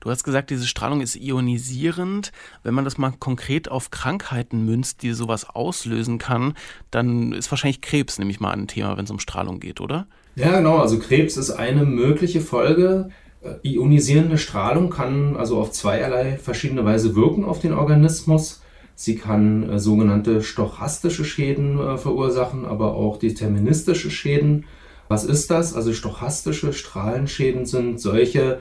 Du 0.00 0.08
hast 0.08 0.22
gesagt, 0.22 0.50
diese 0.50 0.68
Strahlung 0.68 1.00
ist 1.00 1.16
ionisierend. 1.16 2.30
Wenn 2.62 2.74
man 2.74 2.84
das 2.84 2.96
mal 2.96 3.12
konkret 3.18 3.68
auf 3.68 3.90
Krankheiten 3.90 4.64
münzt, 4.64 5.02
die 5.02 5.14
sowas 5.14 5.50
auslösen 5.50 6.18
kann, 6.18 6.54
dann 6.92 7.32
ist 7.32 7.50
wahrscheinlich 7.50 7.80
Krebs 7.80 8.20
nämlich 8.20 8.38
mal 8.38 8.52
ein 8.52 8.68
Thema, 8.68 8.96
wenn 8.96 9.04
es 9.04 9.10
um 9.10 9.18
Strahlung 9.18 9.58
geht, 9.58 9.80
oder? 9.80 10.06
Ja, 10.36 10.56
genau. 10.58 10.78
Also 10.78 11.00
Krebs 11.00 11.36
ist 11.36 11.50
eine 11.50 11.84
mögliche 11.84 12.40
Folge. 12.40 13.10
Äh, 13.42 13.54
ionisierende 13.62 14.38
Strahlung 14.38 14.90
kann 14.90 15.36
also 15.36 15.58
auf 15.58 15.72
zweierlei 15.72 16.36
verschiedene 16.36 16.84
Weise 16.84 17.16
wirken 17.16 17.44
auf 17.44 17.60
den 17.60 17.72
Organismus. 17.72 18.62
Sie 18.94 19.16
kann 19.16 19.68
äh, 19.70 19.78
sogenannte 19.78 20.42
stochastische 20.42 21.24
Schäden 21.24 21.78
äh, 21.78 21.96
verursachen, 21.96 22.66
aber 22.66 22.94
auch 22.94 23.18
deterministische 23.18 24.10
Schäden. 24.10 24.66
Was 25.08 25.24
ist 25.24 25.50
das? 25.50 25.74
Also 25.74 25.92
stochastische 25.92 26.72
Strahlenschäden 26.72 27.64
sind 27.66 28.00
solche, 28.00 28.60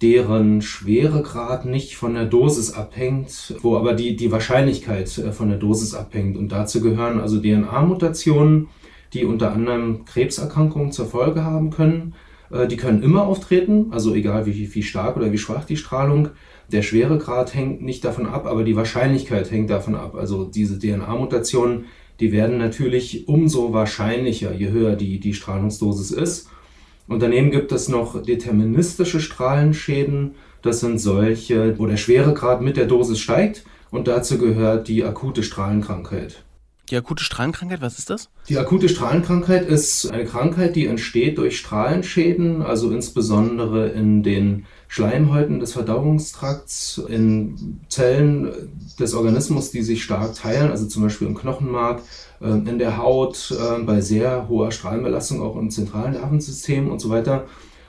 deren 0.00 0.62
Schweregrad 0.62 1.64
nicht 1.64 1.96
von 1.96 2.14
der 2.14 2.26
Dosis 2.26 2.72
abhängt, 2.72 3.56
wo 3.62 3.76
aber 3.76 3.94
die, 3.94 4.14
die 4.14 4.30
Wahrscheinlichkeit 4.30 5.08
von 5.08 5.48
der 5.48 5.58
Dosis 5.58 5.94
abhängt. 5.94 6.36
Und 6.36 6.52
dazu 6.52 6.80
gehören 6.80 7.18
also 7.18 7.40
DNA-Mutationen, 7.40 8.68
die 9.12 9.24
unter 9.24 9.50
anderem 9.50 10.04
Krebserkrankungen 10.04 10.92
zur 10.92 11.06
Folge 11.06 11.42
haben 11.42 11.70
können. 11.70 12.14
Äh, 12.50 12.66
die 12.66 12.76
können 12.76 13.02
immer 13.02 13.26
auftreten, 13.26 13.86
also 13.90 14.14
egal 14.14 14.46
wie, 14.46 14.74
wie 14.74 14.82
stark 14.82 15.16
oder 15.16 15.32
wie 15.32 15.38
schwach 15.38 15.64
die 15.64 15.76
Strahlung. 15.76 16.30
Der 16.70 16.82
Schweregrad 16.82 17.54
hängt 17.54 17.82
nicht 17.82 18.04
davon 18.04 18.26
ab, 18.26 18.46
aber 18.46 18.64
die 18.64 18.76
Wahrscheinlichkeit 18.76 19.50
hängt 19.50 19.70
davon 19.70 19.94
ab. 19.94 20.14
Also 20.14 20.44
diese 20.44 20.78
DNA-Mutationen, 20.78 21.86
die 22.20 22.32
werden 22.32 22.58
natürlich 22.58 23.28
umso 23.28 23.72
wahrscheinlicher, 23.72 24.52
je 24.52 24.70
höher 24.70 24.96
die, 24.96 25.20
die 25.20 25.34
Strahlungsdosis 25.34 26.10
ist. 26.10 26.50
Und 27.06 27.22
daneben 27.22 27.50
gibt 27.50 27.72
es 27.72 27.88
noch 27.88 28.22
deterministische 28.22 29.20
Strahlenschäden. 29.20 30.32
Das 30.60 30.80
sind 30.80 30.98
solche, 30.98 31.78
wo 31.78 31.86
der 31.86 31.96
Schweregrad 31.96 32.60
mit 32.60 32.76
der 32.76 32.86
Dosis 32.86 33.18
steigt. 33.18 33.64
Und 33.90 34.08
dazu 34.08 34.36
gehört 34.36 34.88
die 34.88 35.04
akute 35.04 35.42
Strahlenkrankheit. 35.42 36.44
Die 36.90 36.96
akute 36.96 37.22
Strahlenkrankheit, 37.22 37.82
was 37.82 37.98
ist 37.98 38.08
das? 38.08 38.30
Die 38.48 38.56
akute 38.56 38.88
Strahlenkrankheit 38.88 39.66
ist 39.68 40.10
eine 40.10 40.24
Krankheit, 40.24 40.74
die 40.74 40.86
entsteht 40.86 41.36
durch 41.36 41.58
Strahlenschäden, 41.58 42.62
also 42.62 42.90
insbesondere 42.90 43.88
in 43.88 44.22
den 44.22 44.64
Schleimhäuten 44.88 45.60
des 45.60 45.74
Verdauungstrakts, 45.74 47.02
in 47.08 47.80
Zellen 47.88 48.70
des 48.98 49.12
Organismus, 49.14 49.70
die 49.70 49.82
sich 49.82 50.02
stark 50.02 50.34
teilen, 50.34 50.70
also 50.70 50.86
zum 50.86 51.02
Beispiel 51.02 51.28
im 51.28 51.34
Knochenmark, 51.34 52.00
äh, 52.40 52.48
in 52.48 52.78
der 52.78 52.96
Haut, 52.96 53.50
äh, 53.50 53.82
bei 53.82 54.00
sehr 54.00 54.48
hoher 54.48 54.72
Strahlenbelastung 54.72 55.42
auch 55.42 55.56
im 55.56 55.70
zentralen 55.70 56.12
Nervensystem 56.12 56.90
und 56.90 57.00
so 57.00 57.10
weiter. 57.10 57.44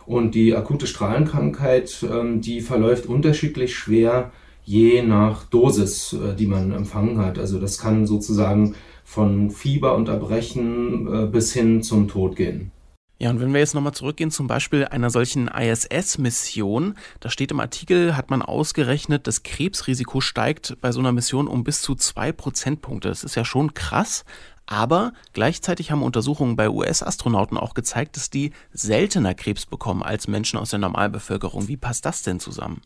Und 0.06 0.36
die 0.36 0.56
akute 0.56 0.88
Strahlenkrankheit, 0.88 2.04
ähm, 2.04 2.42
die 2.42 2.60
verläuft 2.62 3.06
unterschiedlich 3.06 3.76
schwer, 3.76 4.32
je 4.70 5.02
nach 5.02 5.46
Dosis, 5.46 6.14
äh, 6.14 6.36
die 6.36 6.46
man 6.46 6.72
empfangen 6.72 7.18
hat. 7.18 7.40
Also 7.40 7.60
das 7.60 7.80
kann 7.80 8.06
sozusagen 8.06 8.76
von 9.04 9.50
Fieberunterbrechen 9.50 11.32
bis 11.32 11.52
hin 11.52 11.82
zum 11.82 12.08
Tod 12.08 12.36
gehen. 12.36 12.72
Ja, 13.18 13.32
und 13.32 13.42
wenn 13.42 13.52
wir 13.52 13.60
jetzt 13.60 13.74
nochmal 13.74 13.94
zurückgehen, 13.94 14.30
zum 14.30 14.46
Beispiel 14.48 14.86
einer 14.86 15.10
solchen 15.10 15.50
ISS-Mission, 15.50 16.94
da 17.20 17.30
steht 17.30 17.52
im 17.52 17.60
Artikel, 17.60 18.16
hat 18.16 18.30
man 18.30 18.44
ausgerechnet, 18.44 19.26
das 19.26 19.42
Krebsrisiko 19.42 20.22
steigt 20.22 20.78
bei 20.80 20.92
so 20.92 21.00
einer 21.00 21.12
Mission 21.12 21.48
um 21.48 21.64
bis 21.64 21.82
zu 21.82 21.96
zwei 21.96 22.32
Prozentpunkte. 22.32 23.10
Das 23.10 23.24
ist 23.24 23.36
ja 23.36 23.44
schon 23.44 23.74
krass. 23.74 24.24
Aber 24.68 25.14
gleichzeitig 25.34 25.90
haben 25.90 26.04
Untersuchungen 26.04 26.56
bei 26.56 26.70
US-Astronauten 26.70 27.58
auch 27.58 27.74
gezeigt, 27.74 28.16
dass 28.16 28.30
die 28.30 28.52
seltener 28.72 29.34
Krebs 29.34 29.66
bekommen 29.66 30.04
als 30.04 30.28
Menschen 30.28 30.60
aus 30.60 30.70
der 30.70 30.80
Normalbevölkerung. 30.80 31.68
Wie 31.68 31.76
passt 31.76 32.06
das 32.06 32.22
denn 32.22 32.40
zusammen? 32.40 32.82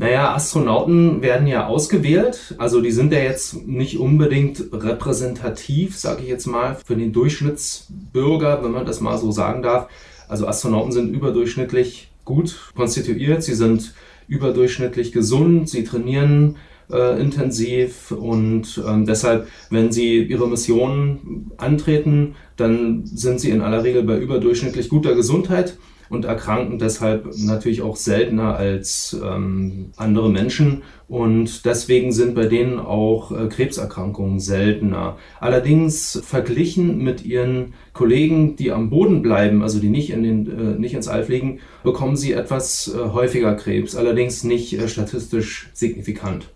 Naja, 0.00 0.34
Astronauten 0.34 1.20
werden 1.20 1.46
ja 1.46 1.66
ausgewählt. 1.66 2.54
Also 2.56 2.80
die 2.80 2.90
sind 2.90 3.12
ja 3.12 3.18
jetzt 3.18 3.66
nicht 3.66 3.98
unbedingt 3.98 4.72
repräsentativ, 4.72 5.98
sage 5.98 6.22
ich 6.22 6.28
jetzt 6.30 6.46
mal, 6.46 6.78
für 6.82 6.96
den 6.96 7.12
Durchschnittsbürger, 7.12 8.64
wenn 8.64 8.70
man 8.70 8.86
das 8.86 9.02
mal 9.02 9.18
so 9.18 9.30
sagen 9.30 9.60
darf. 9.60 9.90
Also 10.26 10.46
Astronauten 10.46 10.92
sind 10.92 11.12
überdurchschnittlich 11.12 12.10
gut 12.24 12.72
konstituiert, 12.74 13.42
sie 13.42 13.52
sind 13.52 13.92
überdurchschnittlich 14.26 15.12
gesund, 15.12 15.68
sie 15.68 15.84
trainieren 15.84 16.56
äh, 16.90 17.20
intensiv 17.20 18.10
und 18.10 18.82
ähm, 18.88 19.04
deshalb, 19.04 19.48
wenn 19.68 19.92
sie 19.92 20.22
ihre 20.22 20.48
Mission 20.48 21.50
antreten, 21.58 22.36
dann 22.56 23.04
sind 23.04 23.38
sie 23.38 23.50
in 23.50 23.60
aller 23.60 23.84
Regel 23.84 24.04
bei 24.04 24.16
überdurchschnittlich 24.16 24.88
guter 24.88 25.14
Gesundheit 25.14 25.76
und 26.10 26.24
erkranken 26.24 26.78
deshalb 26.78 27.30
natürlich 27.38 27.82
auch 27.82 27.96
seltener 27.96 28.56
als 28.56 29.16
ähm, 29.24 29.92
andere 29.96 30.28
Menschen. 30.28 30.82
Und 31.08 31.64
deswegen 31.64 32.12
sind 32.12 32.34
bei 32.34 32.46
denen 32.46 32.78
auch 32.78 33.30
äh, 33.30 33.46
Krebserkrankungen 33.46 34.40
seltener. 34.40 35.16
Allerdings 35.40 36.20
verglichen 36.24 36.98
mit 36.98 37.24
ihren 37.24 37.74
Kollegen, 37.92 38.56
die 38.56 38.72
am 38.72 38.90
Boden 38.90 39.22
bleiben, 39.22 39.62
also 39.62 39.78
die 39.78 39.88
nicht, 39.88 40.10
in 40.10 40.22
den, 40.22 40.46
äh, 40.46 40.78
nicht 40.78 40.94
ins 40.94 41.08
All 41.08 41.22
fliegen, 41.22 41.60
bekommen 41.84 42.16
sie 42.16 42.32
etwas 42.32 42.92
äh, 42.92 42.98
häufiger 43.12 43.54
Krebs, 43.54 43.94
allerdings 43.94 44.42
nicht 44.44 44.72
äh, 44.72 44.88
statistisch 44.88 45.70
signifikant. 45.72 46.50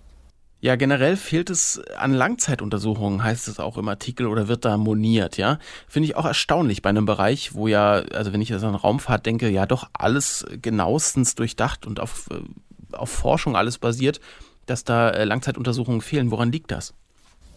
Ja, 0.65 0.77
generell 0.77 1.19
fehlt 1.19 1.51
es 1.51 1.83
an 1.99 2.15
Langzeituntersuchungen, 2.15 3.23
heißt 3.23 3.49
es 3.49 3.61
auch 3.61 3.77
im 3.77 3.87
Artikel, 3.87 4.27
oder 4.27 4.49
wird 4.49 4.65
da 4.65 4.79
moniert, 4.79 5.37
ja. 5.37 5.59
Finde 5.87 6.09
ich 6.09 6.17
auch 6.17 6.25
erstaunlich 6.25 6.81
bei 6.81 6.89
einem 6.89 7.05
Bereich, 7.05 7.55
wo 7.55 7.69
ja, 7.69 8.03
also 8.15 8.33
wenn 8.33 8.41
ich 8.41 8.49
jetzt 8.49 8.65
an 8.65 8.75
Raumfahrt 8.75 9.27
denke, 9.27 9.51
ja 9.51 9.67
doch 9.67 9.91
alles 9.93 10.47
genauestens 10.63 11.35
durchdacht 11.35 11.87
und 11.87 12.01
auf, 12.01 12.31
äh, 12.31 12.97
auf 12.97 13.11
Forschung 13.11 13.57
alles 13.57 13.77
basiert, 13.77 14.23
dass 14.65 14.85
da 14.85 15.11
äh, 15.11 15.25
Langzeituntersuchungen 15.25 16.01
fehlen. 16.01 16.31
Woran 16.31 16.51
liegt 16.51 16.71
das? 16.71 16.95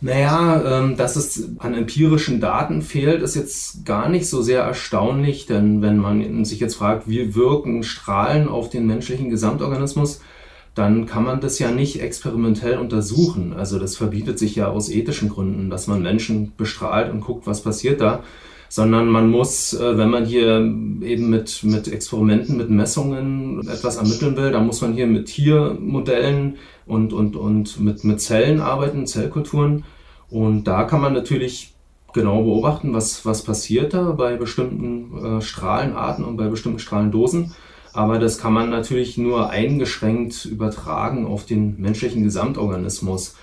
Naja, 0.02 0.80
ähm, 0.80 0.98
dass 0.98 1.16
es 1.16 1.52
an 1.60 1.76
empirischen 1.76 2.42
Daten 2.42 2.82
fehlt, 2.82 3.22
ist 3.22 3.36
jetzt 3.36 3.86
gar 3.86 4.10
nicht 4.10 4.28
so 4.28 4.42
sehr 4.42 4.64
erstaunlich, 4.64 5.46
denn 5.46 5.82
wenn 5.82 5.96
man 5.96 6.44
sich 6.44 6.60
jetzt 6.60 6.76
fragt, 6.76 7.08
wie 7.08 7.36
wirken 7.36 7.84
Strahlen 7.84 8.50
auf 8.50 8.70
den 8.70 8.86
menschlichen 8.86 9.30
Gesamtorganismus, 9.30 10.20
dann 10.78 11.08
kann 11.08 11.24
man 11.24 11.42
das 11.42 11.58
ja 11.58 11.72
nicht 11.72 12.02
experimentell 12.02 12.78
untersuchen. 12.78 13.54
Also 13.54 13.80
das 13.80 13.98
verbietet 13.98 14.38
sich 14.38 14.56
ja 14.56 14.68
aus 14.68 14.90
ethischen 14.90 15.30
Gründen, 15.30 15.70
dass 15.70 15.88
man 15.88 16.04
Menschen 16.04 16.54
bestrahlt 16.56 17.12
und 17.12 17.22
guckt, 17.22 17.48
was 17.48 17.62
passiert 17.62 18.00
da. 18.00 18.24
Sondern 18.70 19.08
man 19.08 19.30
muss, 19.30 19.74
äh, 19.74 19.98
wenn 19.98 20.10
man 20.10 20.26
hier 20.26 20.58
eben 20.58 21.30
mit, 21.30 21.64
mit 21.64 21.88
Experimenten, 21.88 22.58
mit 22.58 22.70
Messungen 22.70 23.68
etwas 23.68 23.96
ermitteln 23.96 24.36
will, 24.36 24.52
dann 24.52 24.68
muss 24.68 24.82
man 24.82 24.94
hier 24.94 25.08
mit 25.08 25.28
Tiermodellen 25.28 26.58
und, 26.86 27.14
und, 27.14 27.38
und 27.38 27.80
mit, 27.80 28.04
mit 28.04 28.22
Zellen 28.22 28.60
arbeiten, 28.60 29.08
Zellkulturen. 29.08 29.86
Und 30.30 30.66
da 30.66 30.84
kann 30.84 31.00
man 31.00 31.14
natürlich 31.14 31.76
genau 32.14 32.44
beobachten, 32.44 32.94
was, 32.94 33.26
was 33.26 33.44
passiert 33.44 33.94
da 33.94 34.12
bei 34.12 34.36
bestimmten 34.36 35.38
äh, 35.38 35.42
Strahlenarten 35.42 36.26
und 36.26 36.36
bei 36.36 36.48
bestimmten 36.48 36.80
Strahlendosen. 36.80 37.54
Aber 37.98 38.20
das 38.20 38.38
kann 38.38 38.54
man 38.54 38.70
natürlich 38.70 39.18
nur 39.18 39.50
eingeschränkt 39.50 40.46
übertragen 40.46 41.26
auf 41.26 41.48
den 41.48 41.82
menschlichen 41.82 42.24
Gesamtorganismus. 42.24 43.36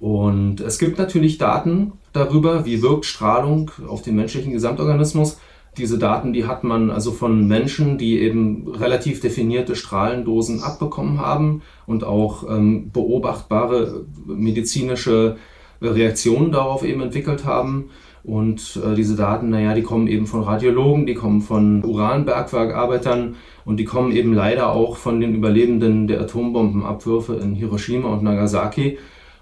Und 0.00 0.60
es 0.60 0.80
gibt 0.80 0.98
natürlich 0.98 1.38
Daten 1.38 1.92
darüber, 2.12 2.64
wie 2.64 2.82
wirkt 2.82 3.04
Strahlung 3.04 3.70
auf 3.86 4.02
den 4.02 4.16
menschlichen 4.16 4.52
Gesamtorganismus. 4.52 5.38
Diese 5.78 5.96
Daten, 5.96 6.32
die 6.32 6.44
hat 6.44 6.64
man 6.64 6.90
also 6.90 7.12
von 7.12 7.46
Menschen, 7.46 7.98
die 7.98 8.18
eben 8.18 8.66
relativ 8.66 9.20
definierte 9.20 9.76
Strahlendosen 9.76 10.60
abbekommen 10.60 11.20
haben 11.20 11.62
und 11.86 12.02
auch 12.02 12.50
ähm, 12.50 12.90
beobachtbare 12.90 14.06
medizinische 14.26 15.36
Reaktionen 15.80 16.50
darauf 16.50 16.82
eben 16.82 17.00
entwickelt 17.00 17.44
haben. 17.44 17.90
Und 18.22 18.78
äh, 18.84 18.94
diese 18.94 19.16
Daten, 19.16 19.48
naja, 19.50 19.74
die 19.74 19.82
kommen 19.82 20.06
eben 20.06 20.26
von 20.26 20.42
Radiologen, 20.42 21.06
die 21.06 21.14
kommen 21.14 21.40
von 21.40 21.84
Uranbergwerkarbeitern 21.84 23.36
und 23.64 23.78
die 23.78 23.84
kommen 23.84 24.12
eben 24.12 24.34
leider 24.34 24.72
auch 24.72 24.96
von 24.96 25.20
den 25.20 25.34
Überlebenden 25.34 26.06
der 26.06 26.20
Atombombenabwürfe 26.20 27.36
in 27.36 27.54
Hiroshima 27.54 28.12
und 28.12 28.22
Nagasaki. 28.22 28.98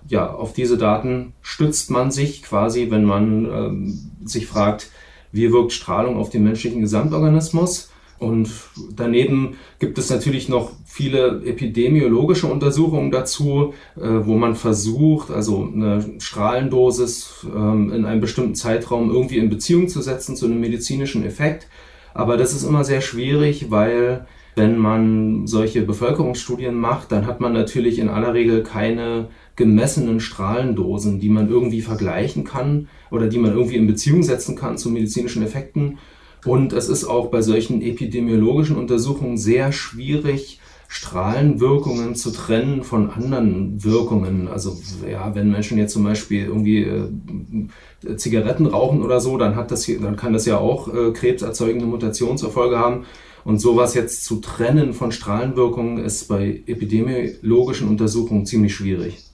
Ja, 0.06 0.32
auf 0.32 0.52
diese 0.52 0.78
Daten 0.78 1.34
stützt 1.42 1.90
man 1.90 2.10
sich 2.10 2.42
quasi, 2.42 2.90
wenn 2.90 3.04
man 3.04 3.44
ähm, 3.46 4.10
sich 4.24 4.46
fragt, 4.46 4.90
wie 5.32 5.52
wirkt 5.52 5.72
Strahlung 5.72 6.16
auf 6.16 6.30
den 6.30 6.44
menschlichen 6.44 6.80
Gesamtorganismus. 6.80 7.90
Und 8.18 8.50
daneben 8.96 9.56
gibt 9.78 9.96
es 9.98 10.10
natürlich 10.10 10.48
noch 10.48 10.72
viele 10.84 11.42
epidemiologische 11.44 12.48
Untersuchungen 12.48 13.10
dazu, 13.10 13.74
äh, 13.96 14.00
wo 14.00 14.36
man 14.36 14.56
versucht, 14.56 15.30
also 15.30 15.70
eine 15.72 16.04
Strahlendosis 16.18 17.46
ähm, 17.54 17.92
in 17.92 18.04
einem 18.04 18.20
bestimmten 18.20 18.56
Zeitraum 18.56 19.10
irgendwie 19.10 19.38
in 19.38 19.50
Beziehung 19.50 19.88
zu 19.88 20.02
setzen 20.02 20.34
zu 20.34 20.46
einem 20.46 20.60
medizinischen 20.60 21.24
Effekt. 21.24 21.68
Aber 22.14 22.36
das 22.36 22.52
ist 22.52 22.64
immer 22.64 22.82
sehr 22.82 23.00
schwierig, 23.00 23.70
weil 23.70 24.26
wenn 24.56 24.76
man 24.76 25.46
solche 25.46 25.82
Bevölkerungsstudien 25.82 26.74
macht, 26.74 27.12
dann 27.12 27.26
hat 27.26 27.40
man 27.40 27.52
natürlich 27.52 28.00
in 28.00 28.08
aller 28.08 28.34
Regel 28.34 28.64
keine 28.64 29.28
gemessenen 29.54 30.18
Strahlendosen, 30.18 31.20
die 31.20 31.28
man 31.28 31.48
irgendwie 31.48 31.80
vergleichen 31.80 32.42
kann 32.42 32.88
oder 33.12 33.28
die 33.28 33.38
man 33.38 33.52
irgendwie 33.52 33.76
in 33.76 33.86
Beziehung 33.86 34.24
setzen 34.24 34.56
kann 34.56 34.76
zu 34.76 34.90
medizinischen 34.90 35.44
Effekten. 35.44 35.98
Und 36.44 36.72
es 36.72 36.88
ist 36.88 37.04
auch 37.04 37.28
bei 37.28 37.42
solchen 37.42 37.82
epidemiologischen 37.82 38.76
Untersuchungen 38.76 39.36
sehr 39.36 39.72
schwierig, 39.72 40.60
Strahlenwirkungen 40.90 42.14
zu 42.14 42.30
trennen 42.30 42.82
von 42.82 43.10
anderen 43.10 43.84
Wirkungen. 43.84 44.48
Also 44.48 44.78
ja, 45.08 45.34
wenn 45.34 45.50
Menschen 45.50 45.76
jetzt 45.76 45.92
zum 45.92 46.04
Beispiel 46.04 46.46
irgendwie 46.46 46.82
äh, 46.82 48.16
Zigaretten 48.16 48.66
rauchen 48.66 49.02
oder 49.02 49.20
so, 49.20 49.36
dann 49.36 49.54
hat 49.54 49.70
das 49.70 49.84
hier, 49.84 50.00
dann 50.00 50.16
kann 50.16 50.32
das 50.32 50.46
ja 50.46 50.56
auch 50.56 50.92
äh, 50.92 51.12
krebserzeugende 51.12 51.84
Mutationen 51.84 52.38
zur 52.38 52.50
Folge 52.50 52.78
haben. 52.78 53.04
Und 53.44 53.60
sowas 53.60 53.94
jetzt 53.94 54.24
zu 54.24 54.36
trennen 54.36 54.94
von 54.94 55.12
Strahlenwirkungen 55.12 55.98
ist 55.98 56.26
bei 56.28 56.62
epidemiologischen 56.66 57.88
Untersuchungen 57.88 58.46
ziemlich 58.46 58.74
schwierig. 58.74 59.27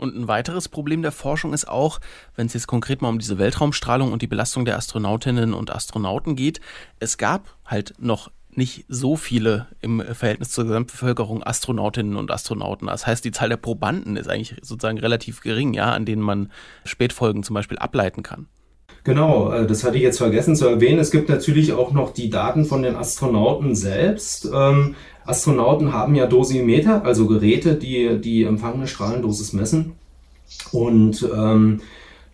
Und 0.00 0.16
ein 0.16 0.28
weiteres 0.28 0.70
Problem 0.70 1.02
der 1.02 1.12
Forschung 1.12 1.52
ist 1.52 1.68
auch, 1.68 2.00
wenn 2.34 2.46
es 2.46 2.54
jetzt 2.54 2.66
konkret 2.66 3.02
mal 3.02 3.10
um 3.10 3.18
diese 3.18 3.36
Weltraumstrahlung 3.36 4.12
und 4.12 4.22
die 4.22 4.26
Belastung 4.26 4.64
der 4.64 4.78
Astronautinnen 4.78 5.52
und 5.52 5.70
Astronauten 5.70 6.36
geht, 6.36 6.62
es 7.00 7.18
gab 7.18 7.54
halt 7.66 7.92
noch 7.98 8.30
nicht 8.48 8.86
so 8.88 9.16
viele 9.16 9.66
im 9.82 10.00
Verhältnis 10.00 10.52
zur 10.52 10.64
Gesamtbevölkerung 10.64 11.42
Astronautinnen 11.42 12.16
und 12.16 12.30
Astronauten. 12.30 12.86
Das 12.86 13.06
heißt, 13.06 13.22
die 13.26 13.30
Zahl 13.30 13.50
der 13.50 13.58
Probanden 13.58 14.16
ist 14.16 14.26
eigentlich 14.26 14.56
sozusagen 14.62 14.98
relativ 14.98 15.42
gering, 15.42 15.74
ja, 15.74 15.92
an 15.92 16.06
denen 16.06 16.22
man 16.22 16.50
Spätfolgen 16.86 17.42
zum 17.42 17.52
Beispiel 17.52 17.78
ableiten 17.78 18.22
kann. 18.22 18.48
Genau, 19.04 19.52
äh, 19.52 19.66
das 19.66 19.84
hatte 19.84 19.96
ich 19.96 20.02
jetzt 20.02 20.18
vergessen 20.18 20.56
zu 20.56 20.66
erwähnen. 20.66 20.98
Es 20.98 21.10
gibt 21.10 21.28
natürlich 21.28 21.72
auch 21.72 21.92
noch 21.92 22.12
die 22.12 22.30
Daten 22.30 22.64
von 22.64 22.82
den 22.82 22.96
Astronauten 22.96 23.74
selbst. 23.74 24.50
Ähm, 24.52 24.94
Astronauten 25.24 25.92
haben 25.92 26.14
ja 26.14 26.26
Dosimeter, 26.26 27.04
also 27.04 27.26
Geräte, 27.26 27.74
die 27.74 28.20
die 28.20 28.44
empfangene 28.44 28.86
Strahlendosis 28.86 29.52
messen. 29.52 29.92
Und 30.72 31.26
ähm, 31.34 31.80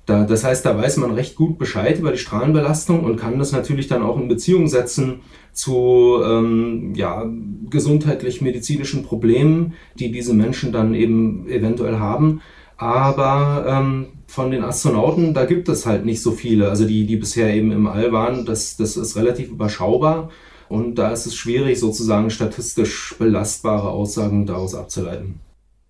da, 0.07 0.25
das 0.25 0.45
heißt, 0.45 0.65
da 0.65 0.77
weiß 0.77 0.99
man 0.99 1.13
recht 1.13 1.35
gut 1.35 1.59
Bescheid 1.59 1.99
über 1.99 2.13
die 2.13 2.19
Strahlenbelastung 2.19 3.05
und 3.05 3.17
kann 3.17 3.39
das 3.39 3.53
natürlich 3.53 3.89
dann 3.89 4.03
auch 4.03 4.17
in 4.17 4.29
Beziehung 4.29 4.69
setzen 4.69 5.21
zu 5.53 6.21
ähm, 6.25 6.95
ja, 6.95 7.25
gesundheitlich-medizinischen 7.71 9.03
Problemen, 9.03 9.75
die 9.99 10.13
diese 10.13 10.33
Menschen 10.33 10.73
dann 10.73 10.95
eben 10.95 11.49
eventuell 11.49 11.99
haben. 11.99 12.41
Aber 12.77 13.65
ähm, 13.69 14.07
von 14.27 14.51
den 14.51 14.65
Astronauten, 14.65 15.35
da 15.35 15.45
gibt 15.45 15.69
es 15.69 15.87
halt 15.87 16.05
nicht 16.05 16.23
so 16.23 16.33
viele. 16.33 16.69
Also 16.69 16.87
die, 16.87 17.07
die 17.07 17.17
bisher 17.17 17.55
eben 17.55 17.73
im 17.73 17.87
All 17.87 18.13
waren, 18.13 18.45
das, 18.45 18.77
das 18.77 18.97
ist 18.97 19.17
relativ 19.17 19.49
überschaubar. 19.49 20.31
Und 20.69 20.97
da 20.97 21.13
ist 21.13 21.27
es 21.27 21.37
schwierig, 21.37 21.79
sozusagen 21.79 22.31
statistisch 22.31 23.15
belastbare 23.19 23.89
Aussagen 23.89 24.47
daraus 24.47 24.75
abzuleiten. 24.75 25.41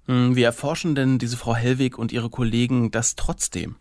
Hm, 0.07 0.37
wie 0.37 0.43
erforschen 0.43 0.95
denn 0.95 1.19
diese 1.19 1.37
Frau 1.37 1.55
Hellwig 1.55 1.99
und 1.99 2.13
ihre 2.13 2.31
Kollegen 2.31 2.91
das 2.91 3.17
trotzdem? 3.17 3.77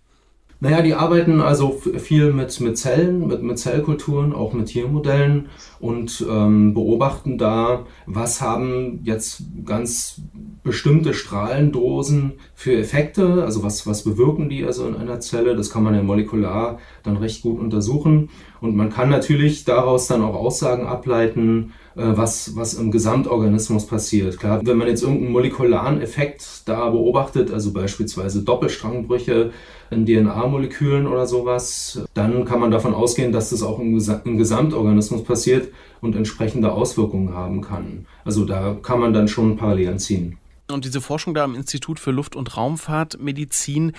Naja, 0.61 0.81
die 0.81 0.93
arbeiten 0.93 1.41
also 1.41 1.71
viel 1.71 2.31
mit, 2.31 2.59
mit 2.61 2.77
Zellen, 2.77 3.27
mit, 3.27 3.43
mit 3.43 3.59
Zellkulturen, 3.59 4.33
auch 4.33 4.53
mit 4.53 4.67
Tiermodellen 4.67 5.49
und 5.79 6.25
ähm, 6.29 6.73
beobachten 6.73 7.37
da, 7.37 7.85
was 8.05 8.41
haben 8.41 9.01
jetzt 9.03 9.43
ganz 9.65 10.21
bestimmte 10.63 11.13
Strahlendosen 11.13 12.33
für 12.55 12.75
Effekte, 12.75 13.43
also 13.43 13.63
was, 13.63 13.85
was 13.85 14.03
bewirken 14.03 14.49
die 14.49 14.65
also 14.65 14.87
in 14.87 14.95
einer 14.95 15.19
Zelle, 15.19 15.55
das 15.55 15.69
kann 15.69 15.83
man 15.83 15.93
ja 15.93 16.01
molekular 16.01 16.79
dann 17.03 17.17
recht 17.17 17.41
gut 17.43 17.59
untersuchen. 17.59 18.29
Und 18.61 18.75
man 18.75 18.89
kann 18.89 19.09
natürlich 19.09 19.65
daraus 19.65 20.07
dann 20.07 20.23
auch 20.23 20.35
Aussagen 20.35 20.87
ableiten, 20.87 21.73
was, 21.95 22.55
was 22.55 22.73
im 22.73 22.91
Gesamtorganismus 22.91 23.87
passiert. 23.87 24.37
Klar, 24.37 24.61
wenn 24.65 24.77
man 24.77 24.87
jetzt 24.87 25.01
irgendeinen 25.01 25.31
molekularen 25.31 26.01
Effekt 26.01 26.63
da 26.65 26.89
beobachtet, 26.89 27.51
also 27.51 27.71
beispielsweise 27.71 28.43
Doppelstrangbrüche 28.43 29.51
in 29.91 30.05
DNA-Molekülen 30.05 31.07
oder 31.07 31.25
sowas, 31.25 32.03
dann 32.13 32.45
kann 32.45 32.59
man 32.59 32.71
davon 32.71 32.93
ausgehen, 32.93 33.31
dass 33.31 33.51
das 33.51 33.63
auch 33.63 33.79
im, 33.79 34.01
im 34.25 34.37
Gesamtorganismus 34.37 35.23
passiert 35.23 35.71
und 36.01 36.15
entsprechende 36.15 36.71
Auswirkungen 36.71 37.33
haben 37.33 37.61
kann. 37.61 38.05
Also 38.25 38.45
da 38.45 38.75
kann 38.81 38.99
man 38.99 39.13
dann 39.13 39.27
schon 39.27 39.55
Parallelen 39.55 39.99
ziehen. 39.99 40.37
Und 40.69 40.83
diese 40.83 40.99
Forschung 40.99 41.33
da 41.33 41.43
am 41.43 41.55
Institut 41.55 41.99
für 41.99 42.11
Luft- 42.11 42.35
und 42.35 42.57
Raumfahrtmedizin, 42.57 43.93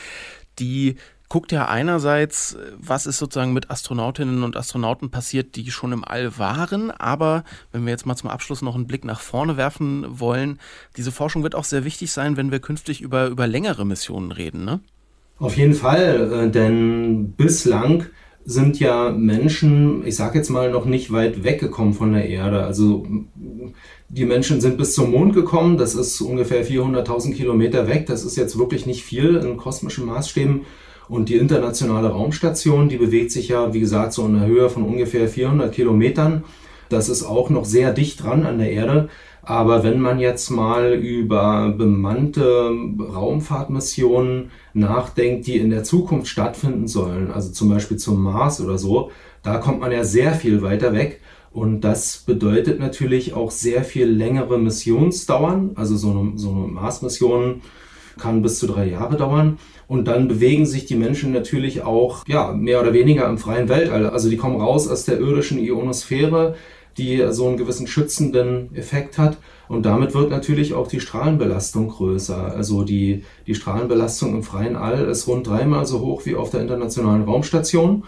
die 0.58 0.96
guckt 1.28 1.52
ja 1.52 1.66
einerseits, 1.66 2.56
was 2.78 3.06
ist 3.06 3.18
sozusagen 3.18 3.52
mit 3.52 3.70
Astronautinnen 3.70 4.42
und 4.42 4.56
Astronauten 4.56 5.10
passiert, 5.10 5.56
die 5.56 5.70
schon 5.70 5.92
im 5.92 6.04
All 6.04 6.38
waren, 6.38 6.90
aber 6.90 7.44
wenn 7.72 7.84
wir 7.84 7.90
jetzt 7.90 8.06
mal 8.06 8.16
zum 8.16 8.30
Abschluss 8.30 8.62
noch 8.62 8.74
einen 8.74 8.86
Blick 8.86 9.04
nach 9.04 9.20
vorne 9.20 9.56
werfen 9.56 10.06
wollen, 10.08 10.58
diese 10.96 11.12
Forschung 11.12 11.42
wird 11.42 11.54
auch 11.54 11.64
sehr 11.64 11.84
wichtig 11.84 12.12
sein, 12.12 12.36
wenn 12.36 12.50
wir 12.50 12.60
künftig 12.60 13.00
über, 13.00 13.26
über 13.28 13.46
längere 13.46 13.84
Missionen 13.84 14.32
reden, 14.32 14.64
ne? 14.64 14.80
Auf 15.38 15.56
jeden 15.56 15.74
Fall, 15.74 16.32
äh, 16.32 16.50
denn 16.50 17.32
bislang 17.32 18.06
sind 18.46 18.78
ja 18.78 19.10
Menschen, 19.10 20.06
ich 20.06 20.14
sage 20.14 20.38
jetzt 20.38 20.50
mal, 20.50 20.70
noch 20.70 20.84
nicht 20.84 21.12
weit 21.12 21.42
weggekommen 21.42 21.92
von 21.92 22.12
der 22.12 22.28
Erde. 22.28 22.62
Also 22.62 23.04
die 24.08 24.24
Menschen 24.24 24.60
sind 24.60 24.78
bis 24.78 24.94
zum 24.94 25.10
Mond 25.10 25.34
gekommen, 25.34 25.76
das 25.76 25.96
ist 25.96 26.20
ungefähr 26.20 26.64
400.000 26.64 27.34
Kilometer 27.34 27.88
weg, 27.88 28.06
das 28.06 28.24
ist 28.24 28.36
jetzt 28.36 28.56
wirklich 28.56 28.86
nicht 28.86 29.02
viel 29.02 29.36
in 29.36 29.56
kosmischen 29.56 30.06
Maßstäben. 30.06 30.60
Und 31.08 31.28
die 31.28 31.36
internationale 31.36 32.08
Raumstation, 32.08 32.88
die 32.88 32.96
bewegt 32.96 33.30
sich 33.30 33.48
ja, 33.48 33.72
wie 33.72 33.80
gesagt, 33.80 34.12
so 34.12 34.26
in 34.26 34.36
einer 34.36 34.46
Höhe 34.46 34.68
von 34.68 34.82
ungefähr 34.82 35.28
400 35.28 35.72
Kilometern. 35.72 36.44
Das 36.88 37.08
ist 37.08 37.24
auch 37.24 37.50
noch 37.50 37.64
sehr 37.64 37.92
dicht 37.92 38.22
dran 38.22 38.44
an 38.44 38.58
der 38.58 38.72
Erde. 38.72 39.08
Aber 39.42 39.84
wenn 39.84 40.00
man 40.00 40.18
jetzt 40.18 40.50
mal 40.50 40.92
über 40.94 41.72
bemannte 41.76 42.68
Raumfahrtmissionen 42.98 44.50
nachdenkt, 44.74 45.46
die 45.46 45.58
in 45.58 45.70
der 45.70 45.84
Zukunft 45.84 46.26
stattfinden 46.26 46.88
sollen, 46.88 47.30
also 47.30 47.52
zum 47.52 47.68
Beispiel 47.68 47.96
zum 47.96 48.24
Mars 48.24 48.60
oder 48.60 48.76
so, 48.76 49.12
da 49.44 49.58
kommt 49.58 49.78
man 49.78 49.92
ja 49.92 50.02
sehr 50.02 50.34
viel 50.34 50.62
weiter 50.62 50.92
weg. 50.92 51.20
Und 51.52 51.82
das 51.82 52.18
bedeutet 52.18 52.80
natürlich 52.80 53.34
auch 53.34 53.52
sehr 53.52 53.84
viel 53.84 54.06
längere 54.06 54.58
Missionsdauern. 54.58 55.70
Also 55.76 55.96
so 55.96 56.10
eine, 56.10 56.32
so 56.34 56.50
eine 56.50 56.66
Mars-Mission 56.66 57.62
kann 58.18 58.42
bis 58.42 58.58
zu 58.58 58.66
drei 58.66 58.88
Jahre 58.88 59.16
dauern. 59.16 59.58
Und 59.88 60.08
dann 60.08 60.26
bewegen 60.28 60.66
sich 60.66 60.86
die 60.86 60.96
Menschen 60.96 61.32
natürlich 61.32 61.82
auch, 61.82 62.26
ja, 62.26 62.52
mehr 62.52 62.80
oder 62.80 62.92
weniger 62.92 63.28
im 63.28 63.38
freien 63.38 63.68
Weltall. 63.68 64.08
Also 64.10 64.28
die 64.28 64.36
kommen 64.36 64.60
raus 64.60 64.88
aus 64.88 65.04
der 65.04 65.20
irdischen 65.20 65.58
Ionosphäre, 65.58 66.56
die 66.98 67.24
so 67.30 67.46
einen 67.46 67.56
gewissen 67.56 67.86
schützenden 67.86 68.74
Effekt 68.74 69.18
hat. 69.18 69.36
Und 69.68 69.84
damit 69.84 70.14
wird 70.14 70.30
natürlich 70.30 70.74
auch 70.74 70.88
die 70.88 71.00
Strahlenbelastung 71.00 71.88
größer. 71.88 72.54
Also 72.54 72.82
die, 72.82 73.24
die 73.46 73.54
Strahlenbelastung 73.54 74.34
im 74.34 74.42
freien 74.42 74.76
All 74.76 75.04
ist 75.04 75.28
rund 75.28 75.46
dreimal 75.46 75.86
so 75.86 76.00
hoch 76.00 76.24
wie 76.24 76.36
auf 76.36 76.50
der 76.50 76.62
internationalen 76.62 77.22
Raumstation. 77.22 78.04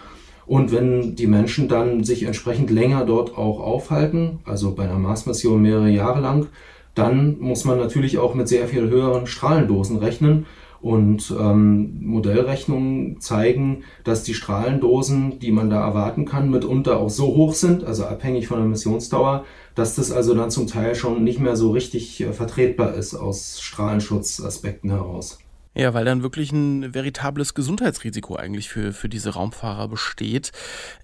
Und 0.47 0.71
wenn 0.71 1.15
die 1.15 1.27
Menschen 1.27 1.67
dann 1.67 2.03
sich 2.03 2.23
entsprechend 2.23 2.71
länger 2.71 3.05
dort 3.05 3.37
auch 3.37 3.59
aufhalten, 3.59 4.39
also 4.45 4.73
bei 4.73 4.83
einer 4.83 4.97
Mars-Mission 4.97 5.61
mehrere 5.61 5.89
Jahre 5.89 6.21
lang, 6.21 6.47
dann 6.95 7.37
muss 7.39 7.65
man 7.65 7.77
natürlich 7.77 8.17
auch 8.17 8.33
mit 8.33 8.47
sehr 8.47 8.67
viel 8.67 8.89
höheren 8.89 9.27
Strahlendosen 9.27 9.97
rechnen. 9.97 10.47
Und 10.81 11.33
ähm, 11.37 12.05
Modellrechnungen 12.05 13.19
zeigen, 13.19 13.83
dass 14.03 14.23
die 14.23 14.33
Strahlendosen, 14.33 15.39
die 15.39 15.51
man 15.51 15.69
da 15.69 15.85
erwarten 15.85 16.25
kann, 16.25 16.49
mitunter 16.49 16.97
auch 16.99 17.09
so 17.09 17.27
hoch 17.27 17.53
sind, 17.53 17.83
also 17.83 18.05
abhängig 18.05 18.47
von 18.47 18.59
der 18.59 18.67
Missionsdauer, 18.67 19.45
dass 19.75 19.95
das 19.95 20.11
also 20.11 20.33
dann 20.33 20.51
zum 20.51 20.67
Teil 20.67 20.95
schon 20.95 21.23
nicht 21.23 21.39
mehr 21.39 21.55
so 21.55 21.71
richtig 21.71 22.21
äh, 22.21 22.31
vertretbar 22.31 22.93
ist 22.93 23.13
aus 23.15 23.61
Strahlenschutzaspekten 23.61 24.89
heraus. 24.89 25.39
Ja, 25.75 25.93
weil 25.93 26.03
dann 26.03 26.23
wirklich 26.23 26.51
ein 26.51 26.93
veritables 26.93 27.53
Gesundheitsrisiko 27.53 28.35
eigentlich 28.35 28.69
für, 28.69 28.91
für 28.91 29.07
diese 29.07 29.31
Raumfahrer 29.31 29.87
besteht. 29.87 30.51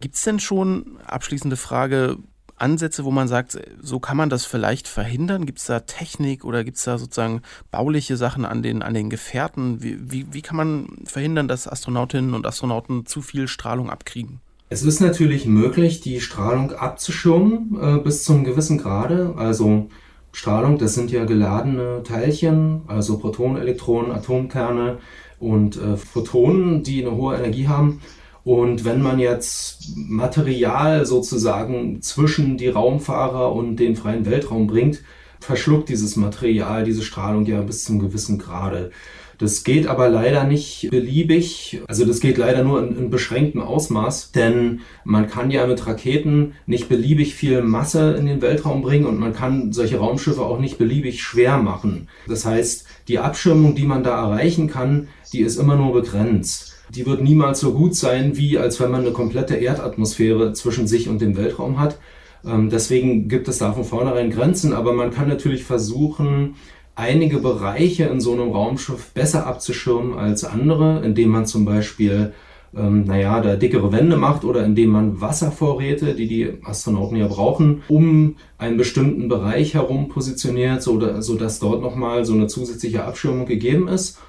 Gibt 0.01 0.15
es 0.15 0.23
denn 0.23 0.39
schon, 0.39 0.97
abschließende 1.05 1.55
Frage, 1.55 2.17
Ansätze, 2.57 3.03
wo 3.03 3.11
man 3.11 3.27
sagt, 3.27 3.59
so 3.81 3.99
kann 3.99 4.17
man 4.17 4.29
das 4.29 4.45
vielleicht 4.45 4.87
verhindern? 4.87 5.45
Gibt 5.45 5.59
es 5.59 5.65
da 5.65 5.81
Technik 5.81 6.45
oder 6.45 6.63
gibt 6.63 6.77
es 6.77 6.83
da 6.83 6.97
sozusagen 6.97 7.41
bauliche 7.71 8.15
Sachen 8.17 8.45
an 8.45 8.63
den, 8.63 8.81
an 8.81 8.93
den 8.93 9.09
Gefährten? 9.09 9.83
Wie, 9.83 9.97
wie, 10.11 10.27
wie 10.31 10.41
kann 10.41 10.55
man 10.55 10.87
verhindern, 11.05 11.47
dass 11.47 11.67
Astronautinnen 11.67 12.33
und 12.33 12.45
Astronauten 12.45 13.05
zu 13.05 13.21
viel 13.21 13.47
Strahlung 13.47 13.89
abkriegen? 13.89 14.39
Es 14.69 14.83
ist 14.83 14.99
natürlich 14.99 15.45
möglich, 15.45 16.01
die 16.01 16.21
Strahlung 16.21 16.71
abzuschirmen 16.71 17.77
äh, 17.79 17.99
bis 17.99 18.23
zum 18.23 18.43
gewissen 18.43 18.77
Grade. 18.77 19.35
Also 19.37 19.89
Strahlung, 20.31 20.77
das 20.77 20.95
sind 20.95 21.11
ja 21.11 21.25
geladene 21.25 22.03
Teilchen, 22.03 22.81
also 22.87 23.19
Protonen, 23.19 23.57
Elektronen, 23.57 24.11
Atomkerne 24.11 24.97
und 25.39 25.77
äh, 25.77 25.97
Photonen, 25.97 26.83
die 26.83 27.05
eine 27.05 27.15
hohe 27.15 27.35
Energie 27.35 27.67
haben. 27.67 28.01
Und 28.45 28.85
wenn 28.85 29.01
man 29.01 29.17
jetzt 29.17 29.95
Material 29.95 31.07
sozusagen 31.07 32.03
zwischen 32.03 32.57
die 32.57 32.67
Raumfahrer 32.67 33.51
und 33.51 33.77
den 33.77 33.95
freien 33.95 34.27
Weltraum 34.27 34.67
bringt, 34.67 35.01
verschluckt 35.39 35.89
dieses 35.89 36.15
Material 36.15 36.83
diese 36.83 37.01
Strahlung 37.01 37.47
ja 37.47 37.59
bis 37.61 37.83
zum 37.83 37.97
gewissen 37.97 38.37
Grade. 38.37 38.91
Das 39.39 39.63
geht 39.63 39.87
aber 39.87 40.09
leider 40.09 40.43
nicht 40.43 40.89
beliebig, 40.91 41.81
also 41.87 42.05
das 42.05 42.19
geht 42.19 42.37
leider 42.37 42.63
nur 42.63 42.81
in, 42.83 42.95
in, 42.95 43.09
beschränktem 43.09 43.61
Ausmaß, 43.61 44.31
denn 44.31 44.81
man 45.03 45.27
kann 45.27 45.49
ja 45.49 45.65
mit 45.65 45.85
Raketen 45.87 46.53
nicht 46.67 46.87
beliebig 46.87 47.33
viel 47.33 47.63
Masse 47.63 48.13
in 48.13 48.27
den 48.27 48.43
Weltraum 48.43 48.83
bringen 48.83 49.07
und 49.07 49.19
man 49.19 49.33
kann 49.33 49.73
solche 49.73 49.97
Raumschiffe 49.97 50.41
auch 50.41 50.59
nicht 50.59 50.77
beliebig 50.77 51.21
schwer 51.23 51.57
machen. 51.57 52.07
Das 52.27 52.45
heißt, 52.45 52.85
die 53.07 53.19
Abschirmung, 53.19 53.73
die 53.73 53.85
man 53.85 54.03
da 54.03 54.21
erreichen 54.21 54.67
kann, 54.67 55.07
die 55.33 55.41
ist 55.41 55.57
immer 55.57 55.75
nur 55.75 55.93
begrenzt 55.93 56.74
die 56.89 57.05
wird 57.05 57.21
niemals 57.21 57.59
so 57.59 57.73
gut 57.73 57.95
sein, 57.95 58.37
wie 58.37 58.57
als 58.57 58.79
wenn 58.79 58.91
man 58.91 59.01
eine 59.01 59.11
komplette 59.11 59.55
Erdatmosphäre 59.55 60.53
zwischen 60.53 60.87
sich 60.87 61.09
und 61.09 61.21
dem 61.21 61.37
Weltraum 61.37 61.79
hat. 61.79 61.97
Ähm, 62.45 62.69
deswegen 62.69 63.27
gibt 63.27 63.47
es 63.47 63.57
da 63.57 63.73
von 63.73 63.83
vornherein 63.83 64.29
Grenzen, 64.29 64.73
aber 64.73 64.93
man 64.93 65.11
kann 65.11 65.27
natürlich 65.27 65.63
versuchen, 65.63 66.55
einige 66.95 67.39
Bereiche 67.39 68.05
in 68.05 68.19
so 68.21 68.33
einem 68.33 68.51
Raumschiff 68.51 69.11
besser 69.13 69.45
abzuschirmen 69.47 70.17
als 70.17 70.43
andere, 70.45 71.01
indem 71.03 71.29
man 71.29 71.45
zum 71.45 71.65
Beispiel 71.65 72.33
ähm, 72.75 73.05
naja, 73.05 73.39
da 73.39 73.55
dickere 73.55 73.91
Wände 73.91 74.17
macht 74.17 74.43
oder 74.43 74.65
indem 74.65 74.89
man 74.89 75.21
Wasservorräte, 75.21 76.13
die 76.13 76.27
die 76.27 76.53
Astronauten 76.63 77.17
ja 77.17 77.27
brauchen, 77.27 77.83
um 77.87 78.35
einen 78.57 78.77
bestimmten 78.77 79.29
Bereich 79.29 79.73
herum 79.73 80.09
positioniert, 80.09 80.83
so, 80.83 80.97
dass 80.97 81.59
dort 81.59 81.81
nochmal 81.81 82.25
so 82.25 82.33
eine 82.33 82.47
zusätzliche 82.47 83.05
Abschirmung 83.05 83.45
gegeben 83.45 83.87
ist. 83.87 84.19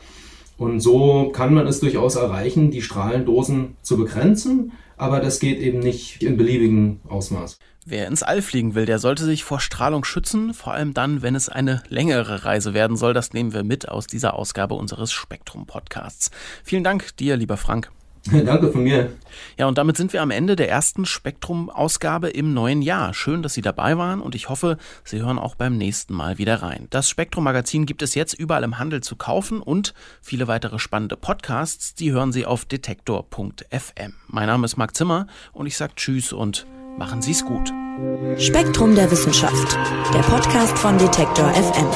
Und 0.56 0.80
so 0.80 1.30
kann 1.30 1.52
man 1.52 1.66
es 1.66 1.80
durchaus 1.80 2.16
erreichen, 2.16 2.70
die 2.70 2.82
Strahlendosen 2.82 3.76
zu 3.82 3.96
begrenzen, 3.96 4.72
aber 4.96 5.20
das 5.20 5.40
geht 5.40 5.58
eben 5.58 5.80
nicht 5.80 6.22
in 6.22 6.36
beliebigen 6.36 7.00
Ausmaß. 7.08 7.58
Wer 7.84 8.08
ins 8.08 8.22
All 8.24 8.42
fliegen 8.42 8.74
will, 8.74 8.84
der 8.84 8.98
sollte 8.98 9.24
sich 9.24 9.44
vor 9.44 9.60
Strahlung 9.60 10.04
schützen, 10.04 10.54
vor 10.54 10.72
allem 10.72 10.92
dann, 10.92 11.22
wenn 11.22 11.36
es 11.36 11.48
eine 11.48 11.82
längere 11.88 12.44
Reise 12.44 12.74
werden 12.74 12.96
soll. 12.96 13.14
Das 13.14 13.32
nehmen 13.32 13.52
wir 13.52 13.62
mit 13.62 13.88
aus 13.88 14.08
dieser 14.08 14.34
Ausgabe 14.34 14.74
unseres 14.74 15.12
Spektrum 15.12 15.66
Podcasts. 15.66 16.32
Vielen 16.64 16.82
Dank 16.82 17.16
dir, 17.18 17.36
lieber 17.36 17.56
Frank. 17.56 17.92
Danke 18.44 18.70
von 18.70 18.82
mir. 18.82 19.10
Ja, 19.58 19.66
und 19.66 19.78
damit 19.78 19.96
sind 19.96 20.12
wir 20.12 20.22
am 20.22 20.30
Ende 20.30 20.56
der 20.56 20.68
ersten 20.68 21.04
Spektrum-Ausgabe 21.04 22.28
im 22.28 22.54
neuen 22.54 22.82
Jahr. 22.82 23.14
Schön, 23.14 23.42
dass 23.42 23.54
Sie 23.54 23.62
dabei 23.62 23.96
waren 23.98 24.20
und 24.20 24.34
ich 24.34 24.48
hoffe, 24.48 24.78
Sie 25.04 25.20
hören 25.20 25.38
auch 25.38 25.54
beim 25.54 25.76
nächsten 25.76 26.14
Mal 26.14 26.38
wieder 26.38 26.62
rein. 26.62 26.86
Das 26.90 27.08
Spektrum-Magazin 27.08 27.86
gibt 27.86 28.02
es 28.02 28.14
jetzt 28.14 28.34
überall 28.34 28.64
im 28.64 28.78
Handel 28.78 29.02
zu 29.02 29.16
kaufen 29.16 29.60
und 29.60 29.94
viele 30.20 30.48
weitere 30.48 30.78
spannende 30.78 31.16
Podcasts, 31.16 31.94
die 31.94 32.12
hören 32.12 32.32
Sie 32.32 32.46
auf 32.46 32.64
detektor.fm. 32.64 34.14
Mein 34.28 34.46
Name 34.46 34.64
ist 34.64 34.76
Marc 34.76 34.96
Zimmer 34.96 35.26
und 35.52 35.66
ich 35.66 35.76
sage 35.76 35.94
Tschüss 35.96 36.32
und 36.32 36.66
machen 36.98 37.22
Sie 37.22 37.32
es 37.32 37.44
gut. 37.44 37.72
Spektrum 38.38 38.94
der 38.94 39.10
Wissenschaft, 39.10 39.78
der 40.12 40.20
Podcast 40.20 40.78
von 40.78 40.98
Detektor 40.98 41.50
FM. 41.54 41.86